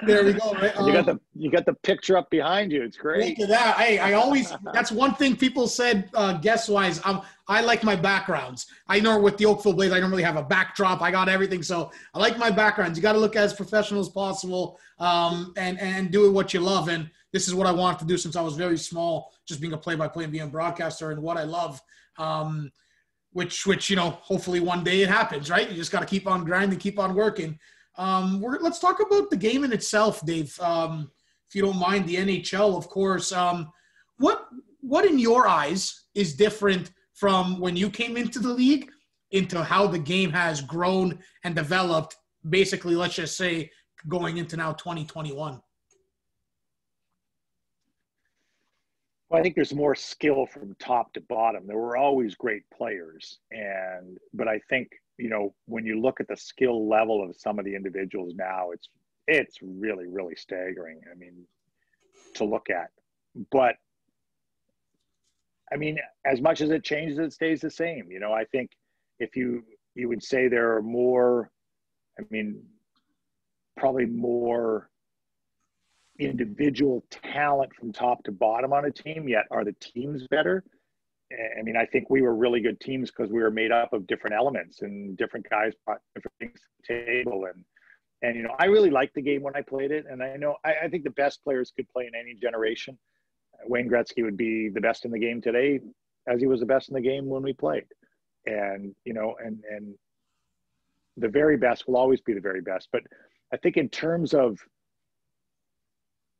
there 0.06 0.26
we 0.26 0.34
go. 0.34 0.54
Right? 0.54 0.76
Um, 0.78 0.88
you 0.88 0.94
got 0.94 1.06
the 1.06 1.12
um, 1.14 1.22
you 1.36 1.52
got 1.52 1.66
the 1.66 1.74
picture 1.74 2.18
up 2.18 2.30
behind 2.30 2.72
you. 2.72 2.84
It's 2.84 2.98
great. 2.98 3.40
Look 3.40 3.50
at 3.50 3.50
that. 3.50 3.78
Hey, 3.78 4.00
I 4.00 4.14
always 4.14 4.54
that's 4.74 4.92
one 4.92 5.14
thing 5.16 5.36
people 5.36 5.68
said 5.68 6.10
uh, 6.14 6.34
guest 6.34 6.70
wise. 6.70 7.00
Um, 7.06 7.22
I 7.48 7.62
like 7.62 7.84
my 7.84 7.96
backgrounds. 7.96 8.68
I 8.88 9.00
know 9.00 9.20
with 9.20 9.38
the 9.38 9.46
Oakville 9.46 9.74
Blaze, 9.74 9.92
I 9.92 10.00
don't 10.00 10.12
really 10.12 10.24
have 10.24 10.38
a 10.38 10.44
backdrop. 10.44 11.02
I 11.02 11.12
got 11.12 11.30
everything, 11.30 11.64
so 11.64 11.92
I 12.14 12.20
like 12.20 12.38
my 12.38 12.52
backgrounds. 12.52 12.98
You 12.98 13.02
got 13.02 13.14
to 13.14 13.20
look 13.20 13.36
as 13.36 13.54
professional 13.54 14.02
as 14.02 14.10
possible, 14.10 14.80
um, 15.00 15.54
and 15.58 15.80
and 15.80 16.12
do 16.12 16.32
what 16.32 16.54
you 16.54 16.60
love. 16.60 16.90
And 16.90 17.10
this 17.32 17.48
is 17.48 17.56
what 17.56 17.68
I 17.68 17.72
wanted 17.72 18.00
to 18.00 18.06
do 18.06 18.18
since 18.18 18.36
I 18.36 18.42
was 18.42 18.56
very 18.56 18.78
small, 18.78 19.32
just 19.46 19.62
being 19.62 19.74
a 19.74 19.78
play-by-play 19.78 20.24
and 20.24 20.32
being 20.32 20.46
a 20.46 20.48
broadcaster, 20.48 21.12
and 21.12 21.22
what 21.22 21.38
I 21.38 21.44
love. 21.44 21.82
Um, 22.18 22.72
which 23.32 23.66
which 23.66 23.90
you 23.90 23.96
know, 23.96 24.10
hopefully 24.22 24.60
one 24.60 24.84
day 24.84 25.02
it 25.02 25.10
happens, 25.10 25.50
right? 25.50 25.70
You 25.70 25.76
just 25.76 25.92
got 25.92 26.00
to 26.00 26.06
keep 26.06 26.28
on 26.28 26.44
grinding, 26.44 26.80
keep 26.80 27.00
on 27.00 27.14
working. 27.14 27.60
Um, 28.00 28.42
let's 28.62 28.80
talk 28.80 29.02
about 29.02 29.30
the 29.30 29.36
game 29.36 29.66
in 29.66 29.74
itself, 29.74 30.26
Dave. 30.26 30.58
Um, 30.62 31.12
if 31.50 31.54
you 31.54 31.62
don't 31.62 31.78
mind, 31.78 32.08
the 32.08 32.16
NHL, 32.16 32.78
of 32.78 32.88
course. 32.88 33.34
Um, 33.34 33.72
what 34.18 34.48
what 34.80 35.04
in 35.04 35.20
your 35.20 35.50
eyes 35.50 36.06
is 36.16 36.36
different 36.36 36.92
from 37.14 37.60
when 37.60 37.76
you 37.76 37.90
came 37.90 38.16
into 38.16 38.40
the 38.40 38.54
league 38.54 38.90
into 39.32 39.62
how 39.62 39.86
the 39.86 40.00
game 40.00 40.32
has 40.32 40.62
grown 40.62 41.20
and 41.44 41.54
developed? 41.54 42.16
Basically, 42.50 42.96
let's 42.96 43.16
just 43.16 43.36
say 43.36 43.70
going 44.08 44.38
into 44.38 44.56
now 44.56 44.72
2021. 44.72 45.60
Well, 49.30 49.40
I 49.40 49.44
think 49.44 49.56
there's 49.56 49.74
more 49.74 49.94
skill 49.94 50.46
from 50.46 50.74
top 50.80 51.12
to 51.14 51.22
bottom. 51.28 51.68
There 51.68 51.78
were 51.78 51.98
always 51.98 52.34
great 52.36 52.64
players, 52.74 53.40
and 53.52 54.18
but 54.34 54.48
I 54.48 54.62
think 54.70 54.88
you 55.20 55.30
know, 55.30 55.54
when 55.66 55.86
you 55.86 56.00
look 56.00 56.22
at 56.22 56.28
the 56.28 56.38
skill 56.38 56.88
level 56.88 57.22
of 57.24 57.36
some 57.36 57.60
of 57.60 57.66
the 57.66 57.76
individuals 57.76 58.34
now, 58.36 58.72
it's 58.72 58.90
it's 59.28 59.58
really 59.62 60.08
really 60.08 60.36
staggering. 60.36 61.02
I 61.12 61.16
mean, 61.16 61.46
to 62.36 62.46
look 62.46 62.70
at, 62.70 62.90
but 63.52 63.76
I 65.72 65.76
mean, 65.76 66.00
as 66.26 66.42
much 66.42 66.62
as 66.62 66.72
it 66.72 66.84
changes, 66.84 67.20
it 67.20 67.34
stays 67.34 67.62
the 67.62 67.70
same. 67.70 68.08
You 68.10 68.20
know, 68.20 68.34
I 68.34 68.46
think 68.46 68.72
if 69.20 69.36
you 69.36 69.64
you 69.94 70.08
would 70.08 70.24
say 70.24 70.48
there 70.48 70.76
are 70.76 70.82
more, 70.82 71.52
I 72.20 72.24
mean, 72.32 72.64
probably 73.76 74.06
more 74.06 74.90
individual 76.18 77.04
talent 77.10 77.74
from 77.76 77.92
top 77.92 78.24
to 78.24 78.32
bottom 78.32 78.74
on 78.74 78.86
a 78.86 78.92
team. 78.92 79.28
Yet, 79.28 79.46
are 79.52 79.66
the 79.66 79.76
teams 79.82 80.26
better? 80.28 80.64
I 81.32 81.62
mean, 81.62 81.78
I 81.78 81.86
think 81.86 82.10
we 82.10 82.22
were 82.22 82.36
really 82.36 82.60
good 82.60 82.80
teams 82.80 83.12
because 83.12 83.32
we 83.32 83.42
were 83.42 83.52
made 83.52 83.72
up 83.72 83.94
of 83.94 84.08
different 84.08 84.36
elements 84.36 84.82
and 84.82 85.16
different 85.16 85.48
guys 85.48 85.74
brought 85.86 86.02
different 86.16 86.34
things 86.40 86.60
to 86.86 86.94
the 86.94 87.06
table. 87.06 87.46
And, 87.46 87.64
and, 88.24 88.36
you 88.36 88.44
know, 88.44 88.56
I 88.58 88.66
really 88.66 88.90
liked 88.90 89.14
the 89.14 89.22
game 89.22 89.44
when 89.44 89.56
I 89.56 89.62
played 89.62 89.92
it. 89.92 90.06
And 90.10 90.24
I 90.24 90.36
know, 90.38 90.56
I, 90.66 90.74
I 90.84 90.88
think 90.88 91.04
the 91.04 91.12
best 91.12 91.44
players 91.44 91.72
could 91.76 91.88
play 91.90 92.08
in 92.08 92.20
any 92.20 92.34
generation. 92.34 92.98
Wayne 93.68 93.90
Gretzky 93.90 94.24
would 94.24 94.38
be 94.38 94.70
the 94.70 94.82
best 94.82 95.06
in 95.06 95.12
the 95.12 95.20
game 95.20 95.40
today 95.40 95.82
as 96.28 96.40
he 96.40 96.48
was 96.48 96.62
the 96.62 96.66
best 96.66 96.90
in 96.90 96.96
the 96.96 97.02
game 97.02 97.28
when 97.28 97.44
we 97.44 97.54
played. 97.54 97.86
And, 98.48 98.96
you 99.06 99.14
know, 99.14 99.36
and, 99.44 99.64
and 99.70 99.94
the 101.18 101.30
very 101.30 101.58
best 101.58 101.88
will 101.88 101.98
always 101.98 102.22
be 102.22 102.34
the 102.34 102.42
very 102.42 102.62
best. 102.62 102.90
But 102.92 103.04
I 103.54 103.58
think 103.58 103.78
in 103.78 103.90
terms 103.90 104.34
of, 104.34 104.58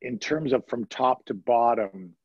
in 0.02 0.18
terms 0.18 0.54
of 0.54 0.66
from 0.68 0.86
top 0.86 1.26
to 1.26 1.34
bottom, 1.34 2.16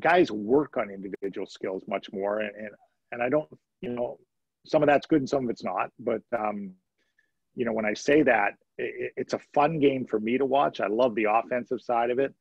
guys 0.00 0.30
work 0.30 0.76
on 0.76 0.90
individual 0.90 1.46
skills 1.46 1.82
much 1.88 2.12
more 2.12 2.40
and, 2.40 2.54
and 2.56 2.70
and 3.12 3.22
i 3.22 3.28
don't 3.28 3.48
you 3.80 3.90
know 3.90 4.18
some 4.66 4.82
of 4.82 4.88
that's 4.88 5.06
good 5.06 5.20
and 5.20 5.28
some 5.28 5.44
of 5.44 5.50
it's 5.50 5.64
not 5.64 5.90
but 5.98 6.22
um 6.38 6.72
you 7.54 7.64
know 7.64 7.72
when 7.72 7.86
i 7.86 7.94
say 7.94 8.22
that 8.22 8.52
it, 8.78 9.12
it's 9.16 9.32
a 9.32 9.40
fun 9.54 9.78
game 9.78 10.04
for 10.04 10.20
me 10.20 10.36
to 10.36 10.44
watch. 10.44 10.80
I 10.80 10.86
love 10.86 11.14
the 11.14 11.26
offensive 11.30 11.80
side 11.80 12.10
of 12.10 12.18
it 12.18 12.34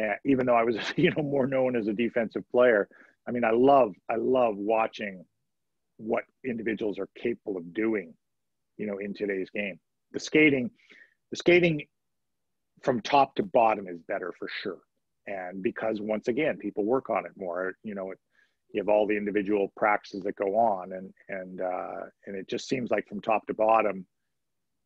uh, 0.00 0.14
even 0.24 0.46
though 0.46 0.54
i 0.54 0.64
was 0.64 0.76
you 0.96 1.10
know 1.10 1.22
more 1.22 1.46
known 1.46 1.76
as 1.76 1.88
a 1.88 1.92
defensive 1.92 2.48
player. 2.50 2.88
I 3.26 3.30
mean 3.30 3.44
i 3.44 3.50
love 3.50 3.94
i 4.10 4.16
love 4.16 4.56
watching 4.56 5.24
what 5.96 6.24
individuals 6.44 6.98
are 6.98 7.08
capable 7.16 7.56
of 7.56 7.72
doing 7.74 8.14
you 8.76 8.86
know 8.86 8.98
in 8.98 9.14
today's 9.14 9.50
game. 9.50 9.78
The 10.12 10.20
skating 10.20 10.70
the 11.30 11.36
skating 11.36 11.86
from 12.82 13.00
top 13.00 13.34
to 13.36 13.42
bottom 13.42 13.86
is 13.88 13.98
better 14.08 14.32
for 14.38 14.48
sure 14.62 14.80
and 15.26 15.62
because 15.62 16.00
once 16.00 16.28
again 16.28 16.56
people 16.56 16.84
work 16.84 17.10
on 17.10 17.24
it 17.24 17.32
more 17.36 17.74
you 17.82 17.94
know 17.94 18.12
you 18.72 18.80
have 18.80 18.88
all 18.88 19.06
the 19.06 19.16
individual 19.16 19.72
practices 19.76 20.22
that 20.22 20.36
go 20.36 20.56
on 20.56 20.92
and 20.92 21.12
and 21.28 21.60
uh, 21.60 22.00
and 22.26 22.36
it 22.36 22.48
just 22.48 22.68
seems 22.68 22.90
like 22.90 23.06
from 23.06 23.20
top 23.20 23.46
to 23.46 23.54
bottom 23.54 24.06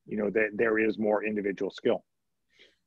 you 0.06 0.16
know 0.16 0.30
that 0.30 0.50
there 0.54 0.78
is 0.78 0.98
more 0.98 1.24
individual 1.24 1.70
skill. 1.70 2.04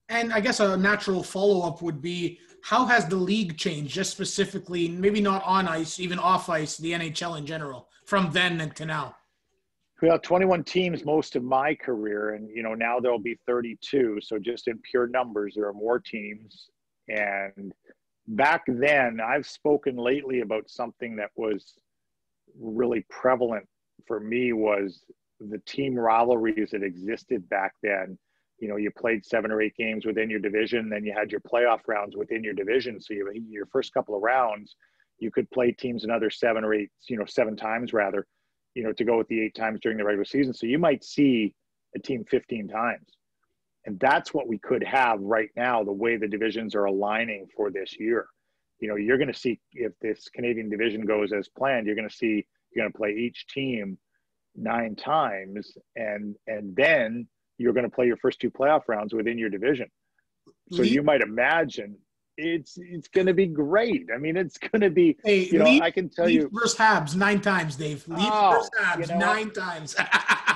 And 0.10 0.34
i 0.34 0.40
guess 0.40 0.60
a 0.60 0.76
natural 0.76 1.24
follow-up 1.24 1.82
would 1.82 2.02
be 2.02 2.40
how 2.64 2.86
has 2.86 3.08
the 3.08 3.16
league 3.16 3.58
changed 3.58 3.94
just 3.94 4.12
specifically 4.12 4.90
maybe 4.90 5.22
not 5.22 5.44
on 5.46 5.68
ice 5.68 6.00
even 6.00 6.20
off 6.20 6.50
ice 6.50 6.78
the 6.78 6.94
nhl 6.94 7.38
in 7.38 7.46
general 7.46 7.90
from 8.06 8.32
then 8.32 8.60
and 8.62 8.76
to 8.76 8.86
now? 8.86 9.16
Well 10.02 10.20
21 10.20 10.64
teams 10.64 11.06
most 11.06 11.36
of 11.36 11.44
my 11.44 11.76
career 11.76 12.34
and 12.36 12.50
you 12.50 12.64
know 12.64 12.74
now 12.74 13.00
there'll 13.00 13.20
be 13.20 13.38
32 13.46 14.20
so 14.22 14.40
just 14.40 14.68
in 14.68 14.80
pure 14.80 15.08
numbers 15.08 15.54
there 15.56 15.68
are 15.68 15.74
more 15.74 16.00
teams 16.00 16.70
and 17.10 17.74
back 18.28 18.64
then, 18.68 19.20
I've 19.20 19.48
spoken 19.48 19.98
lately 19.98 20.42
about 20.42 20.70
something 20.70 21.16
that 21.18 21.32
was 21.36 21.74
really 22.60 23.06
prevalent 23.10 23.68
for 24.08 24.20
me 24.20 24.54
was 24.54 25.04
the 25.40 25.60
team 25.60 25.96
rivalries 25.96 26.72
that 26.72 26.84
existed 26.84 27.48
back 27.50 27.74
then. 27.82 28.18
You 28.60 28.68
know, 28.68 28.76
you 28.76 28.92
played 28.92 29.26
seven 29.26 29.52
or 29.52 29.62
eight 29.62 29.76
games 29.78 30.06
within 30.06 30.30
your 30.30 30.40
division, 30.40 30.90
then 30.90 31.06
you 31.06 31.14
had 31.18 31.32
your 31.32 31.42
playoff 31.42 31.80
rounds 31.88 32.16
within 32.18 32.44
your 32.44 32.54
division. 32.54 33.00
So 33.00 33.14
you 33.14 33.32
your 33.50 33.68
first 33.68 33.94
couple 33.94 34.16
of 34.16 34.22
rounds, 34.22 34.76
you 35.18 35.32
could 35.32 35.50
play 35.52 35.72
teams 35.72 36.04
another 36.04 36.30
seven 36.30 36.64
or 36.64 36.74
eight, 36.74 36.90
you 37.08 37.18
know, 37.18 37.26
seven 37.26 37.56
times 37.56 37.94
rather, 37.94 38.28
you 38.76 38.84
know, 38.84 38.92
to 38.94 39.04
go 39.04 39.18
with 39.18 39.28
the 39.28 39.42
eight 39.42 39.56
times 39.56 39.80
during 39.82 39.98
the 39.98 40.04
regular 40.04 40.26
season. 40.26 40.54
So 40.54 40.66
you 40.66 40.78
might 40.78 41.04
see 41.04 41.56
a 41.96 42.00
team 42.00 42.26
15 42.30 42.68
times. 42.68 43.06
And 43.86 44.00
that's 44.00 44.34
what 44.34 44.48
we 44.48 44.58
could 44.58 44.84
have 44.84 45.20
right 45.22 45.50
now, 45.56 45.84
the 45.84 45.92
way 45.92 46.18
the 46.18 46.28
divisions 46.28 46.76
are 46.76 46.86
aligning 46.86 47.48
for 47.56 47.72
this 47.72 48.00
year. 48.00 48.28
You 48.80 48.90
know, 48.90 48.96
you're 48.96 49.18
going 49.18 49.32
to 49.32 49.40
see 49.40 49.60
if 49.74 49.94
this 50.02 50.30
Canadian 50.30 50.70
division 50.70 51.06
goes 51.06 51.34
as 51.34 51.48
planned, 51.50 51.86
you're 51.86 51.96
going 51.96 52.10
to 52.10 52.16
see 52.16 52.46
you're 52.72 52.84
going 52.84 52.92
to 52.92 52.98
play 52.98 53.12
each 53.12 53.48
team 53.48 53.98
nine 54.56 54.96
times, 54.96 55.76
and 55.96 56.36
and 56.48 56.76
then 56.76 57.28
you're 57.58 57.74
going 57.74 57.84
to 57.84 57.90
play 57.90 58.06
your 58.06 58.18
first 58.18 58.40
two 58.40 58.52
playoff 58.52 58.84
rounds 58.88 59.14
within 59.14 59.38
your 59.38 59.50
division. 59.50 59.88
So 60.72 60.84
you 60.84 61.02
might 61.02 61.22
imagine 61.22 61.98
it's 62.40 62.78
it's 62.78 63.08
going 63.08 63.28
to 63.28 63.34
be 63.34 63.48
great. 63.48 64.08
I 64.14 64.18
mean, 64.18 64.38
it's 64.38 64.58
going 64.58 64.82
to 64.82 64.90
be. 64.90 65.18
Hey, 65.24 65.46
you 65.46 65.60
know, 65.60 65.80
I 65.82 65.92
can 65.92 66.10
tell 66.10 66.30
you. 66.30 66.50
First 66.58 66.78
Habs 66.78 67.16
nine 67.16 67.42
times, 67.42 67.76
Dave. 67.76 68.08
Leaf 68.08 68.30
oh, 68.32 68.52
versus 68.52 68.70
Habs 68.80 69.08
you 69.08 69.14
know, 69.14 69.20
nine 69.20 69.52
times. 69.52 69.96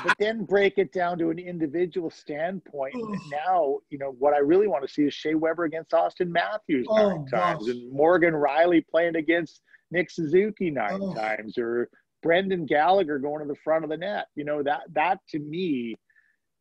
but 0.04 0.18
then 0.20 0.44
break 0.44 0.78
it 0.78 0.92
down 0.92 1.18
to 1.20 1.30
an 1.30 1.40
individual 1.40 2.10
standpoint. 2.10 2.96
now, 3.32 3.78
you 3.90 3.98
know, 3.98 4.16
what 4.20 4.34
I 4.34 4.40
really 4.40 4.68
want 4.68 4.86
to 4.86 4.94
see 4.94 5.04
is 5.04 5.14
Shea 5.14 5.36
Weber 5.36 5.64
against 5.64 5.92
Auston 5.92 6.30
Matthews 6.30 6.86
oh, 6.90 7.10
nine 7.10 7.26
times, 7.28 7.68
and 7.68 7.92
Morgan 7.92 8.34
Rielly 8.34 8.86
playing 8.88 9.16
against 9.16 9.62
Nick 9.92 10.12
Suzuki 10.12 10.70
nine 10.70 11.00
oh. 11.02 11.14
times, 11.14 11.58
or 11.58 11.90
Brendan 12.22 12.66
Gallagher 12.66 13.20
going 13.20 13.42
to 13.42 13.48
the 13.48 13.60
front 13.64 13.84
of 13.84 13.90
the 13.90 13.98
net. 13.98 14.28
You 14.36 14.46
know, 14.46 14.64
that 14.64 14.82
that 14.94 15.20
to 15.30 15.40
me, 15.40 15.96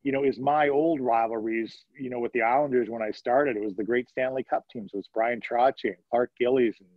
you 0.03 0.13
know, 0.13 0.25
is 0.25 0.39
my 0.39 0.69
old 0.69 1.01
rivalries. 1.01 1.85
You 1.99 2.11
know, 2.11 2.21
with 2.21 2.33
the 2.33 2.43
Islanders 2.43 2.89
when 2.89 3.03
I 3.03 3.11
started, 3.11 3.57
it 3.57 3.65
was 3.65 3.75
the 3.75 3.85
great 3.85 4.09
Stanley 4.09 4.45
Cup 4.45 4.65
teams. 4.71 4.91
It 4.93 4.97
was 4.97 5.09
Bryan 5.13 5.41
Trottier 5.41 5.95
and 5.95 6.05
Clark 6.11 6.31
Gillies 6.39 6.77
and 6.81 6.89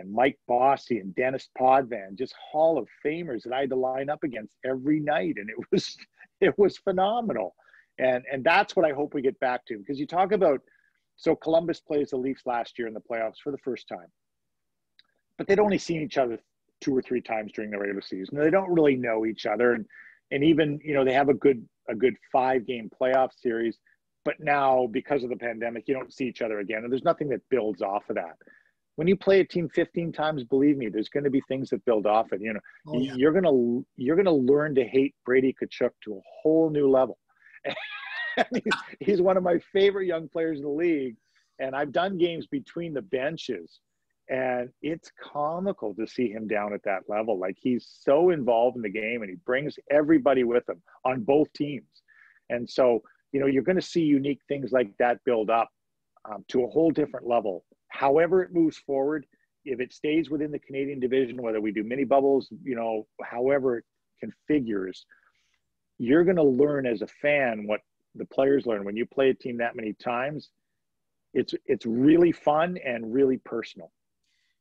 and 0.00 0.12
Mike 0.12 0.38
Bossy 0.48 0.98
and 0.98 1.14
Denis 1.14 1.48
Potvin, 1.56 2.16
just 2.16 2.34
Hall 2.34 2.78
of 2.78 2.88
Famers 3.04 3.42
that 3.44 3.52
I 3.52 3.60
had 3.60 3.70
to 3.70 3.76
line 3.76 4.08
up 4.10 4.24
against 4.24 4.56
every 4.64 5.00
night, 5.00 5.34
and 5.36 5.48
it 5.48 5.56
was 5.72 5.96
it 6.40 6.58
was 6.58 6.78
phenomenal. 6.78 7.54
And 7.98 8.24
and 8.32 8.42
that's 8.42 8.74
what 8.74 8.86
I 8.86 8.92
hope 8.92 9.14
we 9.14 9.22
get 9.22 9.38
back 9.40 9.66
to 9.66 9.78
because 9.78 10.00
you 10.00 10.06
talk 10.06 10.32
about 10.32 10.60
so 11.16 11.36
Columbus 11.36 11.80
plays 11.80 12.10
the 12.10 12.16
Leafs 12.16 12.46
last 12.46 12.78
year 12.78 12.88
in 12.88 12.94
the 12.94 13.00
playoffs 13.00 13.36
for 13.44 13.52
the 13.52 13.58
first 13.58 13.86
time, 13.86 14.06
but 15.36 15.46
they'd 15.46 15.60
only 15.60 15.78
seen 15.78 16.00
each 16.00 16.16
other 16.16 16.38
two 16.80 16.96
or 16.96 17.02
three 17.02 17.20
times 17.20 17.52
during 17.52 17.70
the 17.70 17.78
regular 17.78 18.00
season. 18.00 18.38
They 18.38 18.48
don't 18.48 18.72
really 18.72 18.96
know 18.96 19.26
each 19.26 19.44
other, 19.44 19.74
and 19.74 19.84
and 20.30 20.42
even 20.42 20.80
you 20.82 20.94
know 20.94 21.04
they 21.04 21.12
have 21.12 21.28
a 21.28 21.34
good 21.34 21.66
a 21.88 21.94
good 21.94 22.14
five 22.32 22.66
game 22.66 22.90
playoff 23.00 23.30
series, 23.36 23.78
but 24.24 24.34
now 24.40 24.88
because 24.90 25.22
of 25.22 25.30
the 25.30 25.36
pandemic, 25.36 25.84
you 25.86 25.94
don't 25.94 26.12
see 26.12 26.24
each 26.24 26.40
other 26.40 26.60
again, 26.60 26.84
and 26.84 26.92
there's 26.92 27.04
nothing 27.04 27.28
that 27.28 27.40
builds 27.50 27.82
off 27.82 28.08
of 28.08 28.16
that. 28.16 28.36
When 28.96 29.08
you 29.08 29.16
play 29.16 29.40
a 29.40 29.44
team 29.44 29.68
15 29.68 30.12
times, 30.12 30.44
believe 30.44 30.76
me, 30.76 30.88
there's 30.88 31.08
going 31.08 31.24
to 31.24 31.30
be 31.30 31.40
things 31.48 31.70
that 31.70 31.84
build 31.84 32.06
off 32.06 32.32
it. 32.32 32.40
You 32.40 32.54
know, 32.54 32.60
oh, 32.88 33.00
yeah. 33.00 33.14
you're 33.14 33.32
gonna 33.32 33.82
you're 33.96 34.16
gonna 34.16 34.32
learn 34.32 34.74
to 34.74 34.84
hate 34.84 35.14
Brady 35.24 35.54
Tkachuk 35.54 35.90
to 36.04 36.14
a 36.14 36.20
whole 36.42 36.70
new 36.70 36.90
level. 36.90 37.18
he's, 38.52 38.72
he's 39.00 39.22
one 39.22 39.36
of 39.36 39.42
my 39.42 39.58
favorite 39.72 40.06
young 40.06 40.28
players 40.28 40.58
in 40.58 40.64
the 40.64 40.70
league, 40.70 41.16
and 41.58 41.74
I've 41.74 41.92
done 41.92 42.18
games 42.18 42.46
between 42.46 42.92
the 42.92 43.02
benches 43.02 43.80
and 44.30 44.70
it's 44.80 45.10
comical 45.20 45.92
to 45.94 46.06
see 46.06 46.30
him 46.30 46.46
down 46.46 46.72
at 46.72 46.84
that 46.84 47.02
level. 47.08 47.38
Like 47.38 47.56
he's 47.60 47.92
so 48.00 48.30
involved 48.30 48.76
in 48.76 48.82
the 48.82 48.88
game 48.88 49.22
and 49.22 49.30
he 49.30 49.36
brings 49.44 49.76
everybody 49.90 50.44
with 50.44 50.68
him 50.68 50.80
on 51.04 51.24
both 51.24 51.52
teams. 51.52 52.02
And 52.48 52.68
so, 52.68 53.02
you 53.32 53.40
know, 53.40 53.46
you're 53.46 53.64
going 53.64 53.76
to 53.76 53.82
see 53.82 54.02
unique 54.02 54.40
things 54.46 54.70
like 54.70 54.96
that 54.98 55.18
build 55.24 55.50
up 55.50 55.68
um, 56.30 56.44
to 56.48 56.62
a 56.62 56.68
whole 56.68 56.92
different 56.92 57.26
level. 57.26 57.64
However, 57.90 58.42
it 58.42 58.54
moves 58.54 58.78
forward, 58.78 59.26
if 59.64 59.80
it 59.80 59.92
stays 59.92 60.30
within 60.30 60.50
the 60.50 60.58
Canadian 60.58 61.00
division, 61.00 61.42
whether 61.42 61.60
we 61.60 61.72
do 61.72 61.84
mini 61.84 62.04
bubbles, 62.04 62.48
you 62.64 62.74
know, 62.74 63.06
however 63.22 63.78
it 63.78 63.84
configures, 64.24 65.04
you're 65.98 66.24
going 66.24 66.36
to 66.36 66.42
learn 66.42 66.86
as 66.86 67.02
a 67.02 67.06
fan 67.06 67.66
what 67.66 67.80
the 68.14 68.24
players 68.24 68.66
learn 68.66 68.84
when 68.84 68.96
you 68.96 69.06
play 69.06 69.30
a 69.30 69.34
team 69.34 69.58
that 69.58 69.76
many 69.76 69.92
times. 69.92 70.50
It's 71.32 71.54
it's 71.66 71.86
really 71.86 72.32
fun 72.32 72.76
and 72.84 73.12
really 73.12 73.36
personal. 73.38 73.92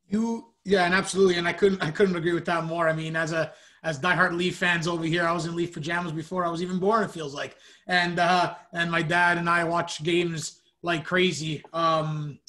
You 0.08 0.54
yeah, 0.66 0.86
and 0.86 0.94
absolutely, 0.94 1.36
and 1.38 1.48
I 1.48 1.54
couldn't 1.54 1.82
I 1.82 1.90
couldn't 1.92 2.16
agree 2.16 2.34
with 2.34 2.46
that 2.46 2.66
more. 2.66 2.88
I 2.88 2.94
mean, 2.94 3.16
as 3.16 3.32
a 3.32 3.54
as 3.84 4.00
diehard 4.00 4.38
Leaf 4.38 4.58
fans 4.58 4.88
over 4.88 5.04
here, 5.04 5.26
I 5.26 5.32
was 5.32 5.46
in 5.46 5.56
Leaf 5.56 5.74
pajamas 5.74 6.12
before 6.12 6.46
I 6.46 6.50
was 6.50 6.62
even 6.62 6.78
born. 6.78 7.04
It 7.04 7.12
feels 7.12 7.34
like, 7.34 7.58
and 7.88 8.20
uh, 8.20 8.56
and 8.74 8.92
my 8.92 9.02
dad 9.02 9.38
and 9.38 9.50
I 9.50 9.64
watch 9.64 10.04
games 10.04 10.60
like 10.84 11.06
crazy 11.06 11.64
um, 11.74 12.40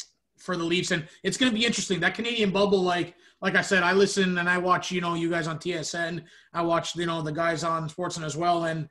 for 0.40 0.56
the 0.56 0.64
Leafs, 0.64 0.90
and 0.90 1.06
it's 1.22 1.36
going 1.36 1.50
to 1.50 1.56
be 1.56 1.64
interesting. 1.64 2.00
That 2.00 2.14
Canadian 2.14 2.50
bubble, 2.50 2.82
like 2.82 3.14
like 3.40 3.56
I 3.56 3.62
said, 3.62 3.82
I 3.82 3.92
listen 3.92 4.38
and 4.38 4.48
I 4.48 4.58
watch 4.58 4.90
you 4.90 5.00
know 5.00 5.14
you 5.14 5.30
guys 5.30 5.46
on 5.46 5.58
TSN. 5.58 6.24
I 6.52 6.62
watch 6.62 6.96
you 6.96 7.06
know 7.06 7.22
the 7.22 7.32
guys 7.32 7.64
on 7.64 7.88
Sportsnet 7.88 8.24
as 8.24 8.36
well, 8.36 8.64
and 8.64 8.88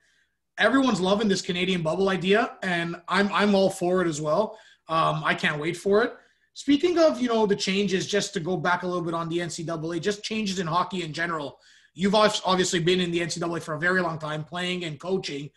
everyone's 0.58 1.02
loving 1.02 1.28
this 1.28 1.42
Canadian 1.42 1.82
bubble 1.82 2.10
idea, 2.10 2.58
and 2.64 2.96
I'm 3.08 3.32
I'm 3.34 3.56
all 3.56 3.70
for 3.70 4.02
it 4.02 4.08
as 4.08 4.22
well. 4.22 4.58
Um, 4.88 5.22
I 5.24 5.36
can't 5.36 5.60
wait 5.60 5.78
for 5.78 6.04
it. 6.04 6.14
Speaking 6.54 6.98
of, 7.00 7.22
you 7.22 7.30
know, 7.30 7.46
the 7.46 7.56
changes, 7.56 8.06
just 8.06 8.34
to 8.34 8.40
go 8.40 8.58
back 8.58 8.84
a 8.84 8.88
little 8.88 9.04
bit 9.04 9.14
on 9.14 9.30
the 9.30 9.38
NCAA, 9.38 10.02
just 10.02 10.24
changes 10.24 10.60
in 10.60 10.68
hockey 10.68 11.04
in 11.04 11.14
general. 11.14 11.60
You've 11.94 12.16
obviously 12.16 12.80
been 12.80 13.00
in 13.00 13.12
the 13.12 13.22
NCAA 13.22 13.62
for 13.62 13.76
a 13.76 13.80
very 13.80 14.02
long 14.02 14.20
time, 14.20 14.44
playing 14.44 14.84
and 14.84 15.00
coaching. 15.00 15.50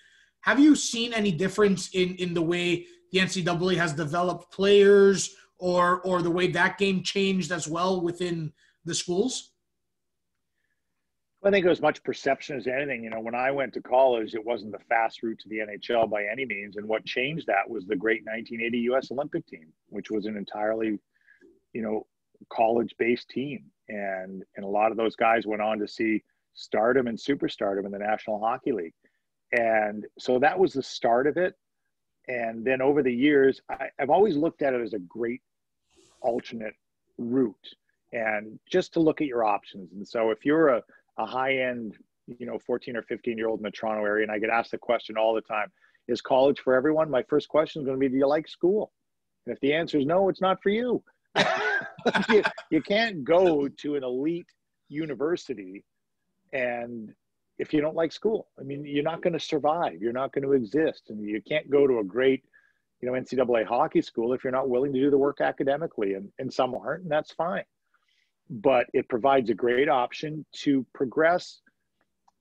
Have 0.42 0.60
you 0.60 0.74
seen 0.76 1.12
any 1.12 1.32
difference 1.32 1.90
in 1.94 2.16
in 2.16 2.34
the 2.34 2.42
way 2.42 2.86
the 3.12 3.18
NCAA 3.18 3.76
has 3.76 3.92
developed 3.92 4.52
players, 4.52 5.34
or 5.62 6.00
or 6.00 6.22
the 6.22 6.30
way 6.30 6.48
that 6.48 6.76
game 6.76 7.04
changed 7.04 7.52
as 7.52 7.68
well 7.68 8.00
within 8.00 8.52
the 8.84 8.94
schools? 8.94 9.52
I 11.44 11.50
think 11.50 11.64
it 11.64 11.68
was 11.68 11.80
much 11.80 12.02
perception 12.02 12.56
as 12.56 12.66
anything. 12.66 13.04
You 13.04 13.10
know, 13.10 13.20
when 13.20 13.36
I 13.36 13.52
went 13.52 13.72
to 13.74 13.80
college, 13.80 14.34
it 14.34 14.44
wasn't 14.44 14.72
the 14.72 14.84
fast 14.88 15.22
route 15.22 15.38
to 15.40 15.48
the 15.48 15.58
NHL 15.58 16.10
by 16.10 16.24
any 16.24 16.44
means. 16.44 16.76
And 16.76 16.86
what 16.86 17.04
changed 17.04 17.46
that 17.46 17.68
was 17.68 17.86
the 17.86 17.96
great 17.96 18.22
1980 18.24 18.78
U.S. 18.78 19.10
Olympic 19.12 19.46
team, 19.46 19.66
which 19.88 20.10
was 20.10 20.26
an 20.26 20.36
entirely, 20.36 20.98
you 21.72 21.82
know, 21.82 22.06
college-based 22.52 23.28
team. 23.28 23.64
And 23.88 24.42
and 24.56 24.64
a 24.64 24.68
lot 24.68 24.90
of 24.90 24.96
those 24.96 25.14
guys 25.14 25.46
went 25.46 25.62
on 25.62 25.78
to 25.78 25.86
see 25.86 26.24
stardom 26.54 27.06
and 27.06 27.16
superstardom 27.16 27.86
in 27.86 27.92
the 27.92 27.98
National 27.98 28.40
Hockey 28.40 28.72
League. 28.72 28.94
And 29.52 30.06
so 30.18 30.40
that 30.40 30.58
was 30.58 30.72
the 30.72 30.82
start 30.82 31.28
of 31.28 31.36
it. 31.36 31.54
And 32.26 32.64
then 32.64 32.82
over 32.82 33.02
the 33.02 33.14
years, 33.14 33.60
I, 33.70 33.86
I've 34.00 34.10
always 34.10 34.36
looked 34.36 34.62
at 34.62 34.74
it 34.74 34.80
as 34.80 34.94
a 34.94 34.98
great 34.98 35.40
alternate 36.22 36.74
route 37.18 37.74
and 38.12 38.58
just 38.70 38.92
to 38.94 39.00
look 39.00 39.20
at 39.20 39.26
your 39.26 39.44
options. 39.44 39.92
And 39.92 40.06
so 40.06 40.30
if 40.30 40.44
you're 40.44 40.68
a 40.68 40.82
a 41.18 41.26
high 41.26 41.58
end, 41.58 41.96
you 42.26 42.46
know, 42.46 42.58
14 42.58 42.96
or 42.96 43.02
15 43.02 43.36
year 43.36 43.48
old 43.48 43.60
in 43.60 43.64
the 43.64 43.70
Toronto 43.70 44.04
area, 44.04 44.22
and 44.22 44.32
I 44.32 44.38
get 44.38 44.50
asked 44.50 44.70
the 44.70 44.78
question 44.78 45.16
all 45.16 45.34
the 45.34 45.42
time 45.42 45.70
is 46.08 46.20
college 46.20 46.60
for 46.60 46.74
everyone? 46.74 47.10
My 47.10 47.22
first 47.22 47.48
question 47.48 47.82
is 47.82 47.86
going 47.86 47.96
to 47.96 48.00
be, 48.00 48.08
do 48.08 48.16
you 48.16 48.26
like 48.26 48.48
school? 48.48 48.92
And 49.46 49.54
if 49.54 49.60
the 49.60 49.74
answer 49.74 49.98
is 49.98 50.06
no, 50.06 50.28
it's 50.28 50.40
not 50.40 50.62
for 50.62 50.70
you. 50.70 51.02
you, 52.28 52.42
you 52.70 52.82
can't 52.82 53.24
go 53.24 53.68
to 53.68 53.94
an 53.96 54.04
elite 54.04 54.46
university 54.88 55.84
and 56.52 57.12
if 57.58 57.72
you 57.72 57.80
don't 57.80 57.94
like 57.94 58.12
school, 58.12 58.48
I 58.58 58.62
mean, 58.62 58.84
you're 58.84 59.04
not 59.04 59.22
going 59.22 59.32
to 59.34 59.40
survive. 59.40 60.00
You're 60.00 60.12
not 60.12 60.32
going 60.32 60.44
to 60.44 60.52
exist. 60.52 61.04
And 61.08 61.22
you 61.22 61.40
can't 61.42 61.70
go 61.70 61.86
to 61.86 62.00
a 62.00 62.04
great, 62.04 62.42
you 63.02 63.10
know, 63.10 63.18
NCAA 63.18 63.66
hockey 63.66 64.00
school 64.00 64.32
if 64.32 64.44
you're 64.44 64.52
not 64.52 64.70
willing 64.70 64.92
to 64.92 65.00
do 65.00 65.10
the 65.10 65.18
work 65.18 65.40
academically. 65.40 66.14
And, 66.14 66.30
and 66.38 66.52
some 66.52 66.74
aren't, 66.74 67.02
and 67.02 67.10
that's 67.10 67.32
fine 67.32 67.64
but 68.50 68.86
it 68.92 69.08
provides 69.08 69.48
a 69.48 69.54
great 69.54 69.88
option 69.88 70.44
to 70.52 70.84
progress 70.92 71.60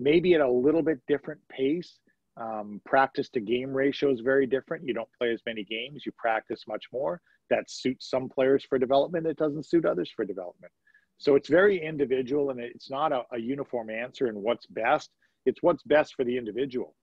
maybe 0.01 0.33
at 0.33 0.41
a 0.41 0.51
little 0.51 0.81
bit 0.81 0.99
different 1.07 1.39
pace. 1.49 1.99
Um, 2.37 2.81
practice 2.85 3.29
to 3.29 3.39
game 3.39 3.71
ratio 3.71 4.11
is 4.11 4.19
very 4.21 4.47
different. 4.47 4.87
You 4.87 4.93
don't 4.93 5.09
play 5.17 5.31
as 5.31 5.41
many 5.45 5.63
games, 5.63 6.05
you 6.05 6.11
practice 6.17 6.63
much 6.67 6.85
more. 6.91 7.21
That 7.49 7.69
suits 7.69 8.09
some 8.09 8.29
players 8.29 8.65
for 8.67 8.79
development, 8.79 9.27
it 9.27 9.37
doesn't 9.37 9.65
suit 9.65 9.85
others 9.85 10.11
for 10.15 10.25
development. 10.25 10.71
So 11.17 11.35
it's 11.35 11.49
very 11.49 11.79
individual 11.79 12.49
and 12.49 12.59
it's 12.59 12.89
not 12.89 13.11
a, 13.11 13.23
a 13.31 13.37
uniform 13.37 13.89
answer 13.89 14.27
in 14.27 14.35
what's 14.35 14.65
best. 14.65 15.11
It's 15.45 15.61
what's 15.61 15.83
best 15.83 16.15
for 16.15 16.23
the 16.23 16.35
individual. 16.35 16.95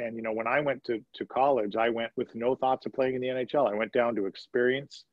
And, 0.00 0.16
you 0.16 0.22
know, 0.22 0.32
when 0.32 0.46
I 0.46 0.60
went 0.60 0.82
to, 0.84 1.02
to 1.14 1.26
college, 1.26 1.76
I 1.76 1.88
went 1.88 2.12
with 2.16 2.34
no 2.34 2.54
thoughts 2.54 2.86
of 2.86 2.92
playing 2.92 3.14
in 3.14 3.20
the 3.20 3.28
NHL. 3.28 3.70
I 3.70 3.74
went 3.74 3.92
down 3.92 4.14
to 4.16 4.26
experience 4.26 5.04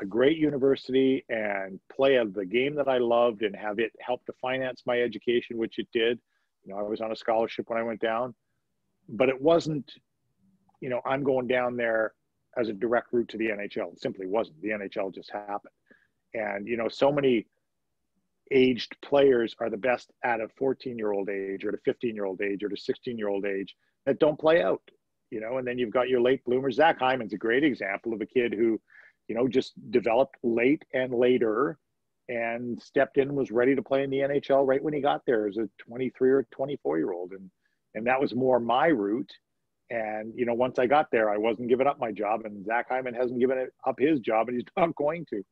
a 0.00 0.04
great 0.04 0.36
university 0.36 1.24
and 1.28 1.80
play 1.94 2.16
of 2.16 2.34
the 2.34 2.44
game 2.44 2.74
that 2.74 2.88
I 2.88 2.98
loved 2.98 3.42
and 3.42 3.56
have 3.56 3.78
it 3.78 3.92
help 4.00 4.24
to 4.26 4.32
finance 4.40 4.82
my 4.86 5.00
education, 5.00 5.56
which 5.56 5.78
it 5.78 5.88
did. 5.92 6.18
You 6.64 6.72
know, 6.72 6.78
I 6.78 6.82
was 6.82 7.00
on 7.00 7.12
a 7.12 7.16
scholarship 7.16 7.68
when 7.68 7.78
I 7.78 7.82
went 7.82 8.00
down, 8.00 8.34
but 9.08 9.28
it 9.28 9.40
wasn't, 9.40 9.90
you 10.80 10.88
know, 10.88 11.00
I'm 11.06 11.22
going 11.22 11.46
down 11.46 11.76
there 11.76 12.12
as 12.56 12.68
a 12.68 12.72
direct 12.72 13.12
route 13.12 13.28
to 13.30 13.38
the 13.38 13.48
NHL. 13.48 13.92
It 13.92 14.00
simply 14.00 14.26
wasn't. 14.26 14.60
The 14.60 14.70
NHL 14.70 15.14
just 15.14 15.30
happened. 15.30 15.72
And, 16.34 16.66
you 16.66 16.76
know, 16.76 16.88
so 16.88 17.10
many 17.10 17.46
aged 18.52 18.96
players 19.02 19.56
are 19.58 19.70
the 19.70 19.76
best 19.76 20.12
at 20.22 20.40
a 20.40 20.48
14 20.56 20.96
year 20.98 21.12
old 21.12 21.28
age 21.28 21.64
or 21.64 21.70
a 21.70 21.78
15 21.84 22.14
year 22.14 22.26
old 22.26 22.40
age 22.40 22.62
or 22.62 22.68
a 22.68 22.76
16 22.76 23.18
year 23.18 23.28
old 23.28 23.44
age 23.44 23.74
that 24.06 24.18
don't 24.18 24.38
play 24.38 24.62
out, 24.62 24.82
you 25.30 25.40
know, 25.40 25.58
and 25.58 25.66
then 25.66 25.78
you've 25.78 25.92
got 25.92 26.08
your 26.08 26.20
late 26.20 26.44
bloomers. 26.44 26.76
Zach 26.76 26.98
Hyman's 26.98 27.32
a 27.32 27.38
great 27.38 27.64
example 27.64 28.12
of 28.12 28.20
a 28.20 28.26
kid 28.26 28.54
who, 28.54 28.80
you 29.28 29.34
know, 29.34 29.48
just 29.48 29.72
developed 29.90 30.36
late 30.42 30.84
and 30.94 31.12
later 31.12 31.78
and 32.28 32.80
stepped 32.80 33.18
in 33.18 33.34
was 33.34 33.50
ready 33.50 33.74
to 33.74 33.82
play 33.82 34.02
in 34.02 34.10
the 34.10 34.18
NHL 34.18 34.66
right 34.66 34.82
when 34.82 34.94
he 34.94 35.00
got 35.00 35.22
there 35.26 35.46
as 35.46 35.58
a 35.58 35.68
23 35.78 36.30
or 36.30 36.46
24 36.50 36.98
year 36.98 37.12
old. 37.12 37.32
And, 37.32 37.50
and 37.94 38.06
that 38.06 38.20
was 38.20 38.34
more 38.34 38.58
my 38.58 38.86
route. 38.86 39.30
And, 39.90 40.32
you 40.34 40.46
know, 40.46 40.54
once 40.54 40.80
I 40.80 40.86
got 40.86 41.10
there, 41.12 41.30
I 41.30 41.36
wasn't 41.36 41.68
giving 41.68 41.86
up 41.86 42.00
my 42.00 42.10
job 42.10 42.40
and 42.44 42.64
Zach 42.64 42.86
Hyman 42.88 43.14
hasn't 43.14 43.38
given 43.38 43.68
up 43.86 43.96
his 43.98 44.20
job 44.20 44.48
and 44.48 44.56
he's 44.56 44.66
not 44.76 44.94
going 44.96 45.26
to. 45.30 45.42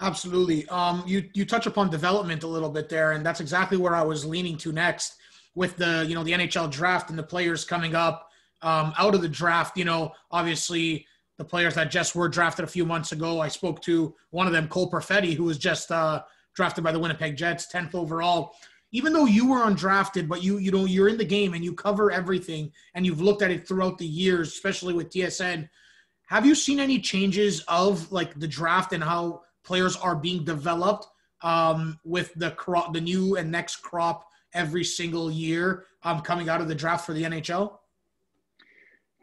Absolutely. 0.00 0.68
Um, 0.68 1.04
you, 1.06 1.28
you 1.34 1.44
touch 1.44 1.66
upon 1.66 1.88
development 1.88 2.42
a 2.42 2.48
little 2.48 2.70
bit 2.70 2.88
there, 2.88 3.12
and 3.12 3.24
that's 3.24 3.40
exactly 3.40 3.78
where 3.78 3.94
I 3.94 4.02
was 4.02 4.24
leaning 4.24 4.56
to 4.58 4.72
next 4.72 5.14
with 5.54 5.76
the, 5.76 6.04
you 6.08 6.14
know, 6.14 6.24
the 6.24 6.32
NHL 6.32 6.70
draft 6.70 7.10
and 7.10 7.18
the 7.18 7.22
players 7.22 7.64
coming 7.64 7.94
up 7.94 8.30
um, 8.62 8.92
out 8.98 9.14
of 9.14 9.22
the 9.22 9.28
draft, 9.28 9.76
you 9.76 9.84
know, 9.84 10.12
obviously 10.30 11.06
the 11.38 11.44
players 11.44 11.74
that 11.74 11.90
just 11.90 12.14
were 12.14 12.28
drafted 12.28 12.64
a 12.64 12.68
few 12.68 12.84
months 12.84 13.12
ago. 13.12 13.40
I 13.40 13.48
spoke 13.48 13.82
to 13.82 14.14
one 14.30 14.46
of 14.46 14.52
them, 14.52 14.68
Cole 14.68 14.90
Perfetti, 14.90 15.34
who 15.34 15.44
was 15.44 15.58
just 15.58 15.90
uh, 15.90 16.22
drafted 16.54 16.84
by 16.84 16.92
the 16.92 16.98
Winnipeg 16.98 17.36
Jets, 17.36 17.66
10th 17.72 17.94
overall. 17.94 18.54
even 18.94 19.12
though 19.12 19.24
you 19.24 19.48
were 19.48 19.60
undrafted, 19.60 20.28
but 20.28 20.42
you 20.42 20.58
you 20.58 20.70
know 20.70 20.84
you're 20.84 21.08
in 21.08 21.16
the 21.16 21.24
game 21.24 21.54
and 21.54 21.64
you 21.64 21.72
cover 21.72 22.12
everything 22.12 22.70
and 22.94 23.06
you've 23.06 23.22
looked 23.22 23.42
at 23.42 23.50
it 23.50 23.66
throughout 23.66 23.96
the 23.98 24.06
years, 24.06 24.48
especially 24.48 24.92
with 24.94 25.10
TSN. 25.10 25.68
Have 26.26 26.46
you 26.46 26.54
seen 26.54 26.78
any 26.78 26.98
changes 26.98 27.62
of 27.68 28.10
like 28.12 28.38
the 28.38 28.48
draft 28.48 28.92
and 28.92 29.02
how 29.02 29.42
players 29.64 29.96
are 29.96 30.16
being 30.16 30.44
developed 30.44 31.06
um, 31.42 31.98
with 32.04 32.32
the 32.34 32.50
crop, 32.52 32.92
the 32.92 33.00
new 33.00 33.36
and 33.36 33.50
next 33.50 33.76
crop 33.76 34.26
every 34.54 34.84
single 34.84 35.30
year 35.30 35.86
um, 36.02 36.20
coming 36.20 36.48
out 36.48 36.60
of 36.60 36.68
the 36.68 36.74
draft 36.74 37.06
for 37.06 37.12
the 37.12 37.22
NHL? 37.22 37.78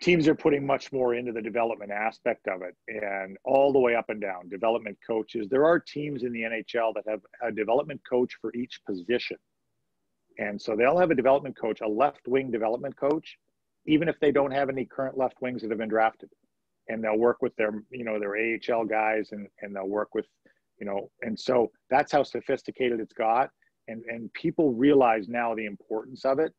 Teams 0.01 0.29
are 0.29 0.35
putting 0.35 0.65
much 0.65 0.93
more 0.93 1.15
into 1.15 1.33
the 1.33 1.41
development 1.41 1.91
aspect 1.91 2.47
of 2.47 2.61
it 2.61 2.75
and 2.87 3.37
all 3.43 3.73
the 3.73 3.79
way 3.79 3.95
up 3.95 4.09
and 4.09 4.21
down. 4.21 4.47
Development 4.47 4.97
coaches. 5.05 5.47
There 5.49 5.65
are 5.65 5.77
teams 5.77 6.23
in 6.23 6.31
the 6.31 6.41
NHL 6.43 6.93
that 6.95 7.03
have 7.07 7.19
a 7.43 7.51
development 7.51 8.01
coach 8.09 8.33
for 8.39 8.53
each 8.55 8.79
position. 8.85 9.37
And 10.37 10.59
so 10.59 10.75
they'll 10.75 10.97
have 10.97 11.11
a 11.11 11.15
development 11.15 11.57
coach, 11.57 11.81
a 11.81 11.87
left 11.87 12.27
wing 12.27 12.49
development 12.49 12.95
coach, 12.95 13.37
even 13.85 14.07
if 14.07 14.17
they 14.21 14.31
don't 14.31 14.51
have 14.51 14.69
any 14.69 14.85
current 14.85 15.17
left 15.17 15.41
wings 15.41 15.61
that 15.61 15.69
have 15.69 15.79
been 15.79 15.89
drafted. 15.89 16.29
And 16.87 17.03
they'll 17.03 17.17
work 17.17 17.41
with 17.41 17.53
their, 17.57 17.83
you 17.91 18.05
know, 18.05 18.19
their 18.19 18.35
AHL 18.37 18.85
guys 18.85 19.29
and, 19.33 19.47
and 19.61 19.75
they'll 19.75 19.87
work 19.87 20.15
with, 20.15 20.25
you 20.79 20.85
know, 20.85 21.11
and 21.21 21.37
so 21.37 21.71
that's 21.89 22.11
how 22.11 22.23
sophisticated 22.23 23.01
it's 23.01 23.13
got. 23.13 23.49
And, 23.89 24.03
and 24.05 24.31
people 24.33 24.73
realize 24.73 25.27
now 25.27 25.55
the 25.55 25.65
importance 25.65 26.25
of 26.25 26.39
it. 26.39 26.53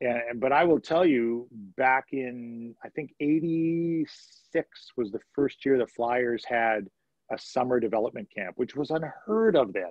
And, 0.00 0.40
but 0.40 0.52
I 0.52 0.64
will 0.64 0.80
tell 0.80 1.06
you, 1.06 1.48
back 1.76 2.06
in, 2.12 2.74
I 2.84 2.88
think 2.90 3.12
86 3.20 4.68
was 4.96 5.10
the 5.10 5.20
first 5.32 5.64
year 5.64 5.78
the 5.78 5.86
Flyers 5.86 6.44
had 6.46 6.88
a 7.30 7.38
summer 7.38 7.80
development 7.80 8.28
camp, 8.34 8.54
which 8.56 8.76
was 8.76 8.90
unheard 8.90 9.56
of 9.56 9.72
then 9.72 9.90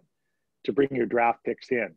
to 0.65 0.73
bring 0.73 0.89
your 0.91 1.05
draft 1.05 1.43
picks 1.43 1.71
in 1.71 1.95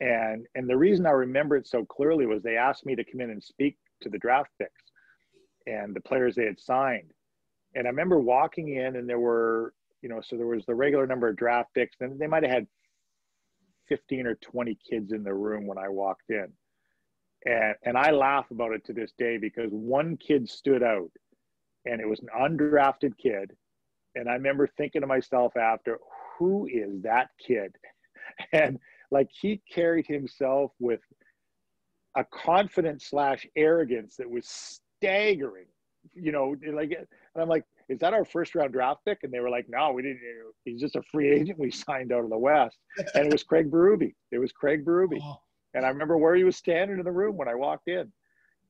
and 0.00 0.46
and 0.54 0.68
the 0.68 0.76
reason 0.76 1.06
I 1.06 1.10
remember 1.10 1.56
it 1.56 1.66
so 1.66 1.84
clearly 1.84 2.26
was 2.26 2.42
they 2.42 2.56
asked 2.56 2.86
me 2.86 2.94
to 2.96 3.04
come 3.04 3.20
in 3.20 3.30
and 3.30 3.42
speak 3.42 3.76
to 4.02 4.08
the 4.08 4.18
draft 4.18 4.50
picks 4.58 4.82
and 5.66 5.94
the 5.94 6.00
players 6.00 6.34
they 6.34 6.44
had 6.44 6.60
signed. 6.60 7.12
And 7.74 7.86
I 7.86 7.90
remember 7.90 8.18
walking 8.18 8.76
in 8.76 8.96
and 8.96 9.08
there 9.08 9.18
were, 9.18 9.74
you 10.00 10.08
know, 10.08 10.20
so 10.20 10.36
there 10.36 10.46
was 10.46 10.64
the 10.66 10.74
regular 10.74 11.06
number 11.06 11.28
of 11.28 11.36
draft 11.36 11.74
picks, 11.74 11.96
then 11.98 12.16
they 12.18 12.26
might 12.26 12.44
have 12.44 12.52
had 12.52 12.66
15 13.88 14.26
or 14.26 14.34
20 14.36 14.78
kids 14.88 15.12
in 15.12 15.22
the 15.22 15.34
room 15.34 15.66
when 15.66 15.78
I 15.78 15.88
walked 15.88 16.30
in. 16.30 16.48
And 17.44 17.74
and 17.84 17.96
I 17.96 18.10
laugh 18.10 18.50
about 18.50 18.72
it 18.72 18.84
to 18.86 18.92
this 18.92 19.12
day 19.18 19.38
because 19.38 19.70
one 19.70 20.16
kid 20.16 20.48
stood 20.48 20.82
out 20.82 21.10
and 21.84 22.00
it 22.00 22.08
was 22.08 22.20
an 22.20 22.28
undrafted 22.38 23.16
kid. 23.16 23.52
And 24.14 24.28
I 24.28 24.32
remember 24.32 24.66
thinking 24.66 25.02
to 25.02 25.06
myself 25.06 25.56
after, 25.56 25.98
who 26.38 26.66
is 26.66 27.02
that 27.02 27.30
kid? 27.44 27.74
And 28.52 28.78
like 29.10 29.28
he 29.32 29.62
carried 29.72 30.06
himself 30.06 30.72
with 30.78 31.00
a 32.14 32.24
confidence 32.24 33.06
slash 33.06 33.46
arrogance 33.56 34.16
that 34.16 34.28
was 34.28 34.46
staggering 34.46 35.66
you 36.14 36.32
know 36.32 36.54
like 36.72 36.90
and 36.90 37.06
i'm 37.42 37.48
like 37.48 37.64
is 37.88 37.98
that 38.00 38.12
our 38.12 38.24
first 38.24 38.54
round 38.54 38.72
draft 38.72 39.00
pick? 39.06 39.18
And 39.22 39.32
they 39.32 39.40
were 39.40 39.50
like 39.50 39.66
no 39.68 39.92
we 39.92 40.02
didn't 40.02 40.20
he's 40.64 40.80
just 40.80 40.96
a 40.96 41.02
free 41.02 41.30
agent. 41.40 41.58
We 41.58 41.70
signed 41.70 42.12
out 42.12 42.24
of 42.24 42.30
the 42.30 42.38
west. 42.38 42.76
And 43.14 43.26
it 43.26 43.32
was 43.32 43.42
craig 43.42 43.70
berube. 43.70 44.14
It 44.30 44.38
was 44.38 44.52
craig 44.52 44.84
berube. 44.84 45.18
Oh. 45.22 45.40
and 45.74 45.84
i 45.84 45.88
remember 45.88 46.16
where 46.16 46.34
he 46.34 46.44
was 46.44 46.56
standing 46.56 46.98
in 46.98 47.04
the 47.04 47.12
room 47.12 47.36
when 47.36 47.48
i 47.48 47.54
walked 47.54 47.88
in. 47.88 48.12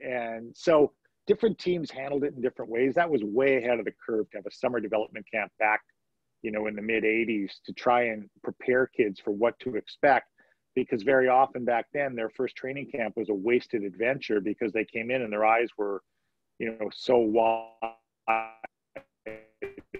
And 0.00 0.56
so 0.56 0.92
different 1.26 1.58
teams 1.58 1.90
handled 1.90 2.24
it 2.24 2.34
in 2.34 2.40
different 2.40 2.70
ways. 2.70 2.94
That 2.94 3.10
was 3.10 3.22
way 3.22 3.56
ahead 3.58 3.78
of 3.78 3.84
the 3.84 3.92
curve 4.06 4.30
to 4.30 4.38
have 4.38 4.46
a 4.46 4.54
summer 4.54 4.80
development 4.80 5.26
camp 5.32 5.52
back 5.58 5.80
you 6.42 6.50
know, 6.50 6.66
in 6.66 6.76
the 6.76 6.82
mid 6.82 7.04
80s 7.04 7.52
to 7.64 7.72
try 7.72 8.04
and 8.04 8.28
prepare 8.42 8.86
kids 8.86 9.20
for 9.20 9.30
what 9.32 9.58
to 9.60 9.76
expect. 9.76 10.26
Because 10.74 11.02
very 11.02 11.28
often 11.28 11.64
back 11.64 11.86
then, 11.92 12.14
their 12.14 12.30
first 12.30 12.54
training 12.54 12.90
camp 12.92 13.14
was 13.16 13.30
a 13.30 13.34
wasted 13.34 13.82
adventure 13.82 14.40
because 14.40 14.72
they 14.72 14.84
came 14.84 15.10
in 15.10 15.22
and 15.22 15.32
their 15.32 15.44
eyes 15.44 15.68
were, 15.76 16.02
you 16.58 16.70
know, 16.70 16.88
so 16.94 17.16
wide 17.18 17.72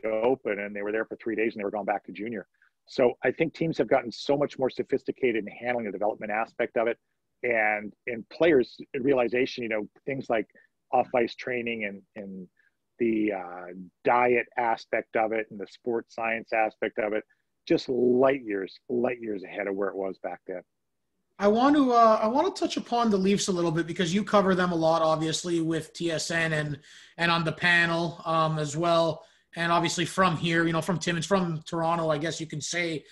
open 0.04 0.60
and 0.60 0.74
they 0.74 0.82
were 0.82 0.92
there 0.92 1.04
for 1.04 1.16
three 1.16 1.36
days 1.36 1.54
and 1.54 1.60
they 1.60 1.64
were 1.64 1.70
going 1.70 1.84
back 1.84 2.04
to 2.04 2.12
junior. 2.12 2.46
So 2.86 3.14
I 3.22 3.30
think 3.30 3.54
teams 3.54 3.76
have 3.78 3.88
gotten 3.88 4.10
so 4.10 4.36
much 4.36 4.58
more 4.58 4.70
sophisticated 4.70 5.44
in 5.46 5.52
handling 5.52 5.86
the 5.86 5.92
development 5.92 6.32
aspect 6.32 6.76
of 6.76 6.88
it. 6.88 6.98
And 7.42 7.92
in 8.06 8.24
players 8.32 8.76
realization, 8.98 9.62
you 9.62 9.68
know, 9.68 9.86
things 10.06 10.26
like 10.28 10.46
off 10.92 11.08
ice 11.14 11.34
training 11.34 11.84
and, 11.84 12.02
and 12.16 12.48
the 12.98 13.32
uh, 13.32 13.72
diet 14.04 14.46
aspect 14.56 15.16
of 15.16 15.32
it 15.32 15.46
and 15.50 15.60
the 15.60 15.66
sports 15.66 16.14
science 16.14 16.52
aspect 16.52 16.98
of 16.98 17.12
it 17.12 17.24
just 17.66 17.88
light 17.88 18.42
years 18.42 18.78
light 18.88 19.20
years 19.20 19.44
ahead 19.44 19.66
of 19.66 19.74
where 19.74 19.90
it 19.90 19.94
was 19.94 20.18
back 20.22 20.40
then 20.46 20.62
i 21.38 21.48
want 21.48 21.74
to 21.74 21.92
uh, 21.92 22.18
i 22.22 22.26
want 22.26 22.54
to 22.54 22.60
touch 22.60 22.76
upon 22.76 23.10
the 23.10 23.16
leafs 23.16 23.48
a 23.48 23.52
little 23.52 23.70
bit 23.70 23.86
because 23.86 24.14
you 24.14 24.22
cover 24.22 24.54
them 24.54 24.72
a 24.72 24.74
lot 24.74 25.02
obviously 25.02 25.60
with 25.60 25.92
tsn 25.94 26.52
and 26.52 26.78
and 27.16 27.30
on 27.30 27.44
the 27.44 27.52
panel 27.52 28.20
um, 28.24 28.58
as 28.58 28.76
well 28.76 29.24
and 29.56 29.72
obviously 29.72 30.04
from 30.04 30.36
here 30.36 30.66
you 30.66 30.72
know 30.72 30.82
from 30.82 30.98
timmins 30.98 31.26
from 31.26 31.60
toronto 31.66 32.10
i 32.10 32.18
guess 32.18 32.40
you 32.40 32.46
can 32.46 32.60
say 32.60 33.04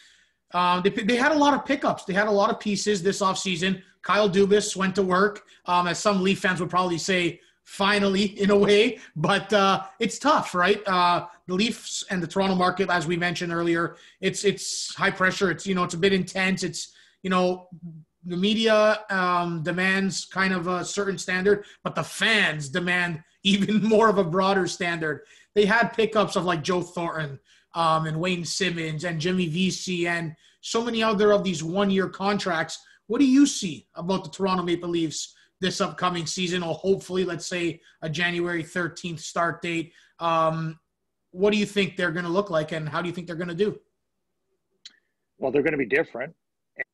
um, 0.52 0.80
they, 0.82 0.90
they 0.90 1.16
had 1.16 1.32
a 1.32 1.38
lot 1.38 1.54
of 1.54 1.64
pickups 1.64 2.04
they 2.04 2.14
had 2.14 2.28
a 2.28 2.30
lot 2.30 2.50
of 2.50 2.60
pieces 2.60 3.02
this 3.02 3.20
offseason 3.20 3.82
kyle 4.02 4.30
dubas 4.30 4.76
went 4.76 4.94
to 4.94 5.02
work 5.02 5.42
um, 5.66 5.86
as 5.86 5.98
some 5.98 6.22
leaf 6.22 6.40
fans 6.40 6.60
would 6.60 6.70
probably 6.70 6.98
say 6.98 7.40
finally 7.66 8.40
in 8.40 8.50
a 8.50 8.56
way, 8.56 8.98
but 9.16 9.52
uh, 9.52 9.82
it's 9.98 10.18
tough, 10.18 10.54
right? 10.54 10.80
Uh, 10.86 11.26
the 11.48 11.54
Leafs 11.54 12.04
and 12.10 12.22
the 12.22 12.26
Toronto 12.26 12.54
market, 12.54 12.88
as 12.88 13.06
we 13.06 13.16
mentioned 13.16 13.52
earlier, 13.52 13.96
it's 14.20 14.44
it's 14.44 14.94
high 14.94 15.10
pressure. 15.10 15.50
It's 15.50 15.66
you 15.66 15.74
know 15.74 15.84
it's 15.84 15.94
a 15.94 15.98
bit 15.98 16.12
intense. 16.12 16.62
It's 16.62 16.94
you 17.22 17.30
know 17.30 17.68
the 18.26 18.36
media 18.36 19.00
um, 19.10 19.62
demands 19.62 20.24
kind 20.24 20.52
of 20.52 20.66
a 20.66 20.84
certain 20.84 21.18
standard, 21.18 21.64
but 21.82 21.94
the 21.94 22.02
fans 22.02 22.68
demand 22.68 23.22
even 23.42 23.82
more 23.82 24.08
of 24.08 24.18
a 24.18 24.24
broader 24.24 24.66
standard. 24.66 25.24
They 25.54 25.64
had 25.64 25.90
pickups 25.90 26.36
of 26.36 26.44
like 26.44 26.62
Joe 26.62 26.82
Thornton 26.82 27.38
um, 27.74 28.06
and 28.06 28.20
Wayne 28.20 28.44
Simmonds 28.44 29.04
and 29.04 29.20
Jimmy 29.20 29.46
Vesey 29.46 30.08
and 30.08 30.34
so 30.60 30.82
many 30.82 31.02
other 31.02 31.32
of 31.32 31.44
these 31.44 31.62
one-year 31.62 32.08
contracts. 32.08 32.78
What 33.06 33.20
do 33.20 33.26
you 33.26 33.46
see 33.46 33.86
about 33.94 34.24
the 34.24 34.30
Toronto 34.30 34.64
Maple 34.64 34.88
Leafs 34.88 35.36
this 35.60 35.80
upcoming 35.80 36.26
season, 36.26 36.62
or 36.62 36.74
hopefully, 36.74 37.24
let's 37.24 37.46
say, 37.46 37.80
a 38.02 38.10
January 38.10 38.62
13th 38.62 39.20
start 39.20 39.62
date. 39.62 39.92
Um, 40.18 40.78
what 41.30 41.52
do 41.52 41.58
you 41.58 41.66
think 41.66 41.96
they're 41.96 42.12
going 42.12 42.24
to 42.24 42.30
look 42.30 42.50
like, 42.50 42.72
and 42.72 42.88
how 42.88 43.00
do 43.00 43.08
you 43.08 43.14
think 43.14 43.26
they're 43.26 43.36
going 43.36 43.48
to 43.48 43.54
do? 43.54 43.78
Well, 45.38 45.50
they're 45.50 45.62
going 45.62 45.72
to 45.72 45.78
be 45.78 45.86
different, 45.86 46.34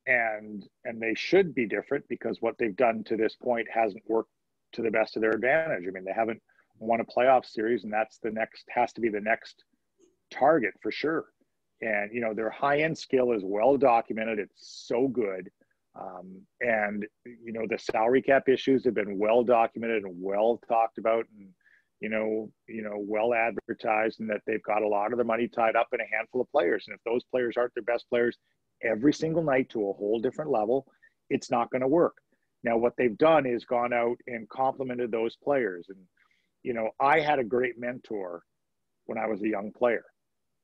and 0.07 0.67
and 0.85 1.01
they 1.01 1.15
should 1.15 1.55
be 1.55 1.67
different 1.67 2.07
because 2.09 2.39
what 2.41 2.57
they've 2.59 2.77
done 2.77 3.05
to 3.05 3.17
this 3.17 3.37
point 3.37 3.67
hasn't 3.73 4.03
worked 4.09 4.31
to 4.73 4.83
the 4.83 4.91
best 4.91 5.17
of 5.17 5.23
their 5.23 5.33
advantage. 5.33 5.85
I 5.87 5.91
mean, 5.91 6.05
they 6.05 6.13
haven't 6.13 6.43
won 6.79 7.01
a 7.01 7.05
playoff 7.05 7.47
series, 7.47 7.85
and 7.85 7.93
that's 7.93 8.19
the 8.19 8.31
next 8.31 8.65
has 8.71 8.93
to 8.95 9.01
be 9.01 9.09
the 9.09 9.21
next 9.21 9.65
target 10.31 10.75
for 10.83 10.91
sure. 10.91 11.27
And 11.81 12.11
you 12.13 12.21
know, 12.21 12.35
their 12.35 12.51
high 12.51 12.81
end 12.81 12.97
skill 12.97 13.33
is 13.33 13.43
well 13.45 13.77
documented. 13.77 14.39
It's 14.39 14.87
so 14.87 15.09
good 15.09 15.51
um, 15.99 16.41
and 16.61 17.07
you 17.25 17.53
know 17.53 17.67
the 17.69 17.79
salary 17.79 18.23
cap 18.23 18.49
issues 18.49 18.85
have 18.85 18.95
been 18.95 19.19
well 19.19 19.43
documented 19.43 20.05
and 20.05 20.15
well 20.19 20.61
talked 20.67 20.99
about, 20.99 21.27
and 21.37 21.49
you 22.01 22.09
know, 22.09 22.51
you 22.67 22.83
know, 22.83 22.97
well 22.97 23.35
advertised, 23.35 24.21
and 24.21 24.31
that 24.31 24.41
they've 24.47 24.63
got 24.63 24.83
a 24.83 24.89
lot 24.89 25.13
of 25.13 25.19
their 25.19 25.25
money 25.25 25.49
tied 25.49 25.77
up 25.77 25.89
in 25.93 26.01
a 26.01 26.17
handful 26.17 26.41
of 26.41 26.51
players. 26.51 26.85
And 26.87 26.95
if 26.95 27.01
those 27.05 27.25
players 27.25 27.57
aren't 27.57 27.75
their 27.75 27.83
best 27.83 28.09
players 28.09 28.39
every 28.85 29.13
single 29.13 29.43
night 29.43 29.71
to 29.71 29.89
a 29.89 29.93
whole 29.93 30.21
different 30.21 30.51
level, 30.51 30.87
it's 31.31 31.51
not 31.51 31.71
going 31.71 31.83
to 31.83 31.89
work. 31.89 32.17
Now, 32.65 32.77
what 32.77 32.95
they've 32.97 33.17
done 33.19 33.47
is 33.47 33.65
gone 33.65 33.93
out 33.93 34.17
and 34.27 34.49
complimented 34.49 35.11
those 35.11 35.37
players. 35.37 35.87
And 35.89 35.99
you 36.63 36.75
know, 36.75 36.91
I 37.01 37.21
had 37.21 37.39
a 37.39 37.45
great 37.45 37.79
mentor 37.79 38.43
when 39.07 39.19
I 39.19 39.27
was 39.27 39.43
a 39.43 39.49
young 39.49 39.73
player, 39.77 40.05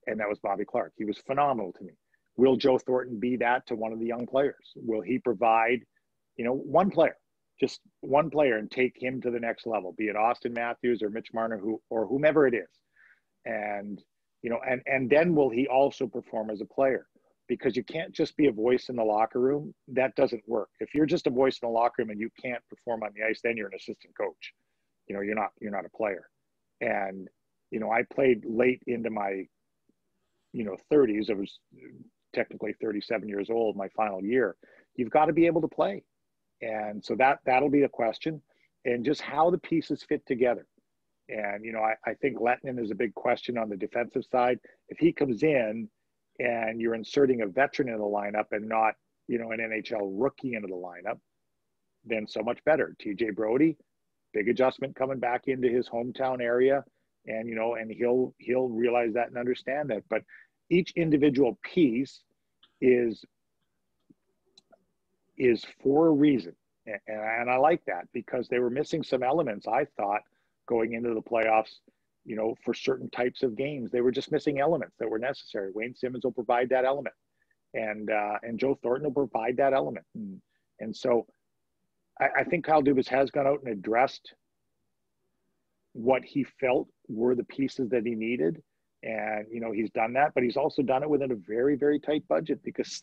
and 0.07 0.19
that 0.19 0.29
was 0.29 0.39
Bobby 0.39 0.65
Clarke. 0.65 0.93
He 0.97 1.05
was 1.05 1.17
phenomenal 1.27 1.73
to 1.73 1.83
me. 1.83 1.93
Will 2.37 2.55
Joe 2.55 2.77
Thornton 2.77 3.19
be 3.19 3.35
that 3.37 3.67
to 3.67 3.75
one 3.75 3.91
of 3.91 3.99
the 3.99 4.05
young 4.05 4.25
players? 4.25 4.71
Will 4.75 5.01
he 5.01 5.19
provide, 5.19 5.79
you 6.37 6.45
know, 6.45 6.53
one 6.53 6.89
player, 6.89 7.17
just 7.59 7.81
one 7.99 8.29
player, 8.29 8.57
and 8.57 8.71
take 8.71 8.93
him 8.97 9.21
to 9.21 9.29
the 9.29 9.39
next 9.39 9.67
level, 9.67 9.93
be 9.97 10.05
it 10.05 10.15
Auston 10.15 10.55
Matthews 10.55 11.01
or 11.03 11.09
Mitch 11.09 11.27
Marner, 11.33 11.57
who 11.57 11.81
or 11.89 12.07
whomever 12.07 12.47
it 12.47 12.53
is, 12.53 12.69
and 13.45 14.01
you 14.41 14.49
know, 14.49 14.59
and 14.65 14.81
and 14.85 15.09
then 15.09 15.35
will 15.35 15.49
he 15.49 15.67
also 15.67 16.07
perform 16.07 16.49
as 16.49 16.61
a 16.61 16.73
player? 16.73 17.07
Because 17.49 17.75
you 17.75 17.83
can't 17.83 18.13
just 18.13 18.37
be 18.37 18.47
a 18.47 18.51
voice 18.51 18.87
in 18.87 18.95
the 18.95 19.03
locker 19.03 19.39
room. 19.39 19.73
That 19.89 20.15
doesn't 20.15 20.43
work. 20.47 20.69
If 20.79 20.95
you're 20.95 21.05
just 21.05 21.27
a 21.27 21.31
voice 21.31 21.59
in 21.61 21.67
the 21.67 21.73
locker 21.73 21.95
room 21.99 22.11
and 22.11 22.19
you 22.19 22.29
can't 22.41 22.61
perform 22.69 23.03
on 23.03 23.09
the 23.15 23.25
ice, 23.27 23.41
then 23.43 23.57
you're 23.57 23.67
an 23.67 23.75
assistant 23.75 24.15
coach. 24.17 24.53
You 25.07 25.15
know, 25.15 25.21
you're 25.21 25.35
not 25.35 25.49
you're 25.59 25.71
not 25.71 25.85
a 25.85 25.97
player. 25.97 26.29
And 26.79 27.27
you 27.71 27.81
know, 27.81 27.91
I 27.91 28.03
played 28.13 28.45
late 28.45 28.81
into 28.87 29.09
my 29.09 29.45
you 30.53 30.63
know 30.63 30.77
30s. 30.91 31.29
I 31.29 31.33
was 31.33 31.59
technically 32.33 32.73
37 32.81 33.27
years 33.27 33.49
old, 33.49 33.75
my 33.75 33.89
final 33.89 34.23
year, 34.23 34.55
you've 34.95 35.09
got 35.09 35.25
to 35.25 35.33
be 35.33 35.45
able 35.45 35.61
to 35.61 35.67
play. 35.67 36.03
And 36.61 37.03
so 37.03 37.15
that 37.15 37.39
that'll 37.45 37.69
be 37.69 37.83
a 37.83 37.89
question, 37.89 38.41
and 38.83 39.05
just 39.05 39.21
how 39.21 39.49
the 39.49 39.57
pieces 39.57 40.03
fit 40.03 40.25
together. 40.25 40.67
And 41.29 41.63
you 41.63 41.71
know, 41.71 41.79
I, 41.79 41.93
I 42.05 42.15
think 42.15 42.37
Lehtonen 42.37 42.83
is 42.83 42.91
a 42.91 42.95
big 42.95 43.13
question 43.15 43.57
on 43.57 43.69
the 43.69 43.77
defensive 43.77 44.25
side. 44.29 44.59
If 44.89 44.97
he 44.97 45.13
comes 45.13 45.43
in 45.43 45.89
and 46.39 46.79
you're 46.79 46.95
inserting 46.95 47.41
a 47.41 47.47
veteran 47.47 47.89
in 47.89 47.97
the 47.97 48.03
lineup 48.03 48.45
and 48.51 48.67
not 48.67 48.95
you 49.29 49.37
know, 49.37 49.51
an 49.51 49.59
NHL 49.59 50.09
rookie 50.11 50.55
into 50.55 50.67
the 50.67 50.73
lineup, 50.73 51.19
then 52.03 52.27
so 52.27 52.41
much 52.41 52.57
better. 52.65 52.95
TJ 52.99 53.35
Brodie, 53.35 53.77
big 54.33 54.49
adjustment 54.49 54.95
coming 54.95 55.19
back 55.19 55.43
into 55.45 55.69
his 55.69 55.87
hometown 55.87 56.41
area, 56.41 56.83
and 57.27 57.47
you 57.47 57.53
know, 57.53 57.75
and 57.75 57.91
he'll 57.91 58.33
he'll 58.39 58.69
realize 58.69 59.13
that 59.13 59.27
and 59.27 59.37
understand 59.37 59.91
that. 59.91 60.03
But 60.09 60.23
each 60.71 60.93
individual 60.95 61.59
piece 61.63 62.23
is 62.81 63.23
is 65.37 65.63
for 65.83 66.07
a 66.07 66.11
reason, 66.11 66.55
and, 66.87 66.99
and 67.07 67.49
I 67.51 67.57
like 67.57 67.85
that 67.85 68.07
because 68.13 68.47
they 68.47 68.57
were 68.57 68.71
missing 68.71 69.03
some 69.03 69.21
elements. 69.21 69.67
I 69.67 69.85
thought 69.95 70.21
going 70.67 70.93
into 70.93 71.13
the 71.13 71.21
playoffs 71.21 71.75
you 72.29 72.35
know, 72.35 72.53
for 72.63 72.75
certain 72.75 73.09
types 73.09 73.41
of 73.41 73.57
games. 73.57 73.89
They 73.89 74.01
were 74.01 74.11
just 74.11 74.31
missing 74.31 74.59
elements 74.59 74.95
that 74.99 75.09
were 75.09 75.17
necessary. 75.17 75.71
Wayne 75.73 75.95
Simmonds 75.95 76.23
will 76.23 76.31
provide 76.31 76.69
that 76.69 76.85
element, 76.85 77.15
and 77.73 78.11
uh, 78.11 78.37
and 78.43 78.59
Joe 78.59 78.77
Thornton 78.83 79.11
will 79.11 79.27
provide 79.27 79.57
that 79.57 79.73
element. 79.73 80.05
And, 80.13 80.39
and 80.79 80.95
so, 80.95 81.25
I, 82.21 82.27
I 82.41 82.43
think 82.43 82.65
Kyle 82.65 82.83
Dubas 82.83 83.07
has 83.07 83.31
gone 83.31 83.47
out 83.47 83.61
and 83.65 83.73
addressed 83.73 84.35
what 85.93 86.23
he 86.23 86.45
felt 86.59 86.87
were 87.07 87.33
the 87.33 87.43
pieces 87.45 87.89
that 87.89 88.05
he 88.05 88.13
needed, 88.13 88.61
and 89.01 89.47
you 89.51 89.59
know 89.59 89.71
he's 89.71 89.89
done 89.89 90.13
that. 90.13 90.35
But 90.35 90.43
he's 90.43 90.57
also 90.57 90.83
done 90.83 91.01
it 91.01 91.09
within 91.09 91.31
a 91.31 91.35
very 91.35 91.75
very 91.75 91.99
tight 91.99 92.27
budget 92.27 92.61
because 92.63 93.01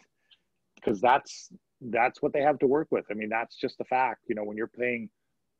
because 0.76 1.00
that's 1.00 1.50
that's 1.80 2.22
what 2.22 2.32
they 2.32 2.42
have 2.42 2.60
to 2.60 2.68
work 2.68 2.86
with. 2.92 3.06
I 3.10 3.14
mean, 3.14 3.28
that's 3.28 3.56
just 3.56 3.76
the 3.78 3.84
fact. 3.86 4.20
You 4.28 4.36
know, 4.36 4.44
when 4.44 4.56
you're 4.56 4.68
paying 4.68 5.10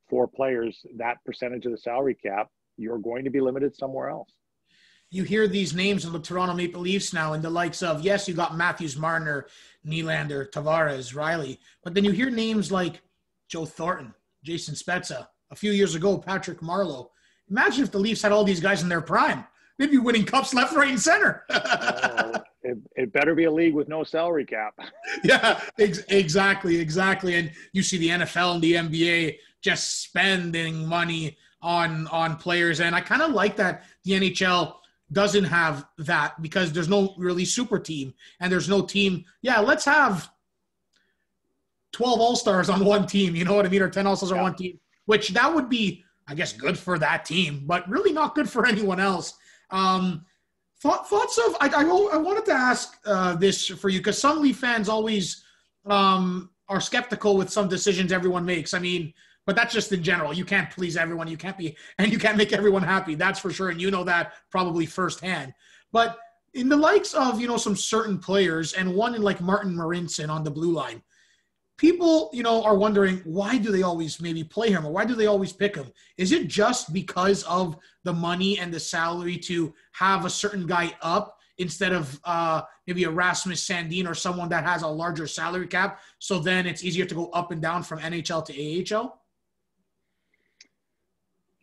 four 0.09 0.29
players 0.29 0.87
that 0.99 1.17
percentage 1.25 1.67
of 1.67 1.73
the 1.73 1.79
salary 1.79 2.15
cap 2.15 2.47
you're 2.77 2.99
going 2.99 3.25
to 3.25 3.31
be 3.31 3.41
limited 3.41 3.75
somewhere 3.75 4.09
else. 4.09 4.33
You 5.11 5.23
hear 5.23 5.47
these 5.47 5.75
names 5.75 6.05
of 6.05 6.13
the 6.13 6.19
Toronto 6.19 6.55
Maple 6.55 6.81
Leafs 6.81 7.13
now, 7.13 7.35
and 7.35 7.43
the 7.43 7.51
likes 7.51 7.83
of 7.83 8.03
yes, 8.03 8.27
you 8.27 8.35
got 8.35 8.57
Matthews, 8.57 8.97
Marner, 8.97 9.47
Nylander, 9.87 10.51
Tavares, 10.51 11.15
Rielly, 11.15 11.59
but 11.85 11.95
then 11.95 12.05
you 12.05 12.11
hear 12.11 12.29
names 12.29 12.73
like 12.73 13.01
Joe 13.49 13.65
Thornton, 13.65 14.13
Jason 14.43 14.75
Spezza, 14.75 15.29
a 15.51 15.57
few 15.57 15.73
years 15.73 15.95
ago, 15.95 16.19
Patrick 16.19 16.61
Marleau. 16.61 17.09
Imagine 17.49 17.85
if 17.85 17.93
the 17.93 17.99
Leafs 17.99 18.23
had 18.23 18.33
all 18.33 18.43
these 18.43 18.61
guys 18.61 18.83
in 18.83 18.89
their 18.89 19.01
prime. 19.01 19.45
They'd 19.79 19.91
be 19.91 19.99
winning 19.99 20.25
cups 20.25 20.55
left, 20.55 20.75
right, 20.75 20.89
and 20.89 21.01
center. 21.01 21.45
uh, 21.51 22.41
it, 22.63 22.79
it, 22.97 23.13
better 23.13 23.35
be 23.35 23.45
a 23.45 23.51
league 23.51 23.75
with 23.75 23.89
no 23.89 24.03
salary 24.03 24.45
cap. 24.45 24.75
yeah, 25.25 25.61
ex- 25.79 26.03
exactly, 26.09 26.79
exactly. 26.81 27.35
And 27.35 27.53
you 27.73 27.83
see 27.83 27.99
the 27.99 28.09
NFL 28.09 28.55
and 28.55 28.63
the 28.63 28.73
NBA 28.73 29.39
just 29.63 30.03
spending 30.03 30.87
money 30.87 31.37
on 31.63 32.07
on 32.09 32.37
players, 32.37 32.81
and 32.81 32.95
I 32.95 33.01
kind 33.01 33.23
of 33.23 33.33
like 33.33 33.57
that 33.57 33.85
the 34.05 34.13
NHL 34.13 34.75
doesn't 35.13 35.45
have 35.45 35.87
that 35.99 36.41
because 36.43 36.73
there's 36.73 36.89
no 36.89 37.15
really 37.17 37.45
super 37.45 37.79
team 37.79 38.13
and 38.41 38.51
there's 38.51 38.69
no 38.69 38.83
team. 38.83 39.25
Yeah, 39.43 39.61
let's 39.61 39.85
have 39.85 40.29
12 41.93 42.21
All 42.21 42.37
Stars 42.37 42.69
on 42.69 42.85
one 42.85 43.07
team. 43.07 43.35
You 43.35 43.45
know 43.45 43.55
what 43.55 43.67
I 43.67 43.69
mean? 43.69 43.83
Or 43.83 43.89
10 43.89 44.07
All 44.07 44.17
Stars 44.17 44.33
yeah. 44.33 44.39
on 44.39 44.43
one 44.43 44.55
team, 44.57 44.81
which 45.07 45.29
that 45.31 45.55
would 45.55 45.69
be, 45.69 46.05
I 46.27 46.35
guess, 46.35 46.53
good 46.53 46.79
for 46.79 46.99
that 46.99 47.25
team, 47.25 47.63
but 47.67 47.89
really 47.89 48.13
not 48.13 48.35
good 48.35 48.51
for 48.51 48.67
anyone 48.69 49.01
else. 49.01 49.35
Um, 49.71 50.25
thought, 50.81 51.09
thoughts 51.09 51.39
of, 51.39 51.57
I, 51.61 51.69
I, 51.69 51.83
I 51.83 52.17
wanted 52.17 52.45
to 52.47 52.53
ask 52.53 52.99
uh, 53.07 53.37
this 53.37 53.67
for 53.67 53.89
you 53.89 54.01
because 54.01 54.19
some 54.21 54.43
Leaf 54.43 54.59
fans 54.59 54.89
always 54.89 55.45
um, 55.87 56.51
are 56.69 56.81
skeptical 56.81 57.37
with 57.37 57.51
some 57.51 57.69
decisions 57.69 58.13
everyone 58.13 58.45
makes. 58.45 58.75
I 58.75 58.81
mean, 58.81 59.15
but 59.47 59.55
that's 59.55 59.73
just 59.73 59.93
in 59.93 60.03
general. 60.03 60.35
You 60.35 60.45
can't 60.45 60.71
please 60.71 60.97
everyone. 60.97 61.29
You 61.29 61.37
can't 61.37 61.57
be, 61.57 61.77
and 61.99 62.13
you 62.13 62.19
can't 62.19 62.37
make 62.37 62.53
everyone 62.53 62.83
happy. 62.83 63.15
That's 63.15 63.41
for 63.41 63.51
sure. 63.51 63.71
And 63.71 63.81
you 63.81 63.91
know 63.91 64.05
that 64.05 64.35
probably 64.51 64.85
firsthand. 64.85 65.55
But 65.93 66.19
in 66.53 66.69
the 66.69 66.77
likes 66.77 67.15
of, 67.15 67.41
you 67.41 67.47
know, 67.47 67.57
some 67.57 67.77
certain 67.77 68.19
players 68.19 68.73
and 68.73 68.95
one 68.95 69.15
in 69.15 69.23
like 69.23 69.41
Martin 69.41 69.75
Marincin 69.75 70.29
on 70.29 70.43
the 70.43 70.51
blue 70.51 70.73
line, 70.73 71.03
people, 71.77 72.31
you 72.33 72.43
know, 72.43 72.63
are 72.65 72.77
wondering 72.77 73.19
why 73.25 73.59
do 73.59 73.71
they 73.71 73.83
always 73.83 74.21
maybe 74.21 74.43
play 74.43 74.71
him 74.71 74.87
or 74.87 74.91
why 74.91 75.05
do 75.05 75.15
they 75.15 75.27
always 75.27 75.53
pick 75.53 75.77
him? 75.77 75.93
Is 76.17 76.33
it 76.33 76.49
just 76.49 76.93
because 76.93 77.43
of 77.45 77.77
the 78.05 78.13
money 78.13 78.59
and 78.59 78.73
the 78.73 78.81
salary 78.81 79.37
to 79.39 79.75
have 79.93 80.25
a 80.25 80.31
certain 80.31 80.67
guy 80.67 80.95
up 81.03 81.39
instead 81.59 81.93
of 81.93 82.19
uh, 82.25 82.63
maybe 82.87 83.05
a 83.05 83.11
Rasmus 83.11 83.67
Sandin 83.67 84.09
or 84.09 84.15
someone 84.15 84.49
that 84.49 84.65
has 84.65 84.83
a 84.83 84.89
larger 84.89 85.27
salary 85.27 85.67
cap? 85.67 86.01
So 86.19 86.39
then 86.39 86.67
it's 86.67 86.83
easier 86.83 87.05
to 87.05 87.15
go 87.15 87.27
up 87.29 87.53
and 87.53 87.61
down 87.61 87.83
from 87.83 88.01
NHL 88.01 88.45
to 88.47 88.95
AHL? 88.97 89.21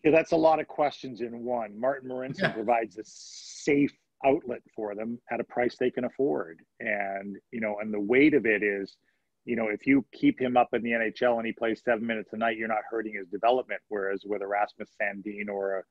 Yeah, 0.03 0.11
that's 0.11 0.33
a 0.33 0.37
lot 0.37 0.59
of 0.59 0.67
questions 0.67 1.21
in 1.21 1.43
one. 1.43 1.79
Martin 1.79 2.09
Marincin 2.09 2.41
yeah. 2.41 2.51
provides 2.51 2.97
a 2.97 3.03
safe 3.05 3.93
outlet 4.25 4.61
for 4.75 4.95
them 4.95 5.19
at 5.31 5.39
a 5.39 5.43
price 5.43 5.75
they 5.77 5.91
can 5.91 6.05
afford. 6.05 6.59
And, 6.79 7.37
you 7.51 7.61
know, 7.61 7.77
and 7.81 7.93
the 7.93 7.99
weight 7.99 8.33
of 8.33 8.45
it 8.45 8.63
is, 8.63 8.97
you 9.45 9.55
know, 9.55 9.67
if 9.67 9.85
you 9.85 10.05
keep 10.13 10.39
him 10.39 10.55
up 10.55 10.69
in 10.73 10.81
the 10.83 10.91
NHL 10.91 11.37
and 11.37 11.45
he 11.45 11.53
plays 11.53 11.81
seven 11.83 12.05
minutes 12.05 12.31
a 12.33 12.37
night, 12.37 12.57
you're 12.57 12.67
not 12.67 12.83
hurting 12.89 13.13
his 13.15 13.27
development. 13.27 13.81
Whereas 13.89 14.23
with 14.25 14.41
Erasmus 14.41 14.89
Sandin 15.01 15.49
or 15.49 15.79
a 15.79 15.83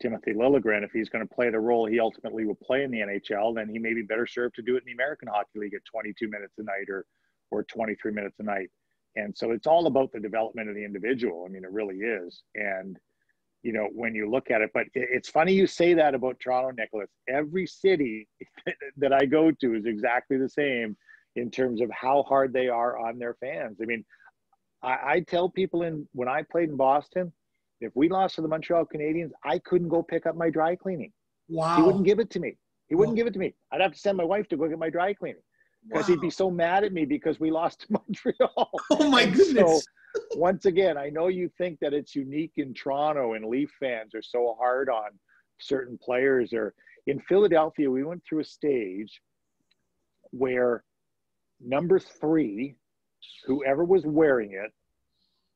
Timothy 0.00 0.32
Liljegren, 0.32 0.84
if 0.84 0.90
he's 0.92 1.08
going 1.08 1.26
to 1.26 1.34
play 1.34 1.50
the 1.50 1.58
role 1.58 1.86
he 1.86 2.00
ultimately 2.00 2.44
will 2.44 2.56
play 2.56 2.82
in 2.82 2.90
the 2.90 2.98
NHL, 2.98 3.54
then 3.54 3.68
he 3.68 3.78
may 3.78 3.94
be 3.94 4.02
better 4.02 4.26
served 4.26 4.56
to 4.56 4.62
do 4.62 4.76
it 4.76 4.80
in 4.80 4.86
the 4.86 4.92
American 4.92 5.28
Hockey 5.28 5.58
League 5.58 5.74
at 5.74 5.84
22 5.84 6.28
minutes 6.28 6.54
a 6.58 6.62
night 6.62 6.88
or, 6.88 7.06
or 7.50 7.64
23 7.64 8.12
minutes 8.12 8.38
a 8.40 8.42
night. 8.42 8.70
And 9.14 9.36
so 9.36 9.52
it's 9.52 9.66
all 9.66 9.86
about 9.86 10.12
the 10.12 10.20
development 10.20 10.68
of 10.68 10.74
the 10.74 10.84
individual. 10.84 11.46
I 11.48 11.52
mean, 11.52 11.64
it 11.64 11.70
really 11.70 11.96
is. 11.96 12.42
And, 12.54 12.98
you 13.66 13.72
know, 13.72 13.88
when 13.92 14.14
you 14.14 14.30
look 14.30 14.52
at 14.52 14.60
it. 14.60 14.70
But 14.72 14.84
it's 14.94 15.28
funny 15.28 15.52
you 15.52 15.66
say 15.66 15.92
that 15.94 16.14
about 16.14 16.38
Toronto, 16.38 16.70
Nicholas. 16.70 17.10
Every 17.28 17.66
city 17.66 18.28
that 18.96 19.12
I 19.12 19.26
go 19.26 19.50
to 19.50 19.74
is 19.74 19.86
exactly 19.86 20.38
the 20.38 20.48
same 20.48 20.96
in 21.34 21.50
terms 21.50 21.80
of 21.80 21.90
how 21.90 22.22
hard 22.22 22.52
they 22.52 22.68
are 22.68 22.96
on 22.96 23.18
their 23.18 23.34
fans. 23.40 23.78
I 23.82 23.86
mean, 23.86 24.04
I, 24.84 24.98
I 25.14 25.20
tell 25.26 25.48
people 25.48 25.82
in 25.82 26.06
when 26.12 26.28
I 26.28 26.42
played 26.42 26.68
in 26.68 26.76
Boston, 26.76 27.32
if 27.80 27.90
we 27.96 28.08
lost 28.08 28.36
to 28.36 28.40
the 28.40 28.48
Montreal 28.48 28.86
Canadiens, 28.86 29.30
I 29.44 29.58
couldn't 29.58 29.88
go 29.88 30.00
pick 30.00 30.26
up 30.26 30.36
my 30.36 30.48
dry 30.48 30.76
cleaning. 30.76 31.12
Wow. 31.48 31.76
He 31.76 31.82
wouldn't 31.82 32.04
give 32.04 32.20
it 32.20 32.30
to 32.30 32.40
me. 32.40 32.56
He 32.86 32.94
wouldn't 32.94 33.16
wow. 33.16 33.22
give 33.22 33.26
it 33.26 33.32
to 33.32 33.40
me. 33.40 33.52
I'd 33.72 33.80
have 33.80 33.92
to 33.92 33.98
send 33.98 34.16
my 34.16 34.24
wife 34.24 34.46
to 34.48 34.56
go 34.56 34.68
get 34.68 34.78
my 34.78 34.90
dry 34.90 35.12
cleaning 35.12 35.42
because 35.88 36.08
wow. 36.08 36.14
he'd 36.14 36.20
be 36.20 36.30
so 36.30 36.52
mad 36.52 36.84
at 36.84 36.92
me 36.92 37.04
because 37.04 37.40
we 37.40 37.50
lost 37.50 37.80
to 37.80 37.86
Montreal. 37.90 38.70
Oh 38.92 39.10
my 39.10 39.26
goodness. 39.26 39.84
So, 39.84 39.90
once 40.34 40.66
again, 40.66 40.96
I 40.96 41.08
know 41.08 41.28
you 41.28 41.50
think 41.58 41.78
that 41.80 41.94
it's 41.94 42.14
unique 42.14 42.52
in 42.56 42.74
Toronto 42.74 43.34
and 43.34 43.46
Leaf 43.46 43.70
fans 43.78 44.14
are 44.14 44.22
so 44.22 44.56
hard 44.58 44.88
on 44.88 45.10
certain 45.58 45.98
players. 45.98 46.52
Or 46.52 46.74
in 47.06 47.20
Philadelphia, 47.20 47.90
we 47.90 48.04
went 48.04 48.22
through 48.24 48.40
a 48.40 48.44
stage 48.44 49.20
where 50.30 50.84
number 51.60 51.98
three, 51.98 52.76
whoever 53.46 53.84
was 53.84 54.04
wearing 54.04 54.52
it, 54.52 54.72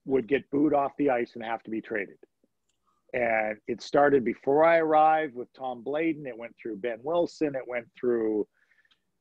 would 0.06 0.26
get 0.26 0.50
booed 0.50 0.74
off 0.74 0.92
the 0.98 1.10
ice 1.10 1.32
and 1.34 1.44
have 1.44 1.62
to 1.62 1.70
be 1.70 1.80
traded. 1.80 2.16
And 3.12 3.58
it 3.66 3.82
started 3.82 4.24
before 4.24 4.64
I 4.64 4.78
arrived 4.78 5.34
with 5.34 5.52
Tom 5.52 5.82
Bladon. 5.84 6.26
It 6.26 6.38
went 6.38 6.54
through 6.60 6.76
Behn 6.76 7.00
Wilson. 7.02 7.54
It 7.54 7.66
went 7.66 7.88
through 7.98 8.46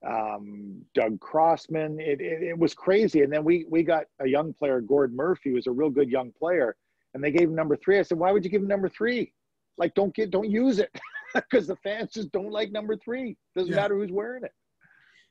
um, 0.07 0.81
Doug 0.93 1.19
Crossman. 1.19 1.99
It, 1.99 2.21
it, 2.21 2.43
it, 2.43 2.57
was 2.57 2.73
crazy. 2.73 3.21
And 3.21 3.31
then 3.31 3.43
we, 3.43 3.65
we 3.69 3.83
got 3.83 4.05
a 4.19 4.27
young 4.27 4.53
player, 4.53 4.81
Gord 4.81 5.13
Murphy, 5.13 5.51
was 5.51 5.67
a 5.67 5.71
real 5.71 5.89
good 5.89 6.09
young 6.09 6.31
player. 6.31 6.75
And 7.13 7.23
they 7.23 7.31
gave 7.31 7.49
him 7.49 7.55
number 7.55 7.75
three. 7.75 7.99
I 7.99 8.03
said, 8.03 8.17
why 8.17 8.31
would 8.31 8.43
you 8.43 8.51
give 8.51 8.61
him 8.61 8.67
number 8.67 8.89
three? 8.89 9.33
Like, 9.77 9.93
don't 9.95 10.13
get, 10.13 10.31
don't 10.31 10.49
use 10.49 10.79
it 10.79 10.91
because 11.33 11.67
the 11.67 11.75
fans 11.77 12.11
just 12.13 12.31
don't 12.31 12.51
like 12.51 12.71
number 12.71 12.95
three. 12.97 13.35
Doesn't 13.55 13.71
yeah. 13.71 13.81
matter 13.81 13.95
who's 13.95 14.11
wearing 14.11 14.43
it. 14.43 14.53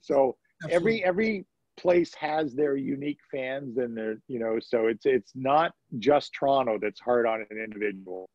So 0.00 0.36
Absolutely. 0.64 0.76
every, 0.76 1.04
every 1.04 1.46
place 1.78 2.12
has 2.14 2.54
their 2.54 2.76
unique 2.76 3.20
fans 3.30 3.78
and 3.78 3.96
their, 3.96 4.16
you 4.26 4.38
know, 4.38 4.58
so 4.60 4.86
it's, 4.86 5.06
it's 5.06 5.32
not 5.34 5.72
just 5.98 6.32
Toronto 6.34 6.78
that's 6.80 7.00
hard 7.00 7.26
on 7.26 7.44
an 7.50 7.58
individual. 7.58 8.28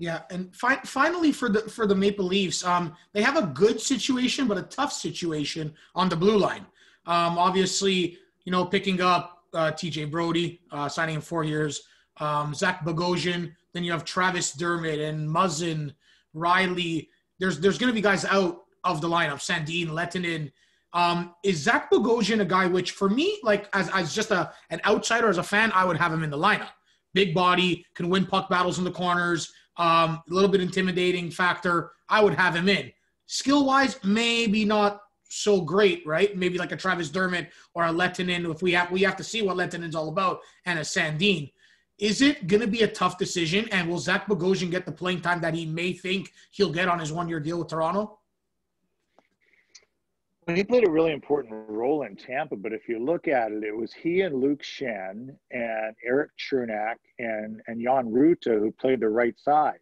Yeah, 0.00 0.22
and 0.30 0.56
fi- 0.56 0.80
finally 0.86 1.30
for 1.30 1.50
the 1.50 1.60
for 1.60 1.86
the 1.86 1.94
Maple 1.94 2.24
Leafs, 2.24 2.64
um, 2.64 2.96
they 3.12 3.20
have 3.20 3.36
a 3.36 3.46
good 3.48 3.78
situation 3.78 4.48
but 4.48 4.56
a 4.56 4.62
tough 4.62 4.94
situation 4.94 5.74
on 5.94 6.08
the 6.08 6.16
blue 6.16 6.38
line. 6.38 6.64
Um, 7.04 7.36
obviously, 7.36 8.16
you 8.46 8.50
know, 8.50 8.64
picking 8.64 9.02
up 9.02 9.44
uh, 9.52 9.72
T.J. 9.72 10.06
Brodie, 10.06 10.62
uh, 10.72 10.88
signing 10.88 11.16
him 11.16 11.20
four 11.20 11.44
years. 11.44 11.82
Um, 12.16 12.54
Zach 12.54 12.82
Bogosian. 12.82 13.52
Then 13.74 13.84
you 13.84 13.92
have 13.92 14.06
Travis 14.06 14.54
Dermott 14.54 15.00
and 15.00 15.28
Muzzin, 15.28 15.92
Rielly. 16.34 17.08
There's 17.38 17.60
there's 17.60 17.76
going 17.76 17.90
to 17.90 17.94
be 17.94 18.00
guys 18.00 18.24
out 18.24 18.62
of 18.84 19.02
the 19.02 19.08
lineup. 19.08 19.34
Sandin, 19.34 19.88
Lehtonen. 19.88 20.50
Um, 20.94 21.34
is 21.44 21.58
Zach 21.58 21.90
Bogosian 21.90 22.40
a 22.40 22.46
guy 22.46 22.66
which, 22.66 22.92
for 22.92 23.10
me, 23.10 23.38
like 23.42 23.68
as, 23.74 23.90
as 23.90 24.14
just 24.14 24.30
a 24.30 24.50
an 24.70 24.80
outsider 24.86 25.28
as 25.28 25.36
a 25.36 25.42
fan, 25.42 25.70
I 25.74 25.84
would 25.84 25.98
have 25.98 26.10
him 26.10 26.22
in 26.22 26.30
the 26.30 26.38
lineup. 26.38 26.70
Big 27.12 27.34
body, 27.34 27.84
can 27.94 28.08
win 28.08 28.24
puck 28.24 28.48
battles 28.48 28.78
in 28.78 28.84
the 28.84 28.90
corners 28.90 29.52
um, 29.80 30.22
a 30.30 30.32
little 30.32 30.50
bit 30.50 30.60
intimidating 30.60 31.30
factor. 31.30 31.92
I 32.08 32.22
would 32.22 32.34
have 32.34 32.54
him 32.54 32.68
in. 32.68 32.92
Skill 33.26 33.64
wise, 33.64 33.98
maybe 34.04 34.64
not 34.64 35.00
so 35.30 35.62
great, 35.62 36.06
right? 36.06 36.36
Maybe 36.36 36.58
like 36.58 36.72
a 36.72 36.76
Travis 36.76 37.08
Dermott 37.08 37.48
or 37.74 37.84
a 37.84 37.88
Lehtonen. 37.88 38.48
If 38.52 38.62
we 38.62 38.72
have 38.72 38.90
we 38.90 39.00
have 39.02 39.16
to 39.16 39.24
see 39.24 39.40
what 39.42 39.56
Lehtonen's 39.56 39.94
all 39.94 40.08
about, 40.08 40.40
and 40.66 40.78
a 40.78 40.82
Sandin. 40.82 41.50
Is 41.98 42.22
it 42.22 42.46
going 42.46 42.62
to 42.62 42.66
be 42.66 42.82
a 42.82 42.88
tough 42.88 43.18
decision? 43.18 43.68
And 43.72 43.88
will 43.88 43.98
Zach 43.98 44.26
Bogosian 44.26 44.70
get 44.70 44.86
the 44.86 44.92
playing 44.92 45.20
time 45.20 45.40
that 45.42 45.54
he 45.54 45.66
may 45.66 45.92
think 45.92 46.32
he'll 46.50 46.72
get 46.72 46.88
on 46.88 46.98
his 46.98 47.12
one 47.12 47.28
year 47.28 47.40
deal 47.40 47.58
with 47.58 47.68
Toronto? 47.68 48.18
He 50.56 50.64
played 50.64 50.86
a 50.86 50.90
really 50.90 51.12
important 51.12 51.68
role 51.68 52.02
in 52.02 52.16
Tampa, 52.16 52.56
but 52.56 52.72
if 52.72 52.88
you 52.88 52.98
look 52.98 53.28
at 53.28 53.52
it, 53.52 53.62
it 53.62 53.76
was 53.76 53.92
he 53.92 54.22
and 54.22 54.40
Luke 54.40 54.62
Schenn 54.62 55.36
and 55.50 55.96
Erik 56.04 56.30
Cernak 56.38 56.96
and, 57.18 57.60
and 57.66 57.80
Jan 57.80 58.10
Rutta 58.10 58.58
who 58.58 58.72
played 58.72 59.00
the 59.00 59.08
right 59.08 59.38
side. 59.38 59.78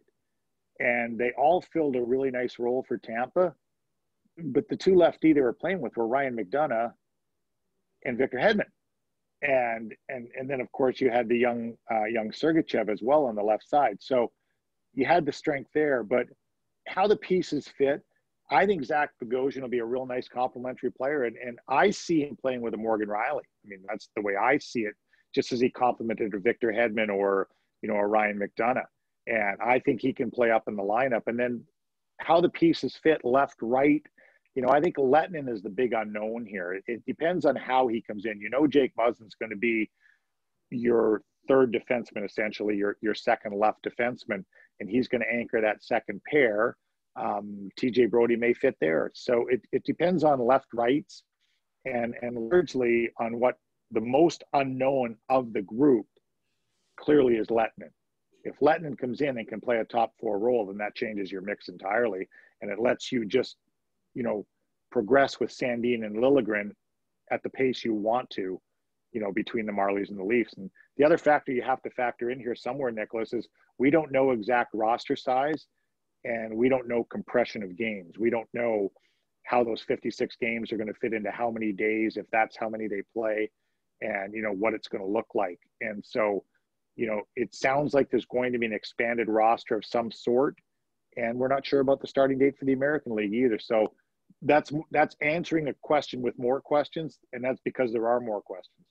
And 0.79 1.17
they 1.17 1.31
all 1.37 1.61
filled 1.61 1.95
a 1.95 2.01
really 2.01 2.31
nice 2.31 2.59
role 2.59 2.85
for 2.87 2.97
Tampa. 2.97 3.53
But 4.37 4.67
the 4.69 4.77
two 4.77 4.95
lefty 4.95 5.33
they 5.33 5.41
were 5.41 5.53
playing 5.53 5.81
with 5.81 5.97
were 5.97 6.07
Ryan 6.07 6.37
McDonagh 6.37 6.93
and 8.05 8.17
Victor 8.17 8.37
Hedman. 8.37 8.69
And 9.41 9.93
and 10.09 10.27
and 10.37 10.49
then 10.49 10.61
of 10.61 10.71
course 10.71 10.99
you 10.99 11.09
had 11.09 11.29
the 11.29 11.37
young 11.37 11.75
uh, 11.89 12.05
young 12.05 12.29
Sergachev 12.31 12.89
as 12.89 13.01
well 13.01 13.25
on 13.25 13.35
the 13.35 13.43
left 13.43 13.67
side. 13.67 13.97
So 13.99 14.31
you 14.93 15.05
had 15.05 15.25
the 15.25 15.31
strength 15.31 15.69
there, 15.73 16.03
but 16.03 16.27
how 16.87 17.07
the 17.07 17.15
pieces 17.15 17.67
fit, 17.77 18.01
I 18.51 18.65
think 18.65 18.83
Zach 18.83 19.11
Bogosian 19.23 19.61
will 19.61 19.69
be 19.69 19.79
a 19.79 19.85
real 19.85 20.05
nice 20.05 20.27
complementary 20.27 20.91
player. 20.91 21.25
And, 21.25 21.37
and 21.37 21.59
I 21.67 21.91
see 21.91 22.21
him 22.21 22.35
playing 22.35 22.61
with 22.61 22.73
a 22.73 22.77
Morgan 22.77 23.07
Rielly. 23.07 23.41
I 23.43 23.65
mean, 23.65 23.79
that's 23.87 24.09
the 24.15 24.21
way 24.21 24.35
I 24.35 24.57
see 24.57 24.81
it, 24.81 24.95
just 25.35 25.51
as 25.51 25.59
he 25.59 25.69
complemented 25.69 26.33
a 26.33 26.39
Victor 26.39 26.71
Hedman 26.71 27.09
or, 27.09 27.47
you 27.81 27.89
know, 27.89 27.95
a 27.95 28.07
Ryan 28.07 28.39
McDonagh, 28.39 28.85
And 29.27 29.57
I 29.61 29.79
think 29.79 30.01
he 30.01 30.13
can 30.13 30.31
play 30.31 30.49
up 30.49 30.63
in 30.67 30.75
the 30.75 30.83
lineup. 30.83 31.23
And 31.27 31.39
then 31.39 31.63
how 32.19 32.41
the 32.41 32.49
pieces 32.49 32.97
fit 33.01 33.23
left, 33.23 33.57
right. 33.61 34.01
You 34.55 34.63
know, 34.63 34.69
I 34.69 34.81
think 34.81 34.97
Lehtonen 34.97 35.47
is 35.47 35.61
the 35.61 35.69
big 35.69 35.93
unknown 35.93 36.45
here. 36.45 36.73
It, 36.73 36.83
it 36.87 37.05
depends 37.05 37.45
on 37.45 37.55
how 37.55 37.87
he 37.87 38.01
comes 38.01 38.25
in. 38.25 38.41
You 38.41 38.49
know, 38.49 38.65
Jake 38.65 38.93
Muzzin's 38.97 39.35
going 39.35 39.51
to 39.51 39.57
be 39.57 39.89
your 40.71 41.21
third 41.47 41.71
defenseman, 41.73 42.25
essentially, 42.25 42.75
your, 42.75 42.97
your 43.01 43.15
second 43.15 43.57
left 43.57 43.87
defenseman, 43.87 44.43
and 44.79 44.89
he's 44.89 45.07
going 45.07 45.21
to 45.21 45.31
anchor 45.31 45.61
that 45.61 45.83
second 45.83 46.21
pair 46.29 46.75
um, 47.15 47.69
TJ 47.79 48.09
Brodie 48.09 48.35
may 48.35 48.53
fit 48.53 48.75
there. 48.79 49.11
So 49.13 49.45
it, 49.49 49.61
it 49.71 49.83
depends 49.83 50.23
on 50.23 50.45
left 50.45 50.67
rights 50.73 51.23
and, 51.85 52.15
and 52.21 52.49
largely 52.49 53.09
on 53.19 53.39
what 53.39 53.55
the 53.91 54.01
most 54.01 54.43
unknown 54.53 55.15
of 55.29 55.53
the 55.53 55.61
group 55.61 56.05
clearly 56.99 57.35
is 57.35 57.47
Lehtonen. 57.47 57.91
If 58.43 58.59
Lehtonen 58.59 58.97
comes 58.97 59.21
in 59.21 59.37
and 59.37 59.47
can 59.47 59.59
play 59.59 59.77
a 59.77 59.85
top 59.85 60.13
four 60.19 60.39
role, 60.39 60.65
then 60.67 60.77
that 60.77 60.95
changes 60.95 61.31
your 61.31 61.41
mix 61.41 61.67
entirely. 61.67 62.27
And 62.61 62.71
it 62.71 62.79
lets 62.79 63.11
you 63.11 63.25
just, 63.25 63.57
you 64.13 64.23
know, 64.23 64.45
progress 64.91 65.39
with 65.39 65.51
Sandin 65.51 66.05
and 66.05 66.17
Liljegren 66.17 66.71
at 67.31 67.43
the 67.43 67.49
pace 67.49 67.83
you 67.83 67.93
want 67.93 68.29
to, 68.31 68.59
you 69.11 69.21
know, 69.21 69.31
between 69.31 69.65
the 69.65 69.71
Marlies 69.71 70.09
and 70.09 70.19
the 70.19 70.23
Leafs. 70.23 70.53
And 70.53 70.69
the 70.97 71.03
other 71.03 71.17
factor 71.17 71.51
you 71.51 71.61
have 71.61 71.81
to 71.83 71.89
factor 71.89 72.29
in 72.29 72.39
here 72.39 72.55
somewhere, 72.55 72.91
Nicholas, 72.91 73.33
is 73.33 73.47
we 73.77 73.89
don't 73.89 74.11
know 74.11 74.31
exact 74.31 74.71
roster 74.73 75.15
size 75.15 75.67
and 76.23 76.55
we 76.55 76.69
don't 76.69 76.87
know 76.87 77.03
compression 77.03 77.63
of 77.63 77.77
games. 77.77 78.17
We 78.17 78.29
don't 78.29 78.47
know 78.53 78.91
how 79.43 79.63
those 79.63 79.81
56 79.81 80.35
games 80.39 80.71
are 80.71 80.77
going 80.77 80.87
to 80.87 80.99
fit 80.99 81.13
into 81.13 81.31
how 81.31 81.49
many 81.49 81.71
days, 81.71 82.17
if 82.17 82.25
that's 82.31 82.55
how 82.57 82.69
many 82.69 82.87
they 82.87 83.01
play, 83.13 83.49
and 84.01 84.33
you 84.33 84.41
know 84.41 84.51
what 84.51 84.73
it's 84.73 84.87
going 84.87 85.03
to 85.03 85.09
look 85.09 85.27
like. 85.33 85.59
And 85.81 86.03
so, 86.05 86.43
you 86.95 87.07
know, 87.07 87.21
it 87.35 87.55
sounds 87.55 87.93
like 87.93 88.09
there's 88.09 88.25
going 88.25 88.53
to 88.53 88.59
be 88.59 88.65
an 88.65 88.73
expanded 88.73 89.27
roster 89.27 89.75
of 89.75 89.85
some 89.85 90.11
sort, 90.11 90.55
and 91.17 91.37
we're 91.37 91.47
not 91.47 91.65
sure 91.65 91.79
about 91.79 92.01
the 92.01 92.07
starting 92.07 92.37
date 92.37 92.57
for 92.57 92.65
the 92.65 92.73
American 92.73 93.15
League 93.15 93.33
either. 93.33 93.59
So 93.59 93.93
that's 94.41 94.71
that's 94.91 95.15
answering 95.21 95.67
a 95.67 95.73
question 95.81 96.21
with 96.21 96.37
more 96.37 96.61
questions, 96.61 97.17
and 97.33 97.43
that's 97.43 97.59
because 97.65 97.91
there 97.91 98.07
are 98.07 98.19
more 98.19 98.41
questions. 98.41 98.85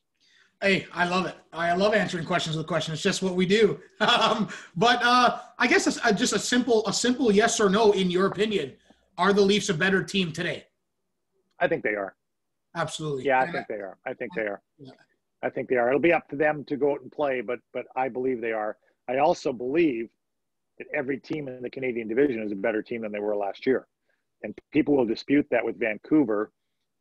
Hey, 0.61 0.87
I 0.93 1.09
love 1.09 1.27
it. 1.27 1.37
I 1.53 1.73
love 1.75 1.95
answering 1.95 2.25
questions 2.25 2.57
with 2.57 2.67
questions. 2.67 2.95
It's 2.95 3.03
just 3.03 3.23
what 3.23 3.35
we 3.35 3.47
do. 3.47 3.81
Um, 4.01 4.49
but 4.77 5.01
uh, 5.03 5.39
I 5.59 5.67
guess 5.67 5.87
it's 5.87 6.05
uh, 6.05 6.13
just 6.13 6.33
a 6.33 6.39
simple, 6.39 6.87
a 6.87 6.93
simple 6.93 7.33
yes 7.33 7.61
or 7.61 7.69
no. 7.69 7.93
In 7.93 8.11
your 8.11 8.27
opinion, 8.27 8.75
are 9.17 9.33
the 9.33 9.41
Leafs 9.41 9.69
a 9.69 9.75
better 9.75 10.03
team 10.03 10.33
today? 10.33 10.65
I 11.59 11.67
think 11.67 11.83
they 11.83 11.95
are. 11.95 12.15
Absolutely. 12.77 13.25
Yeah, 13.25 13.41
I 13.41 13.43
and 13.45 13.53
think 13.53 13.67
I, 13.71 13.75
they 13.75 13.81
are. 13.81 13.99
I 14.07 14.15
think 14.15 14.33
they 14.35 14.43
are. 14.43 14.61
Yeah. 14.79 14.93
I 15.43 15.51
think 15.51 15.69
they 15.69 15.77
are. 15.77 15.89
It'll 15.89 16.01
be 16.01 16.13
up 16.13 16.29
to 16.29 16.37
them 16.37 16.65
to 16.67 16.77
go 16.77 16.93
out 16.93 17.03
and 17.03 17.11
play, 17.11 17.41
but 17.41 17.59
but 17.73 17.87
I 17.97 18.09
believe 18.09 18.41
they 18.41 18.53
are. 18.53 18.77
I 19.09 19.19
also 19.19 19.53
believe 19.53 20.09
that 20.79 20.87
every 20.95 21.19
team 21.19 21.49
in 21.49 21.63
the 21.63 21.71
Canadian 21.71 22.09
division 22.09 22.43
is 22.43 22.53
a 22.53 22.57
better 22.57 22.83
team 22.83 23.03
than 23.03 23.13
they 23.13 23.21
were 23.21 23.37
last 23.37 23.67
year, 23.67 23.87
and 24.43 24.57
people 24.73 24.97
will 24.97 25.07
dispute 25.07 25.47
that 25.51 25.65
with 25.65 25.79
Vancouver. 25.79 26.53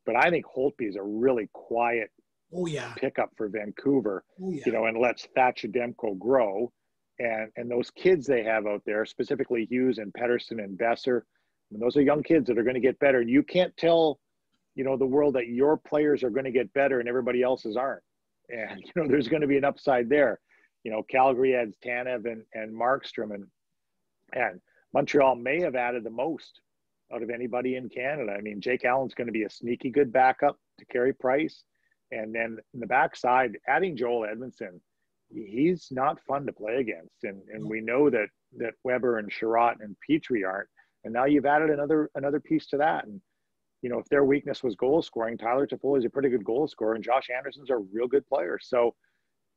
But 0.06 0.16
I 0.16 0.30
think 0.30 0.46
Holtby 0.46 0.88
is 0.88 0.96
a 0.96 1.02
really 1.02 1.48
quiet 1.52 2.10
oh 2.52 2.66
yeah 2.66 2.92
pickup 2.96 3.30
for 3.36 3.48
Vancouver. 3.48 4.24
Oh, 4.42 4.50
yeah. 4.50 4.62
You 4.66 4.72
know, 4.72 4.86
and 4.86 4.98
lets 4.98 5.26
Thatcher 5.34 5.68
Demko 5.68 6.18
grow. 6.18 6.72
And 7.18 7.50
and 7.56 7.70
those 7.70 7.90
kids 7.90 8.26
they 8.26 8.44
have 8.44 8.66
out 8.66 8.82
there, 8.86 9.04
specifically 9.04 9.66
Hughes 9.68 9.98
and 9.98 10.12
Pettersson 10.12 10.62
and 10.62 10.78
Boeser, 10.78 11.22
I 11.22 11.66
mean, 11.70 11.80
those 11.80 11.96
are 11.96 12.02
young 12.02 12.22
kids 12.22 12.46
that 12.46 12.58
are 12.58 12.62
going 12.62 12.74
to 12.74 12.80
get 12.80 12.98
better. 12.98 13.20
And 13.20 13.28
you 13.28 13.42
can't 13.42 13.76
tell, 13.76 14.20
you 14.74 14.84
know, 14.84 14.96
the 14.96 15.06
world 15.06 15.34
that 15.34 15.48
your 15.48 15.76
players 15.76 16.22
are 16.22 16.30
going 16.30 16.44
to 16.44 16.52
get 16.52 16.72
better 16.72 17.00
and 17.00 17.08
everybody 17.08 17.42
else's 17.42 17.76
aren't. 17.76 18.02
And 18.48 18.80
you 18.84 18.92
know, 18.94 19.08
there's 19.08 19.28
going 19.28 19.42
to 19.42 19.48
be 19.48 19.56
an 19.56 19.64
upside 19.64 20.08
there. 20.08 20.38
You 20.84 20.92
know, 20.92 21.02
Calgary 21.02 21.56
adds 21.56 21.76
Tanev 21.84 22.24
and, 22.24 22.42
and 22.54 22.74
Markstrom 22.74 23.34
and 23.34 23.46
and 24.34 24.60
Montreal 24.94 25.36
may 25.36 25.60
have 25.60 25.74
added 25.74 26.04
the 26.04 26.10
most 26.10 26.60
out 27.12 27.22
of 27.22 27.30
anybody 27.30 27.76
in 27.76 27.88
Canada. 27.88 28.32
I 28.36 28.40
mean, 28.40 28.60
Jake 28.60 28.84
Allen's 28.84 29.14
going 29.14 29.26
to 29.26 29.32
be 29.32 29.44
a 29.44 29.50
sneaky 29.50 29.90
good 29.90 30.12
backup 30.12 30.58
to 30.78 30.84
Carey 30.86 31.12
Price. 31.12 31.64
And 32.10 32.34
then 32.34 32.58
in 32.74 32.80
the 32.80 32.86
backside, 32.86 33.58
adding 33.68 33.96
Joel 33.96 34.26
Edmundson, 34.26 34.80
he's 35.30 35.88
not 35.90 36.20
fun 36.26 36.46
to 36.46 36.52
play 36.52 36.76
against. 36.76 37.24
And 37.24 37.42
and 37.52 37.68
we 37.68 37.80
know 37.80 38.10
that 38.10 38.28
that 38.56 38.74
Weber 38.84 39.18
and 39.18 39.30
Chiarot 39.30 39.76
and 39.80 39.96
Petry 40.08 40.46
aren't. 40.46 40.68
And 41.04 41.12
now 41.12 41.26
you've 41.26 41.46
added 41.46 41.70
another 41.70 42.10
another 42.14 42.40
piece 42.40 42.66
to 42.68 42.78
that. 42.78 43.06
And 43.06 43.20
you 43.82 43.90
know, 43.90 43.98
if 43.98 44.08
their 44.08 44.24
weakness 44.24 44.62
was 44.62 44.74
goal 44.74 45.02
scoring, 45.02 45.38
Tyler 45.38 45.66
Toffoli 45.66 45.98
is 45.98 46.04
a 46.04 46.10
pretty 46.10 46.30
good 46.30 46.44
goal 46.44 46.66
scorer, 46.66 46.94
and 46.94 47.04
Josh 47.04 47.28
Anderson's 47.34 47.70
a 47.70 47.76
real 47.76 48.08
good 48.08 48.26
player. 48.26 48.58
So, 48.60 48.94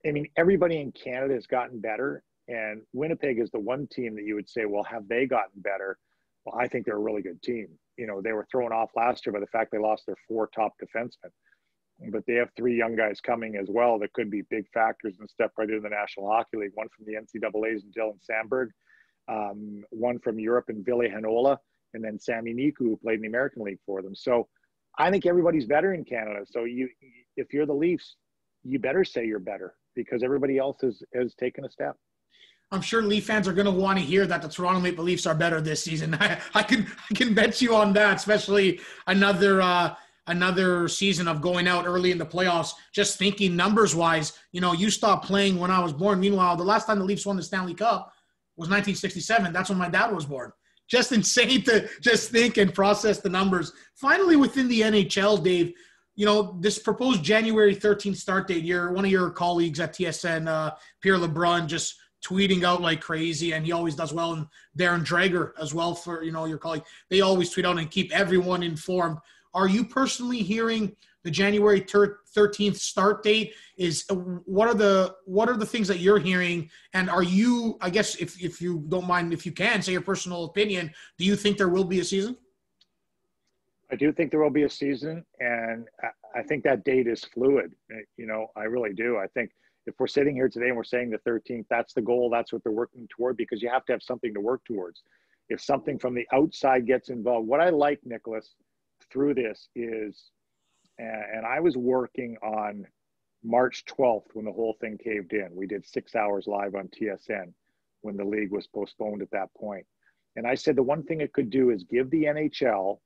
I 0.05 0.11
mean, 0.11 0.27
everybody 0.37 0.79
in 0.79 0.91
Canada 0.91 1.33
has 1.33 1.47
gotten 1.47 1.79
better, 1.79 2.21
and 2.47 2.83
Winnipeg 2.93 3.39
is 3.39 3.49
the 3.49 3.59
one 3.59 3.87
team 3.87 4.15
that 4.15 4.25
you 4.25 4.35
would 4.35 4.47
say, 4.47 4.65
well, 4.65 4.83
have 4.83 5.07
they 5.07 5.25
gotten 5.25 5.61
better? 5.61 5.97
Well, 6.45 6.59
I 6.59 6.67
think 6.67 6.85
they're 6.85 6.97
a 6.97 6.99
really 6.99 7.23
good 7.23 7.41
team. 7.41 7.67
You 7.97 8.05
know, 8.05 8.21
they 8.21 8.33
were 8.33 8.45
thrown 8.51 8.71
off 8.71 8.91
last 8.95 9.25
year 9.25 9.33
by 9.33 9.39
the 9.39 9.47
fact 9.47 9.71
they 9.71 9.79
lost 9.79 10.05
their 10.05 10.17
four 10.27 10.49
top 10.53 10.73
defensemen 10.79 11.31
but 12.09 12.25
they 12.25 12.33
have 12.33 12.49
three 12.55 12.75
young 12.75 12.95
guys 12.95 13.19
coming 13.21 13.55
as 13.55 13.67
well 13.69 13.99
that 13.99 14.13
could 14.13 14.31
be 14.31 14.41
big 14.49 14.67
factors 14.73 15.15
and 15.19 15.29
step 15.29 15.51
right 15.57 15.69
into 15.69 15.81
the 15.81 15.89
National 15.89 16.29
Hockey 16.29 16.57
League. 16.57 16.71
One 16.73 16.87
from 16.95 17.05
the 17.05 17.13
NCAA's 17.13 17.83
and 17.83 17.93
Dylan 17.93 18.19
Samberg, 18.27 18.69
um, 19.27 19.83
one 19.91 20.19
from 20.19 20.39
Europe 20.39 20.65
and 20.69 20.85
Ville 20.85 20.99
Heinola, 20.99 21.57
and 21.93 22.03
then 22.03 22.19
Sami 22.19 22.53
Niku, 22.53 22.79
who 22.79 22.97
played 22.97 23.15
in 23.15 23.21
the 23.21 23.27
American 23.27 23.63
League 23.63 23.79
for 23.85 24.01
them. 24.01 24.15
So 24.15 24.47
I 24.97 25.11
think 25.11 25.25
everybody's 25.25 25.65
better 25.65 25.93
in 25.93 26.03
Canada. 26.03 26.45
So 26.49 26.63
you, 26.63 26.89
if 27.37 27.53
you're 27.53 27.65
the 27.65 27.73
Leafs, 27.73 28.15
you 28.63 28.79
better 28.79 29.03
say 29.03 29.25
you're 29.25 29.39
better 29.39 29.75
because 29.95 30.23
everybody 30.23 30.57
else 30.57 30.77
has, 30.81 31.03
has 31.13 31.35
taken 31.35 31.65
a 31.65 31.69
step. 31.69 31.95
I'm 32.73 32.81
sure 32.81 33.01
Leaf 33.01 33.25
fans 33.25 33.49
are 33.49 33.53
going 33.53 33.65
to 33.65 33.71
want 33.71 33.99
to 33.99 34.05
hear 34.05 34.25
that 34.25 34.41
the 34.41 34.47
Toronto 34.47 34.79
Maple 34.79 35.03
Leafs 35.03 35.25
are 35.25 35.35
better 35.35 35.59
this 35.59 35.83
season. 35.83 36.15
I, 36.15 36.39
I 36.53 36.63
can 36.63 36.87
I 37.09 37.13
can 37.13 37.33
bet 37.33 37.61
you 37.61 37.75
on 37.75 37.91
that, 37.93 38.15
especially 38.15 38.79
another 39.07 39.61
uh, 39.61 39.95
another 40.31 40.87
season 40.87 41.27
of 41.27 41.41
going 41.41 41.67
out 41.67 41.85
early 41.85 42.11
in 42.11 42.17
the 42.17 42.25
playoffs, 42.25 42.71
just 42.93 43.19
thinking 43.19 43.55
numbers 43.55 43.95
wise, 43.95 44.33
you 44.51 44.61
know, 44.61 44.73
you 44.73 44.89
stopped 44.89 45.25
playing 45.25 45.59
when 45.59 45.69
I 45.69 45.79
was 45.79 45.93
born. 45.93 46.19
Meanwhile, 46.19 46.55
the 46.55 46.63
last 46.63 46.87
time 46.87 46.99
the 46.99 47.05
Leafs 47.05 47.25
won 47.25 47.35
the 47.35 47.43
Stanley 47.43 47.73
Cup 47.73 48.11
was 48.57 48.69
1967. 48.69 49.53
That's 49.53 49.69
when 49.69 49.77
my 49.77 49.89
dad 49.89 50.11
was 50.11 50.25
born. 50.25 50.51
Just 50.87 51.11
insane 51.11 51.63
to 51.63 51.87
just 52.01 52.31
think 52.31 52.57
and 52.57 52.73
process 52.73 53.19
the 53.19 53.29
numbers. 53.29 53.71
Finally, 53.95 54.35
within 54.35 54.67
the 54.67 54.81
NHL, 54.81 55.43
Dave, 55.43 55.73
you 56.15 56.25
know, 56.25 56.57
this 56.59 56.79
proposed 56.79 57.23
January 57.23 57.75
13th 57.75 58.17
start 58.17 58.47
date, 58.47 58.63
you're 58.63 58.91
one 58.91 59.05
of 59.05 59.11
your 59.11 59.29
colleagues 59.29 59.79
at 59.79 59.93
TSN, 59.93 60.47
uh, 60.47 60.71
Pierre 61.01 61.17
LeBrun, 61.17 61.67
just 61.67 61.95
tweeting 62.23 62.63
out 62.63 62.81
like 62.81 63.01
crazy, 63.01 63.53
and 63.53 63.65
he 63.65 63.71
always 63.71 63.95
does 63.95 64.13
well. 64.13 64.33
And 64.33 64.47
Darren 64.77 65.05
Dreger 65.05 65.53
as 65.59 65.73
well 65.73 65.95
for, 65.95 66.23
you 66.23 66.31
know, 66.31 66.45
your 66.45 66.57
colleague. 66.57 66.83
They 67.09 67.21
always 67.21 67.49
tweet 67.49 67.65
out 67.65 67.79
and 67.79 67.89
keep 67.89 68.11
everyone 68.15 68.63
informed. 68.63 69.17
Are 69.53 69.67
you 69.67 69.83
personally 69.83 70.39
hearing 70.39 70.95
the 71.23 71.31
January 71.31 71.81
13th 71.81 72.77
start 72.77 73.23
date? 73.23 73.53
Is 73.77 74.05
what 74.09 74.67
are 74.67 74.73
the 74.73 75.15
what 75.25 75.49
are 75.49 75.57
the 75.57 75.65
things 75.65 75.87
that 75.87 75.99
you're 75.99 76.19
hearing? 76.19 76.69
And 76.93 77.09
are 77.09 77.23
you, 77.23 77.77
I 77.81 77.89
guess, 77.89 78.15
if 78.15 78.41
if 78.41 78.61
you 78.61 78.83
don't 78.87 79.07
mind, 79.07 79.33
if 79.33 79.45
you 79.45 79.51
can 79.51 79.81
say 79.81 79.91
your 79.91 80.01
personal 80.01 80.45
opinion, 80.45 80.91
do 81.17 81.25
you 81.25 81.35
think 81.35 81.57
there 81.57 81.69
will 81.69 81.83
be 81.83 81.99
a 81.99 82.03
season? 82.03 82.37
I 83.91 83.95
do 83.95 84.13
think 84.13 84.31
there 84.31 84.41
will 84.41 84.49
be 84.49 84.63
a 84.63 84.69
season, 84.69 85.25
and 85.41 85.85
I 86.33 86.41
think 86.43 86.63
that 86.63 86.85
date 86.85 87.07
is 87.07 87.25
fluid. 87.25 87.73
You 88.15 88.25
know, 88.25 88.47
I 88.55 88.63
really 88.63 88.93
do. 88.93 89.17
I 89.17 89.27
think 89.27 89.51
if 89.85 89.95
we're 89.99 90.07
sitting 90.07 90.33
here 90.33 90.47
today 90.47 90.67
and 90.67 90.77
we're 90.77 90.85
saying 90.85 91.09
the 91.09 91.17
13th, 91.29 91.65
that's 91.69 91.93
the 91.93 92.01
goal, 92.01 92.29
that's 92.29 92.53
what 92.53 92.63
they're 92.63 92.71
working 92.71 93.05
toward, 93.09 93.35
because 93.35 93.61
you 93.61 93.69
have 93.69 93.83
to 93.85 93.91
have 93.91 94.01
something 94.01 94.33
to 94.33 94.39
work 94.39 94.61
towards. 94.63 95.03
If 95.49 95.59
something 95.59 95.99
from 95.99 96.15
the 96.15 96.25
outside 96.31 96.87
gets 96.87 97.09
involved, 97.09 97.47
what 97.49 97.59
I 97.59 97.69
like, 97.69 97.99
Nicholas, 98.05 98.55
through 99.11 99.35
this 99.35 99.67
is, 99.75 100.31
and 100.97 101.45
I 101.45 101.59
was 101.59 101.77
working 101.77 102.37
on 102.43 102.85
March 103.43 103.85
12th 103.85 104.27
when 104.33 104.45
the 104.45 104.51
whole 104.51 104.77
thing 104.79 104.97
caved 104.97 105.33
in. 105.33 105.49
We 105.53 105.67
did 105.67 105.85
six 105.85 106.15
hours 106.15 106.47
live 106.47 106.75
on 106.75 106.89
TSN 106.89 107.53
when 108.01 108.17
the 108.17 108.25
league 108.25 108.51
was 108.51 108.67
postponed 108.67 109.21
at 109.21 109.31
that 109.31 109.53
point. 109.57 109.85
And 110.35 110.47
I 110.47 110.55
said 110.55 110.75
the 110.75 110.83
one 110.83 111.03
thing 111.03 111.21
it 111.21 111.33
could 111.33 111.49
do 111.49 111.71
is 111.71 111.83
give 111.83 112.09
the 112.09 112.23
NHL 112.23 112.99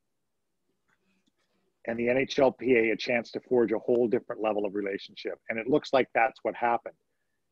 and 1.87 1.97
the 1.97 2.07
NHLPA 2.07 2.91
a 2.91 2.97
chance 2.97 3.31
to 3.31 3.39
forge 3.39 3.71
a 3.71 3.79
whole 3.79 4.07
different 4.07 4.41
level 4.41 4.65
of 4.65 4.75
relationship. 4.75 5.39
And 5.49 5.59
it 5.59 5.67
looks 5.67 5.93
like 5.93 6.07
that's 6.13 6.39
what 6.43 6.55
happened. 6.55 6.95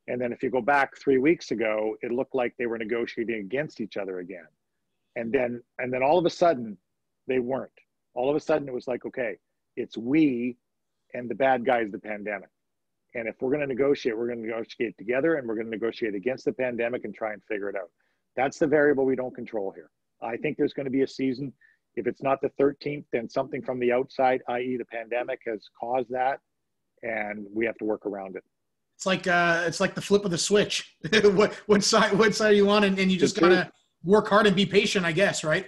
And 0.07 0.19
then 0.19 0.33
if 0.33 0.43
you 0.43 0.49
go 0.49 0.61
back 0.61 0.97
three 0.97 1.17
weeks 1.17 1.51
ago, 1.51 1.95
it 2.01 2.11
looked 2.11 2.35
like 2.35 2.53
they 2.57 2.65
were 2.65 2.77
negotiating 2.77 3.39
against 3.39 3.79
each 3.79 3.95
other 3.95 4.19
again. 4.19 4.47
And 5.15 5.31
then 5.31 5.61
and 5.79 5.93
then 5.93 6.03
all 6.03 6.17
of 6.17 6.25
a 6.25 6.29
sudden 6.29 6.77
they 7.27 7.39
weren't. 7.39 7.71
All 8.13 8.29
of 8.29 8.35
a 8.35 8.39
sudden 8.39 8.67
it 8.67 8.73
was 8.73 8.87
like, 8.87 9.05
okay, 9.05 9.37
it's 9.75 9.97
we 9.97 10.57
and 11.13 11.29
the 11.29 11.35
bad 11.35 11.65
guy 11.65 11.81
is 11.81 11.91
the 11.91 11.99
pandemic. 11.99 12.49
And 13.15 13.27
if 13.27 13.35
we're 13.39 13.49
going 13.49 13.61
to 13.61 13.67
negotiate, 13.67 14.17
we're 14.17 14.27
going 14.27 14.41
to 14.41 14.47
negotiate 14.47 14.97
together 14.97 15.35
and 15.35 15.47
we're 15.47 15.55
going 15.55 15.67
to 15.67 15.71
negotiate 15.71 16.15
against 16.15 16.45
the 16.45 16.53
pandemic 16.53 17.05
and 17.05 17.13
try 17.13 17.33
and 17.33 17.43
figure 17.43 17.69
it 17.69 17.75
out. 17.75 17.89
That's 18.35 18.57
the 18.57 18.67
variable 18.67 19.05
we 19.05 19.15
don't 19.15 19.35
control 19.35 19.71
here. 19.71 19.91
I 20.21 20.37
think 20.37 20.57
there's 20.57 20.73
going 20.73 20.85
to 20.85 20.91
be 20.91 21.01
a 21.01 21.07
season. 21.07 21.53
If 21.95 22.07
it's 22.07 22.23
not 22.23 22.41
the 22.41 22.49
13th, 22.59 23.05
then 23.11 23.29
something 23.29 23.61
from 23.61 23.79
the 23.79 23.91
outside, 23.91 24.41
i.e., 24.49 24.77
the 24.77 24.85
pandemic, 24.85 25.41
has 25.45 25.63
caused 25.79 26.09
that, 26.09 26.39
and 27.03 27.45
we 27.53 27.65
have 27.65 27.77
to 27.77 27.85
work 27.85 28.07
around 28.07 28.35
it. 28.35 28.43
It's 28.95 29.05
like 29.05 29.27
uh, 29.27 29.63
it's 29.67 29.79
like 29.79 29.95
the 29.95 30.01
flip 30.01 30.25
of 30.25 30.31
the 30.31 30.37
switch. 30.37 30.95
what 31.23 31.53
what 31.65 31.83
side 31.83 32.17
what 32.17 32.33
side 32.33 32.51
are 32.51 32.55
you 32.55 32.69
on? 32.69 32.83
and, 32.83 32.97
and 32.97 33.11
you 33.11 33.17
just 33.17 33.39
gotta 33.39 33.71
work 34.03 34.27
hard 34.27 34.47
and 34.47 34.55
be 34.55 34.65
patient, 34.65 35.05
I 35.05 35.11
guess, 35.11 35.43
right? 35.43 35.67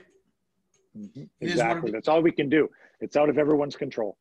Mm-hmm. 0.98 1.24
Exactly. 1.42 1.92
That's 1.92 2.08
all 2.08 2.22
we 2.22 2.32
can 2.32 2.50
do. 2.50 2.70
It's 3.02 3.16
out 3.16 3.30
of 3.30 3.38
everyone's 3.38 3.76
control. 3.76 4.18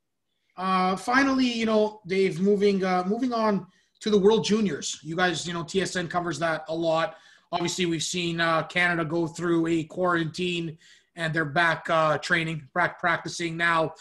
Uh, 0.57 0.97
finally, 0.97 1.47
you 1.47 1.67
know, 1.67 2.01
Dave, 2.07 2.41
moving 2.41 2.85
uh, 2.85 3.05
moving 3.07 3.33
on 3.33 3.67
to 4.01 4.11
the 4.11 4.19
World 4.19 4.45
Juniors. 4.45 4.99
You 5.03 5.17
guys, 5.17 5.47
you 5.47 5.53
know, 5.53 5.65
TSN 5.65 6.09
covers 6.11 6.39
that 6.39 6.65
a 6.69 6.75
lot. 6.75 7.17
Obviously, 7.53 7.87
we've 7.87 8.03
seen 8.03 8.41
uh, 8.41 8.65
Canada 8.65 9.05
go 9.05 9.27
through 9.27 9.67
a 9.67 9.85
quarantine, 9.85 10.77
and 11.17 11.33
they're 11.33 11.45
back 11.45 11.89
uh, 11.91 12.19
training, 12.19 12.69
back 12.75 12.99
practicing 12.99 13.57
now. 13.57 13.95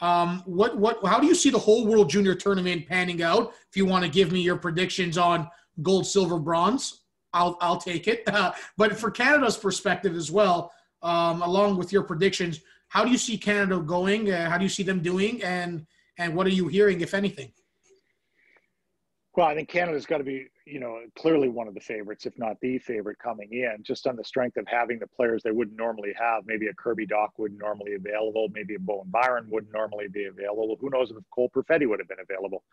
Um, 0.00 0.42
what 0.46 0.78
what? 0.78 1.04
How 1.04 1.20
do 1.20 1.26
you 1.26 1.34
see 1.34 1.50
the 1.50 1.58
whole 1.58 1.86
World 1.86 2.10
Junior 2.10 2.34
tournament 2.34 2.86
panning 2.88 3.22
out? 3.22 3.52
If 3.68 3.76
you 3.76 3.86
want 3.86 4.04
to 4.04 4.10
give 4.10 4.32
me 4.32 4.40
your 4.40 4.56
predictions 4.56 5.18
on 5.18 5.48
gold, 5.82 6.06
silver, 6.06 6.38
bronze, 6.38 7.02
I'll 7.32 7.56
I'll 7.60 7.78
take 7.78 8.08
it. 8.08 8.22
Uh, 8.26 8.52
but 8.76 8.96
for 8.96 9.10
Canada's 9.10 9.56
perspective 9.56 10.16
as 10.16 10.30
well, 10.30 10.72
um, 11.02 11.42
along 11.42 11.76
with 11.78 11.92
your 11.92 12.02
predictions, 12.02 12.60
how 12.88 13.04
do 13.04 13.10
you 13.10 13.18
see 13.18 13.38
Canada 13.38 13.78
going? 13.80 14.30
Uh, 14.30 14.50
how 14.50 14.58
do 14.58 14.64
you 14.64 14.68
see 14.68 14.82
them 14.82 15.00
doing? 15.00 15.42
And 15.42 15.86
and 16.18 16.34
what 16.34 16.46
are 16.46 16.50
you 16.50 16.68
hearing, 16.68 17.00
if 17.00 17.14
anything? 17.14 17.52
Well, 19.36 19.46
I 19.46 19.54
think 19.54 19.68
Canada's 19.68 20.06
got 20.06 20.18
to 20.18 20.24
be, 20.24 20.48
you 20.66 20.80
know, 20.80 20.98
clearly 21.16 21.48
one 21.48 21.68
of 21.68 21.74
the 21.74 21.80
favorites, 21.80 22.26
if 22.26 22.36
not 22.36 22.56
the 22.60 22.78
favorite 22.78 23.18
coming 23.20 23.48
in, 23.52 23.76
just 23.82 24.06
on 24.08 24.16
the 24.16 24.24
strength 24.24 24.56
of 24.56 24.66
having 24.66 24.98
the 24.98 25.06
players 25.06 25.42
they 25.42 25.52
wouldn't 25.52 25.76
normally 25.76 26.12
have. 26.18 26.42
Maybe 26.46 26.66
a 26.66 26.74
Kirby 26.74 27.06
Dach 27.06 27.28
wouldn't 27.38 27.60
normally 27.60 27.94
available. 27.94 28.48
Maybe 28.52 28.74
a 28.74 28.78
Bowen 28.78 29.08
Byram 29.08 29.48
wouldn't 29.48 29.72
normally 29.72 30.08
be 30.08 30.24
available. 30.24 30.76
Who 30.80 30.90
knows 30.90 31.10
if 31.10 31.16
Cole 31.32 31.50
Perfetti 31.54 31.88
would 31.88 32.00
have 32.00 32.08
been 32.08 32.18
available? 32.20 32.64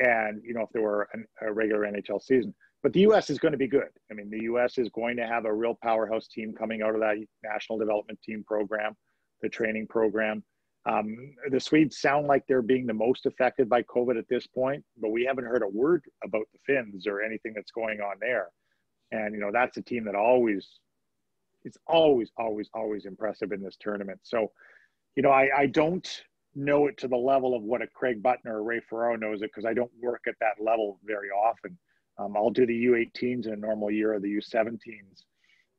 And, 0.00 0.42
you 0.44 0.54
know, 0.54 0.62
if 0.62 0.70
there 0.72 0.82
were 0.82 1.08
an, 1.12 1.24
a 1.40 1.52
regular 1.52 1.82
NHL 1.82 2.20
season. 2.20 2.52
But 2.82 2.92
the 2.92 3.00
U.S. 3.00 3.30
is 3.30 3.38
going 3.38 3.52
to 3.52 3.58
be 3.58 3.68
good. 3.68 3.88
I 4.10 4.14
mean, 4.14 4.28
the 4.28 4.42
U.S. 4.42 4.76
is 4.76 4.88
going 4.88 5.16
to 5.16 5.26
have 5.26 5.44
a 5.44 5.54
real 5.54 5.78
powerhouse 5.82 6.26
team 6.26 6.52
coming 6.52 6.82
out 6.82 6.94
of 6.94 7.00
that 7.00 7.16
national 7.44 7.78
development 7.78 8.18
team 8.22 8.44
program, 8.46 8.96
the 9.40 9.48
training 9.48 9.86
program. 9.86 10.42
Um, 10.84 11.16
the 11.48 11.60
Swedes 11.60 12.00
sound 12.00 12.26
like 12.26 12.42
they're 12.48 12.60
being 12.60 12.86
the 12.86 12.94
most 12.94 13.26
affected 13.26 13.68
by 13.68 13.82
COVID 13.84 14.18
at 14.18 14.28
this 14.28 14.48
point, 14.48 14.84
but 15.00 15.12
we 15.12 15.24
haven't 15.24 15.44
heard 15.44 15.62
a 15.62 15.68
word 15.68 16.04
about 16.24 16.46
the 16.52 16.58
Finns 16.66 17.06
or 17.06 17.22
anything 17.22 17.52
that's 17.54 17.70
going 17.70 18.00
on 18.00 18.16
there. 18.20 18.48
And, 19.12 19.32
you 19.32 19.40
know, 19.40 19.50
that's 19.52 19.76
a 19.76 19.82
team 19.82 20.04
that 20.06 20.16
always, 20.16 20.66
it's 21.64 21.78
always, 21.86 22.32
always, 22.36 22.68
always 22.74 23.04
impressive 23.04 23.52
in 23.52 23.62
this 23.62 23.76
tournament. 23.78 24.18
So, 24.24 24.50
you 25.14 25.22
know, 25.22 25.30
I, 25.30 25.50
I 25.56 25.66
don't 25.66 26.08
know 26.56 26.88
it 26.88 26.98
to 26.98 27.08
the 27.08 27.16
level 27.16 27.54
of 27.54 27.62
what 27.62 27.82
a 27.82 27.86
Craig 27.86 28.20
Button 28.20 28.50
or 28.50 28.58
a 28.58 28.62
Ray 28.62 28.80
Ferraro 28.80 29.16
knows 29.16 29.42
it 29.42 29.50
because 29.54 29.64
I 29.64 29.74
don't 29.74 29.90
work 30.00 30.22
at 30.26 30.34
that 30.40 30.62
level 30.62 30.98
very 31.04 31.28
often. 31.28 31.78
Um, 32.18 32.36
I'll 32.36 32.50
do 32.50 32.66
the 32.66 32.84
U18s 32.86 33.46
in 33.46 33.52
a 33.52 33.56
normal 33.56 33.90
year 33.90 34.14
or 34.14 34.20
the 34.20 34.28
U17s, 34.28 35.24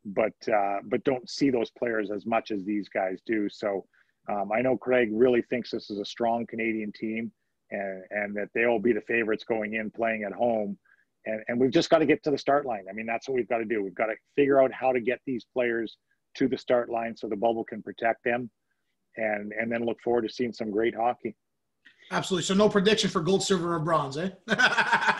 but 0.05 0.33
uh, 0.53 0.77
but 0.85 1.03
don't 1.03 1.29
see 1.29 1.49
those 1.49 1.69
players 1.71 2.11
as 2.11 2.25
much 2.25 2.51
as 2.51 2.63
these 2.63 2.89
guys 2.89 3.21
do. 3.25 3.47
So 3.49 3.85
um, 4.29 4.51
I 4.51 4.61
know 4.61 4.77
Craig 4.77 5.09
really 5.11 5.41
thinks 5.43 5.71
this 5.71 5.89
is 5.89 5.99
a 5.99 6.05
strong 6.05 6.45
Canadian 6.47 6.91
team 6.93 7.31
and, 7.71 8.03
and 8.11 8.35
that 8.35 8.49
they 8.53 8.65
will 8.65 8.79
be 8.79 8.93
the 8.93 9.01
favorites 9.01 9.43
going 9.43 9.73
in 9.75 9.91
playing 9.91 10.23
at 10.23 10.31
home. 10.31 10.77
And, 11.25 11.41
and 11.47 11.59
we've 11.59 11.71
just 11.71 11.89
got 11.89 11.99
to 11.99 12.05
get 12.05 12.23
to 12.23 12.31
the 12.31 12.37
start 12.37 12.65
line. 12.65 12.85
I 12.89 12.93
mean, 12.93 13.05
that's 13.05 13.27
what 13.27 13.35
we've 13.35 13.47
got 13.47 13.59
to 13.59 13.65
do. 13.65 13.83
We've 13.83 13.95
got 13.95 14.07
to 14.07 14.15
figure 14.35 14.61
out 14.61 14.71
how 14.71 14.91
to 14.91 14.99
get 14.99 15.19
these 15.25 15.45
players 15.53 15.97
to 16.35 16.47
the 16.47 16.57
start 16.57 16.89
line 16.89 17.15
so 17.15 17.27
the 17.27 17.35
bubble 17.35 17.63
can 17.63 17.81
protect 17.81 18.23
them 18.23 18.49
and, 19.17 19.53
and 19.53 19.71
then 19.71 19.85
look 19.85 19.97
forward 20.01 20.23
to 20.23 20.33
seeing 20.33 20.53
some 20.53 20.71
great 20.71 20.95
hockey. 20.95 21.35
Absolutely. 22.11 22.43
So 22.43 22.53
no 22.53 22.69
prediction 22.69 23.09
for 23.09 23.21
gold, 23.21 23.43
silver, 23.43 23.75
or 23.75 23.79
bronze, 23.79 24.17
eh? 24.17 24.29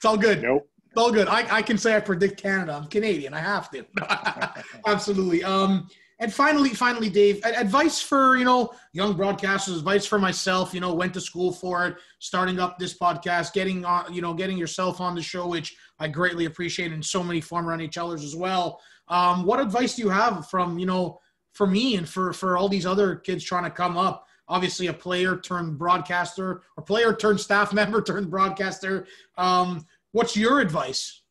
it's 0.00 0.06
all 0.06 0.16
good. 0.16 0.40
Nope. 0.40 0.66
It's 0.86 0.96
all 0.96 1.12
good. 1.12 1.28
I, 1.28 1.58
I 1.58 1.60
can 1.60 1.76
say 1.76 1.94
I 1.94 2.00
predict 2.00 2.40
Canada. 2.40 2.72
I'm 2.72 2.86
Canadian. 2.86 3.34
I 3.34 3.40
have 3.40 3.70
to. 3.72 3.84
Absolutely. 4.86 5.44
Um, 5.44 5.90
and 6.20 6.32
finally, 6.32 6.70
finally, 6.70 7.10
Dave, 7.10 7.44
advice 7.44 8.00
for 8.00 8.38
you 8.38 8.46
know 8.46 8.72
young 8.94 9.14
broadcasters, 9.14 9.76
advice 9.76 10.06
for 10.06 10.18
myself. 10.18 10.72
You 10.72 10.80
know, 10.80 10.94
went 10.94 11.12
to 11.14 11.20
school 11.20 11.52
for 11.52 11.86
it, 11.86 11.96
starting 12.18 12.58
up 12.58 12.78
this 12.78 12.96
podcast, 12.96 13.52
getting 13.52 13.84
on, 13.84 14.10
you 14.14 14.22
know, 14.22 14.32
getting 14.32 14.56
yourself 14.56 15.02
on 15.02 15.14
the 15.14 15.20
show, 15.20 15.46
which 15.46 15.76
I 15.98 16.08
greatly 16.08 16.46
appreciate, 16.46 16.92
and 16.92 17.04
so 17.04 17.22
many 17.22 17.42
former 17.42 17.76
NHLers 17.76 18.24
as 18.24 18.34
well. 18.34 18.80
Um, 19.08 19.44
what 19.44 19.60
advice 19.60 19.96
do 19.96 20.02
you 20.02 20.08
have 20.08 20.48
from 20.48 20.78
you 20.78 20.86
know 20.86 21.20
for 21.52 21.66
me 21.66 21.96
and 21.96 22.08
for 22.08 22.32
for 22.32 22.56
all 22.56 22.70
these 22.70 22.86
other 22.86 23.16
kids 23.16 23.44
trying 23.44 23.64
to 23.64 23.70
come 23.70 23.98
up? 23.98 24.26
Obviously, 24.50 24.88
a 24.88 24.92
player 24.92 25.36
turned 25.36 25.78
broadcaster, 25.78 26.62
or 26.76 26.82
player 26.82 27.14
turned 27.14 27.40
staff 27.40 27.72
member 27.80 28.02
turned 28.02 28.28
broadcaster. 28.28 29.06
Um, 29.38 29.86
what's 30.12 30.36
your 30.36 30.60
advice? 30.60 31.22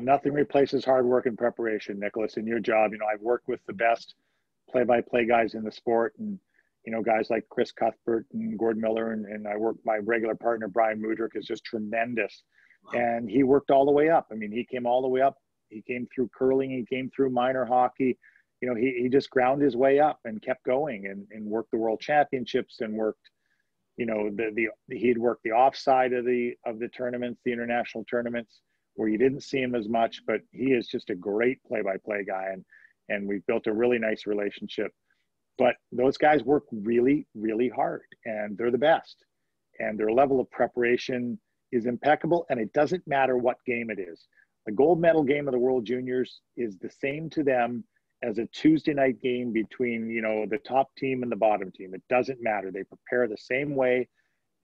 nothing 0.00 0.32
replaces 0.32 0.86
hard 0.86 1.04
work 1.04 1.26
and 1.26 1.36
preparation, 1.36 2.00
Nicholas, 2.00 2.38
in 2.38 2.46
your 2.46 2.60
job. 2.60 2.92
You 2.92 2.98
know, 2.98 3.04
I've 3.12 3.20
worked 3.20 3.46
with 3.46 3.60
the 3.66 3.74
best 3.74 4.14
play-by-play 4.70 5.26
guys 5.26 5.52
in 5.52 5.62
the 5.64 5.70
sport 5.70 6.14
and, 6.18 6.38
you 6.86 6.92
know, 6.92 7.02
guys 7.02 7.28
like 7.28 7.46
Chris 7.50 7.72
Cuthbert 7.72 8.24
and 8.32 8.58
Gord 8.58 8.78
Miller. 8.78 9.12
And, 9.12 9.26
and 9.26 9.46
I 9.46 9.58
work, 9.58 9.76
my 9.84 9.98
regular 9.98 10.34
partner, 10.34 10.66
Bryan 10.66 10.98
Mudryk 10.98 11.36
is 11.36 11.44
just 11.44 11.62
tremendous. 11.64 12.42
Wow. 12.86 13.00
And 13.00 13.30
he 13.30 13.42
worked 13.42 13.70
all 13.70 13.84
the 13.84 13.92
way 13.92 14.08
up. 14.08 14.28
I 14.32 14.34
mean, 14.34 14.50
he 14.50 14.64
came 14.64 14.86
all 14.86 15.02
the 15.02 15.08
way 15.08 15.20
up. 15.20 15.36
He 15.68 15.82
came 15.82 16.08
through 16.14 16.30
curling. 16.36 16.70
He 16.70 16.86
came 16.86 17.10
through 17.14 17.28
minor 17.28 17.66
hockey. 17.66 18.16
You 18.62 18.68
know, 18.68 18.74
he, 18.74 19.00
he 19.02 19.08
just 19.10 19.28
ground 19.28 19.60
his 19.60 19.76
way 19.76 20.00
up 20.00 20.20
and 20.24 20.40
kept 20.40 20.64
going 20.64 21.06
and, 21.06 21.26
and 21.32 21.44
worked 21.44 21.72
the 21.72 21.76
world 21.76 22.00
championships 22.00 22.80
and 22.80 22.94
worked, 22.94 23.28
you 23.98 24.06
know, 24.06 24.30
the, 24.30 24.50
the, 24.54 24.96
he'd 24.96 25.18
worked 25.18 25.42
the 25.42 25.50
offside 25.50 26.14
of 26.14 26.24
the, 26.24 26.54
of 26.64 26.78
the 26.78 26.88
tournaments, 26.88 27.40
the 27.44 27.52
international 27.52 28.04
tournaments 28.04 28.60
where 28.94 29.08
you 29.08 29.18
didn't 29.18 29.42
see 29.42 29.60
him 29.60 29.74
as 29.74 29.88
much, 29.88 30.22
but 30.26 30.40
he 30.52 30.72
is 30.72 30.86
just 30.86 31.10
a 31.10 31.14
great 31.14 31.58
play-by-play 31.64 32.24
guy, 32.24 32.48
and 32.52 32.64
and 33.08 33.26
we've 33.26 33.44
built 33.46 33.66
a 33.66 33.72
really 33.72 33.98
nice 33.98 34.26
relationship. 34.26 34.92
But 35.58 35.74
those 35.90 36.16
guys 36.16 36.44
work 36.44 36.64
really, 36.70 37.26
really 37.34 37.68
hard, 37.68 38.06
and 38.24 38.56
they're 38.56 38.70
the 38.70 38.78
best, 38.78 39.16
and 39.80 39.98
their 39.98 40.12
level 40.12 40.40
of 40.40 40.50
preparation 40.50 41.38
is 41.72 41.86
impeccable. 41.86 42.46
And 42.48 42.60
it 42.60 42.72
doesn't 42.74 43.06
matter 43.06 43.36
what 43.36 43.56
game 43.66 43.90
it 43.90 43.98
is. 43.98 44.28
The 44.66 44.72
gold 44.72 45.00
medal 45.00 45.24
game 45.24 45.48
of 45.48 45.52
the 45.52 45.58
World 45.58 45.84
Juniors 45.84 46.42
is 46.56 46.78
the 46.78 46.90
same 46.90 47.28
to 47.30 47.42
them 47.42 47.84
as 48.22 48.38
a 48.38 48.46
Tuesday 48.46 48.94
night 48.94 49.20
game 49.20 49.52
between 49.52 50.08
you 50.08 50.22
know 50.22 50.46
the 50.48 50.58
top 50.58 50.94
team 50.96 51.22
and 51.22 51.32
the 51.32 51.36
bottom 51.36 51.70
team. 51.72 51.94
It 51.94 52.02
doesn't 52.08 52.42
matter. 52.42 52.70
They 52.70 52.84
prepare 52.84 53.28
the 53.28 53.36
same 53.36 53.74
way 53.74 54.08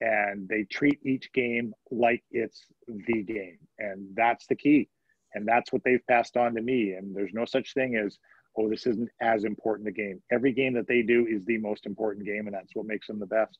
and 0.01 0.49
they 0.49 0.65
treat 0.65 1.01
each 1.05 1.33
game 1.33 1.75
like 1.91 2.23
it's 2.31 2.67
the 2.87 3.23
game. 3.23 3.59
And 3.79 4.07
that's 4.15 4.47
the 4.47 4.55
key. 4.55 4.89
And 5.35 5.47
that's 5.47 5.73
what 5.73 5.83
they've 5.85 6.07
passed 6.09 6.37
on 6.37 6.55
to 6.55 6.63
me. 6.63 6.93
And 6.93 7.15
there's 7.15 7.35
no 7.35 7.45
such 7.45 7.75
thing 7.75 7.97
as 7.97 8.19
oh 8.57 8.69
this 8.69 8.87
isn't 8.87 9.11
as 9.21 9.45
important 9.45 9.89
a 9.89 9.93
game. 9.93 10.23
Every 10.31 10.53
game 10.53 10.75
that 10.75 10.87
they 10.87 11.03
do 11.03 11.27
is 11.29 11.45
the 11.45 11.59
most 11.59 11.87
important 11.87 12.27
game 12.27 12.47
and 12.47 12.55
that's 12.55 12.75
what 12.75 12.87
makes 12.87 13.07
them 13.07 13.19
the 13.19 13.27
best 13.27 13.59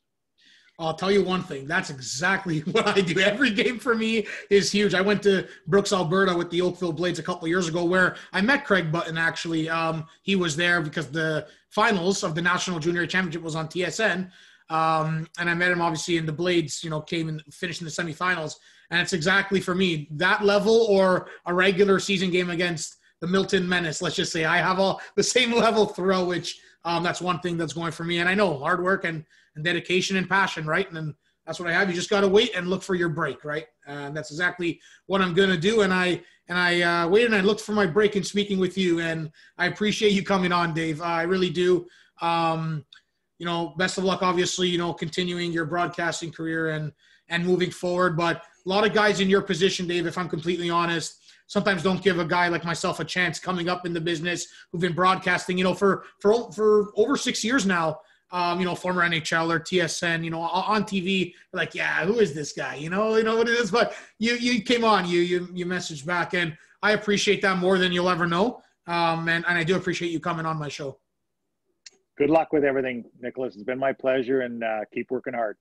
I'll 0.79 0.93
tell 0.93 1.11
you 1.11 1.23
one 1.23 1.43
thing. 1.43 1.67
That's 1.67 1.89
exactly 1.89 2.59
what 2.71 2.87
I 2.87 3.01
do. 3.01 3.19
Every 3.19 3.51
game 3.51 3.79
for 3.79 3.93
me 3.93 4.25
is 4.49 4.71
huge. 4.71 4.93
I 4.93 5.01
went 5.01 5.21
to 5.23 5.47
Brooks, 5.67 5.91
Alberta 5.91 6.35
with 6.35 6.49
the 6.49 6.61
Oakville 6.61 6.93
Blades 6.93 7.19
a 7.19 7.23
couple 7.23 7.47
years 7.47 7.67
ago 7.67 7.83
where 7.83 8.15
I 8.31 8.41
met 8.41 8.65
Craig 8.65 8.91
Button 8.91 9.17
actually. 9.17 9.69
Um, 9.69 10.05
he 10.21 10.35
was 10.35 10.55
there 10.55 10.81
because 10.81 11.11
the 11.11 11.47
finals 11.67 12.23
of 12.23 12.33
the 12.33 12.41
National 12.41 12.79
Junior 12.79 13.05
Championship 13.05 13.41
was 13.41 13.55
on 13.55 13.67
TSN. 13.67 14.31
Um, 14.69 15.27
and 15.37 15.49
I 15.49 15.53
met 15.53 15.71
him 15.71 15.81
obviously 15.81 16.17
in 16.17 16.25
the 16.25 16.31
Blades, 16.31 16.83
you 16.83 16.89
know, 16.89 17.01
came 17.01 17.27
and 17.27 17.41
finished 17.53 17.81
in 17.81 17.85
the 17.85 17.91
semifinals. 17.91 18.55
And 18.91 19.01
it's 19.01 19.13
exactly 19.13 19.59
for 19.59 19.75
me 19.75 20.07
that 20.11 20.43
level 20.43 20.87
or 20.89 21.27
a 21.45 21.53
regular 21.53 21.99
season 21.99 22.31
game 22.31 22.49
against 22.49 22.97
the 23.19 23.27
Milton 23.27 23.67
Menace. 23.67 24.01
Let's 24.01 24.15
just 24.15 24.31
say 24.31 24.45
I 24.45 24.57
have 24.57 24.79
all 24.79 25.01
the 25.17 25.23
same 25.23 25.51
level 25.51 25.87
throw, 25.87 26.23
which 26.23 26.59
um, 26.85 27.03
that's 27.03 27.21
one 27.21 27.39
thing 27.41 27.57
that's 27.57 27.73
going 27.73 27.91
for 27.91 28.05
me. 28.05 28.19
And 28.19 28.29
I 28.29 28.33
know 28.33 28.57
hard 28.57 28.81
work 28.81 29.03
and, 29.03 29.25
and 29.55 29.63
dedication 29.63 30.17
and 30.17 30.29
passion, 30.29 30.65
right? 30.65 30.87
And 30.87 30.95
then 30.95 31.15
that's 31.45 31.59
what 31.59 31.69
I 31.69 31.73
have. 31.73 31.89
You 31.89 31.95
just 31.95 32.09
got 32.09 32.21
to 32.21 32.27
wait 32.27 32.55
and 32.55 32.67
look 32.67 32.83
for 32.83 32.95
your 32.95 33.09
break, 33.09 33.43
right? 33.43 33.65
And 33.87 34.15
that's 34.15 34.31
exactly 34.31 34.79
what 35.07 35.21
I'm 35.21 35.33
going 35.33 35.49
to 35.49 35.57
do. 35.57 35.81
And 35.81 35.93
I 35.93 36.21
and 36.47 36.57
I 36.57 36.81
uh, 36.81 37.07
waited 37.07 37.27
and 37.27 37.35
I 37.35 37.41
looked 37.41 37.61
for 37.61 37.71
my 37.73 37.85
break 37.85 38.15
in 38.15 38.23
speaking 38.23 38.59
with 38.59 38.77
you. 38.77 38.99
And 38.99 39.31
I 39.57 39.67
appreciate 39.67 40.13
you 40.13 40.23
coming 40.23 40.51
on, 40.51 40.73
Dave. 40.73 41.01
Uh, 41.01 41.05
I 41.05 41.23
really 41.23 41.49
do. 41.49 41.87
Um, 42.21 42.85
you 43.39 43.45
know, 43.45 43.73
best 43.77 43.97
of 43.97 44.03
luck. 44.03 44.21
Obviously, 44.21 44.67
you 44.67 44.77
know, 44.77 44.93
continuing 44.93 45.51
your 45.51 45.65
broadcasting 45.65 46.31
career 46.31 46.69
and 46.69 46.91
and 47.29 47.45
moving 47.45 47.71
forward. 47.71 48.17
But 48.17 48.43
a 48.65 48.69
lot 48.69 48.85
of 48.85 48.93
guys 48.93 49.19
in 49.19 49.29
your 49.29 49.41
position, 49.41 49.87
Dave, 49.87 50.05
if 50.05 50.17
I'm 50.17 50.29
completely 50.29 50.69
honest, 50.69 51.19
sometimes 51.47 51.83
don't 51.83 52.03
give 52.03 52.19
a 52.19 52.25
guy 52.25 52.47
like 52.47 52.63
myself 52.63 52.99
a 52.99 53.05
chance 53.05 53.39
coming 53.39 53.69
up 53.69 53.85
in 53.85 53.93
the 53.93 54.01
business 54.01 54.47
who've 54.71 54.81
been 54.81 54.93
broadcasting, 54.93 55.57
you 55.57 55.63
know, 55.63 55.73
for 55.73 56.03
for 56.19 56.51
for 56.51 56.91
over 56.95 57.17
six 57.17 57.43
years 57.43 57.65
now. 57.65 57.99
Um, 58.31 58.59
you 58.59 58.65
know, 58.65 58.75
former 58.75 59.01
NHL 59.01 59.51
or 59.51 59.59
TSN, 59.59 60.23
you 60.23 60.29
know, 60.29 60.41
on 60.41 60.83
TV, 60.83 61.33
like, 61.51 61.73
yeah, 61.73 62.05
who 62.05 62.19
is 62.19 62.33
this 62.33 62.53
guy? 62.53 62.75
You 62.75 62.91
know, 62.91 63.15
you 63.15 63.23
know 63.23 63.35
what 63.35 63.49
it 63.49 63.57
is. 63.57 63.71
But 63.71 63.95
you 64.19 64.35
you 64.35 64.61
came 64.61 64.83
on, 64.83 65.07
you 65.07 65.21
you 65.21 65.49
you 65.51 65.65
messaged 65.65 66.05
back, 66.05 66.35
and 66.35 66.55
I 66.83 66.91
appreciate 66.91 67.41
that 67.41 67.57
more 67.57 67.79
than 67.79 67.91
you'll 67.91 68.09
ever 68.09 68.27
know. 68.27 68.61
Um, 68.85 69.27
and, 69.29 69.45
and 69.47 69.57
I 69.57 69.63
do 69.63 69.75
appreciate 69.75 70.11
you 70.11 70.19
coming 70.19 70.45
on 70.45 70.57
my 70.57 70.67
show. 70.67 70.99
Good 72.17 72.29
luck 72.29 72.53
with 72.53 72.63
everything, 72.63 73.05
Nicholas. 73.19 73.55
It's 73.55 73.63
been 73.63 73.79
my 73.79 73.93
pleasure, 73.93 74.41
and 74.41 74.63
uh, 74.63 74.81
keep 74.93 75.09
working 75.09 75.33
hard. 75.33 75.57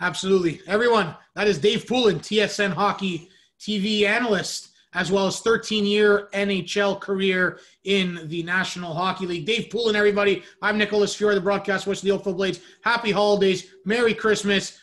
Absolutely, 0.00 0.60
everyone. 0.66 1.16
That 1.34 1.48
is 1.48 1.58
Dave 1.58 1.86
Poulin, 1.86 2.20
TSN 2.20 2.72
hockey 2.72 3.30
TV 3.60 4.04
analyst 4.04 4.71
as 4.94 5.10
well 5.10 5.26
as 5.26 5.40
13 5.40 5.84
year 5.84 6.28
NHL 6.32 7.00
career 7.00 7.58
in 7.84 8.28
the 8.28 8.42
National 8.42 8.94
Hockey 8.94 9.26
League. 9.26 9.46
Dave 9.46 9.70
Poulin, 9.70 9.96
everybody. 9.96 10.42
I'm 10.60 10.78
Nicholas 10.78 11.14
Fiore, 11.14 11.34
the 11.34 11.40
broadcast 11.40 11.84
voice 11.84 11.98
of 11.98 12.04
the 12.04 12.10
Oakville 12.10 12.34
Blades. 12.34 12.60
Happy 12.82 13.10
holidays, 13.10 13.68
Merry 13.84 14.14
Christmas, 14.14 14.78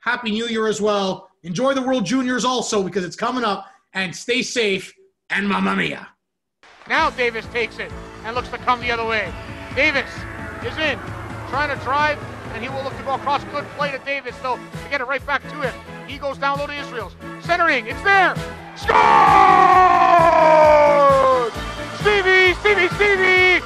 Happy 0.00 0.30
New 0.30 0.46
Year 0.46 0.66
as 0.66 0.80
well. 0.80 1.30
Enjoy 1.42 1.74
the 1.74 1.82
World 1.82 2.04
Juniors 2.04 2.44
also 2.44 2.82
because 2.82 3.04
it's 3.04 3.16
coming 3.16 3.44
up, 3.44 3.66
and 3.94 4.14
stay 4.14 4.42
safe 4.42 4.92
and 5.30 5.48
mamma 5.48 5.74
mia. 5.74 6.08
Now 6.88 7.10
Davis 7.10 7.46
takes 7.46 7.78
it 7.78 7.90
and 8.24 8.34
looks 8.34 8.48
to 8.50 8.58
come 8.58 8.80
the 8.80 8.90
other 8.90 9.04
way. 9.04 9.32
Davis 9.74 10.10
is 10.64 10.76
in, 10.78 10.98
trying 11.48 11.76
to 11.76 11.82
drive, 11.84 12.18
and 12.52 12.62
he 12.62 12.68
will 12.68 12.82
look 12.82 12.96
to 12.96 13.02
go 13.02 13.14
across. 13.14 13.42
Good 13.44 13.64
play 13.76 13.90
to 13.90 13.98
Davis, 13.98 14.36
though, 14.42 14.56
to 14.56 14.90
get 14.90 15.00
it 15.00 15.04
right 15.04 15.24
back 15.26 15.42
to 15.42 15.60
him. 15.60 15.74
He 16.06 16.18
goes 16.18 16.38
down 16.38 16.58
low 16.58 16.66
to 16.66 16.74
Israels. 16.74 17.16
Centering, 17.40 17.86
it's 17.86 18.00
there. 18.02 18.34
Score! 18.76 19.00
Stevie, 22.00 22.52
Stevie, 22.60 22.88
Stevie! 22.94 23.64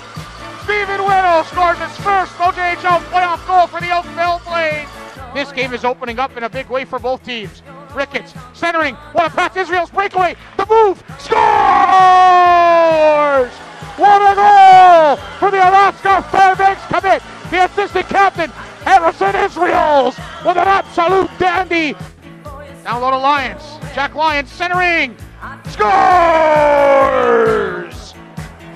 Stephen 0.62 1.02
Whittle 1.04 1.42
scores 1.44 1.78
his 1.78 1.96
first 1.98 2.32
OJHL 2.34 3.00
playoff 3.10 3.44
goal 3.46 3.66
for 3.66 3.80
the 3.80 3.90
Oakville 3.90 4.40
Blades. 4.46 4.90
This 5.34 5.50
game 5.50 5.74
is 5.74 5.84
opening 5.84 6.20
up 6.20 6.36
in 6.36 6.44
a 6.44 6.48
big 6.48 6.68
way 6.68 6.84
for 6.84 7.00
both 7.00 7.24
teams. 7.24 7.62
Ricketts 7.92 8.34
centering. 8.52 8.94
What 9.12 9.26
a 9.26 9.30
pass. 9.30 9.56
Israels 9.56 9.90
breakaway. 9.90 10.36
The 10.56 10.66
move. 10.66 11.02
Scores! 11.18 11.40
What 13.96 14.22
a 14.22 14.34
goal 14.36 15.16
for 15.38 15.50
the 15.50 15.58
Alaska 15.58 16.22
Fairbanks 16.30 16.86
commit. 16.86 17.22
The 17.50 17.64
assistant 17.64 18.08
captain, 18.08 18.50
Harrison 18.84 19.34
Israels, 19.34 20.16
with 20.44 20.56
an 20.56 20.68
absolute 20.68 21.30
dandy. 21.38 21.96
Down 22.84 23.02
low 23.02 23.10
to 23.10 23.18
Lyons. 23.18 23.62
Jack 23.94 24.14
Lyons 24.14 24.50
centering. 24.50 25.16
Scores! 25.68 25.90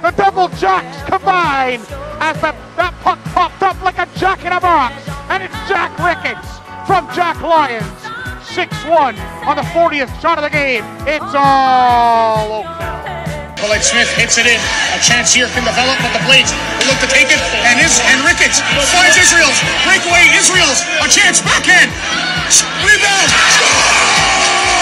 The 0.02 0.10
double 0.10 0.48
jacks 0.48 1.02
combine 1.08 1.80
as 2.20 2.36
the, 2.36 2.54
that 2.76 2.94
puck 3.02 3.18
popped 3.32 3.62
up 3.62 3.82
like 3.82 3.98
a 3.98 4.06
jack 4.18 4.44
in 4.44 4.52
a 4.52 4.60
box. 4.60 4.94
And 5.30 5.42
it's 5.42 5.54
Jack 5.66 5.98
Ricketts 5.98 6.58
from 6.86 7.08
Jack 7.14 7.40
Lyons. 7.40 7.84
6-1 8.54 9.18
on 9.46 9.56
the 9.56 9.62
40th 9.62 10.20
shot 10.20 10.36
of 10.38 10.44
the 10.44 10.50
game. 10.50 10.84
It's 11.06 11.34
all 11.34 12.64
Oakville. 12.64 13.33
Colette 13.56 13.84
Smith 13.84 14.10
hits 14.18 14.38
it 14.38 14.46
in. 14.46 14.60
A 14.94 15.00
chance 15.00 15.32
here 15.32 15.46
can 15.54 15.64
develop, 15.64 15.96
but 16.02 16.12
the 16.12 16.22
Blades 16.26 16.50
will 16.78 16.90
look 16.90 17.00
to 17.00 17.10
take 17.10 17.30
it. 17.30 17.40
And 17.64 17.78
is 17.80 18.00
and 18.10 18.20
Ricketts 18.26 18.60
finds 18.90 19.16
Israels. 19.16 19.56
Breakaway 19.86 20.26
Israels. 20.34 20.82
A 21.00 21.08
chance 21.08 21.40
backhand. 21.40 21.90
Rebound. 22.82 23.30
Scores! 23.54 24.76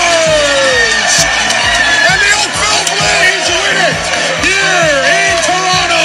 And 2.09 2.19
the 2.19 2.33
Oakville 2.41 2.85
Blades 2.97 3.49
win 3.53 3.77
it 3.77 3.97
here 4.41 5.05
in 5.05 5.35
Toronto. 5.45 6.05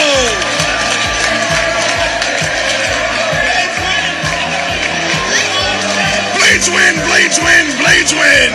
Blades 6.35 6.67
win. 6.69 6.93
Blades 7.07 7.39
win. 7.39 7.65
Blades 7.79 8.11
win. 8.13 8.51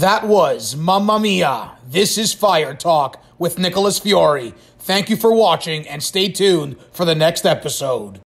That 0.00 0.24
was 0.26 0.76
Mamma 0.76 1.18
Mia. 1.18 1.72
This 1.86 2.16
is 2.16 2.32
Fire 2.32 2.74
Talk 2.74 3.18
with 3.40 3.58
Nicholas 3.58 3.98
Fiore. 3.98 4.54
Thank 4.78 5.10
you 5.10 5.16
for 5.16 5.32
watching 5.32 5.88
and 5.88 6.02
stay 6.02 6.28
tuned 6.28 6.76
for 6.92 7.04
the 7.04 7.14
next 7.14 7.44
episode. 7.44 8.18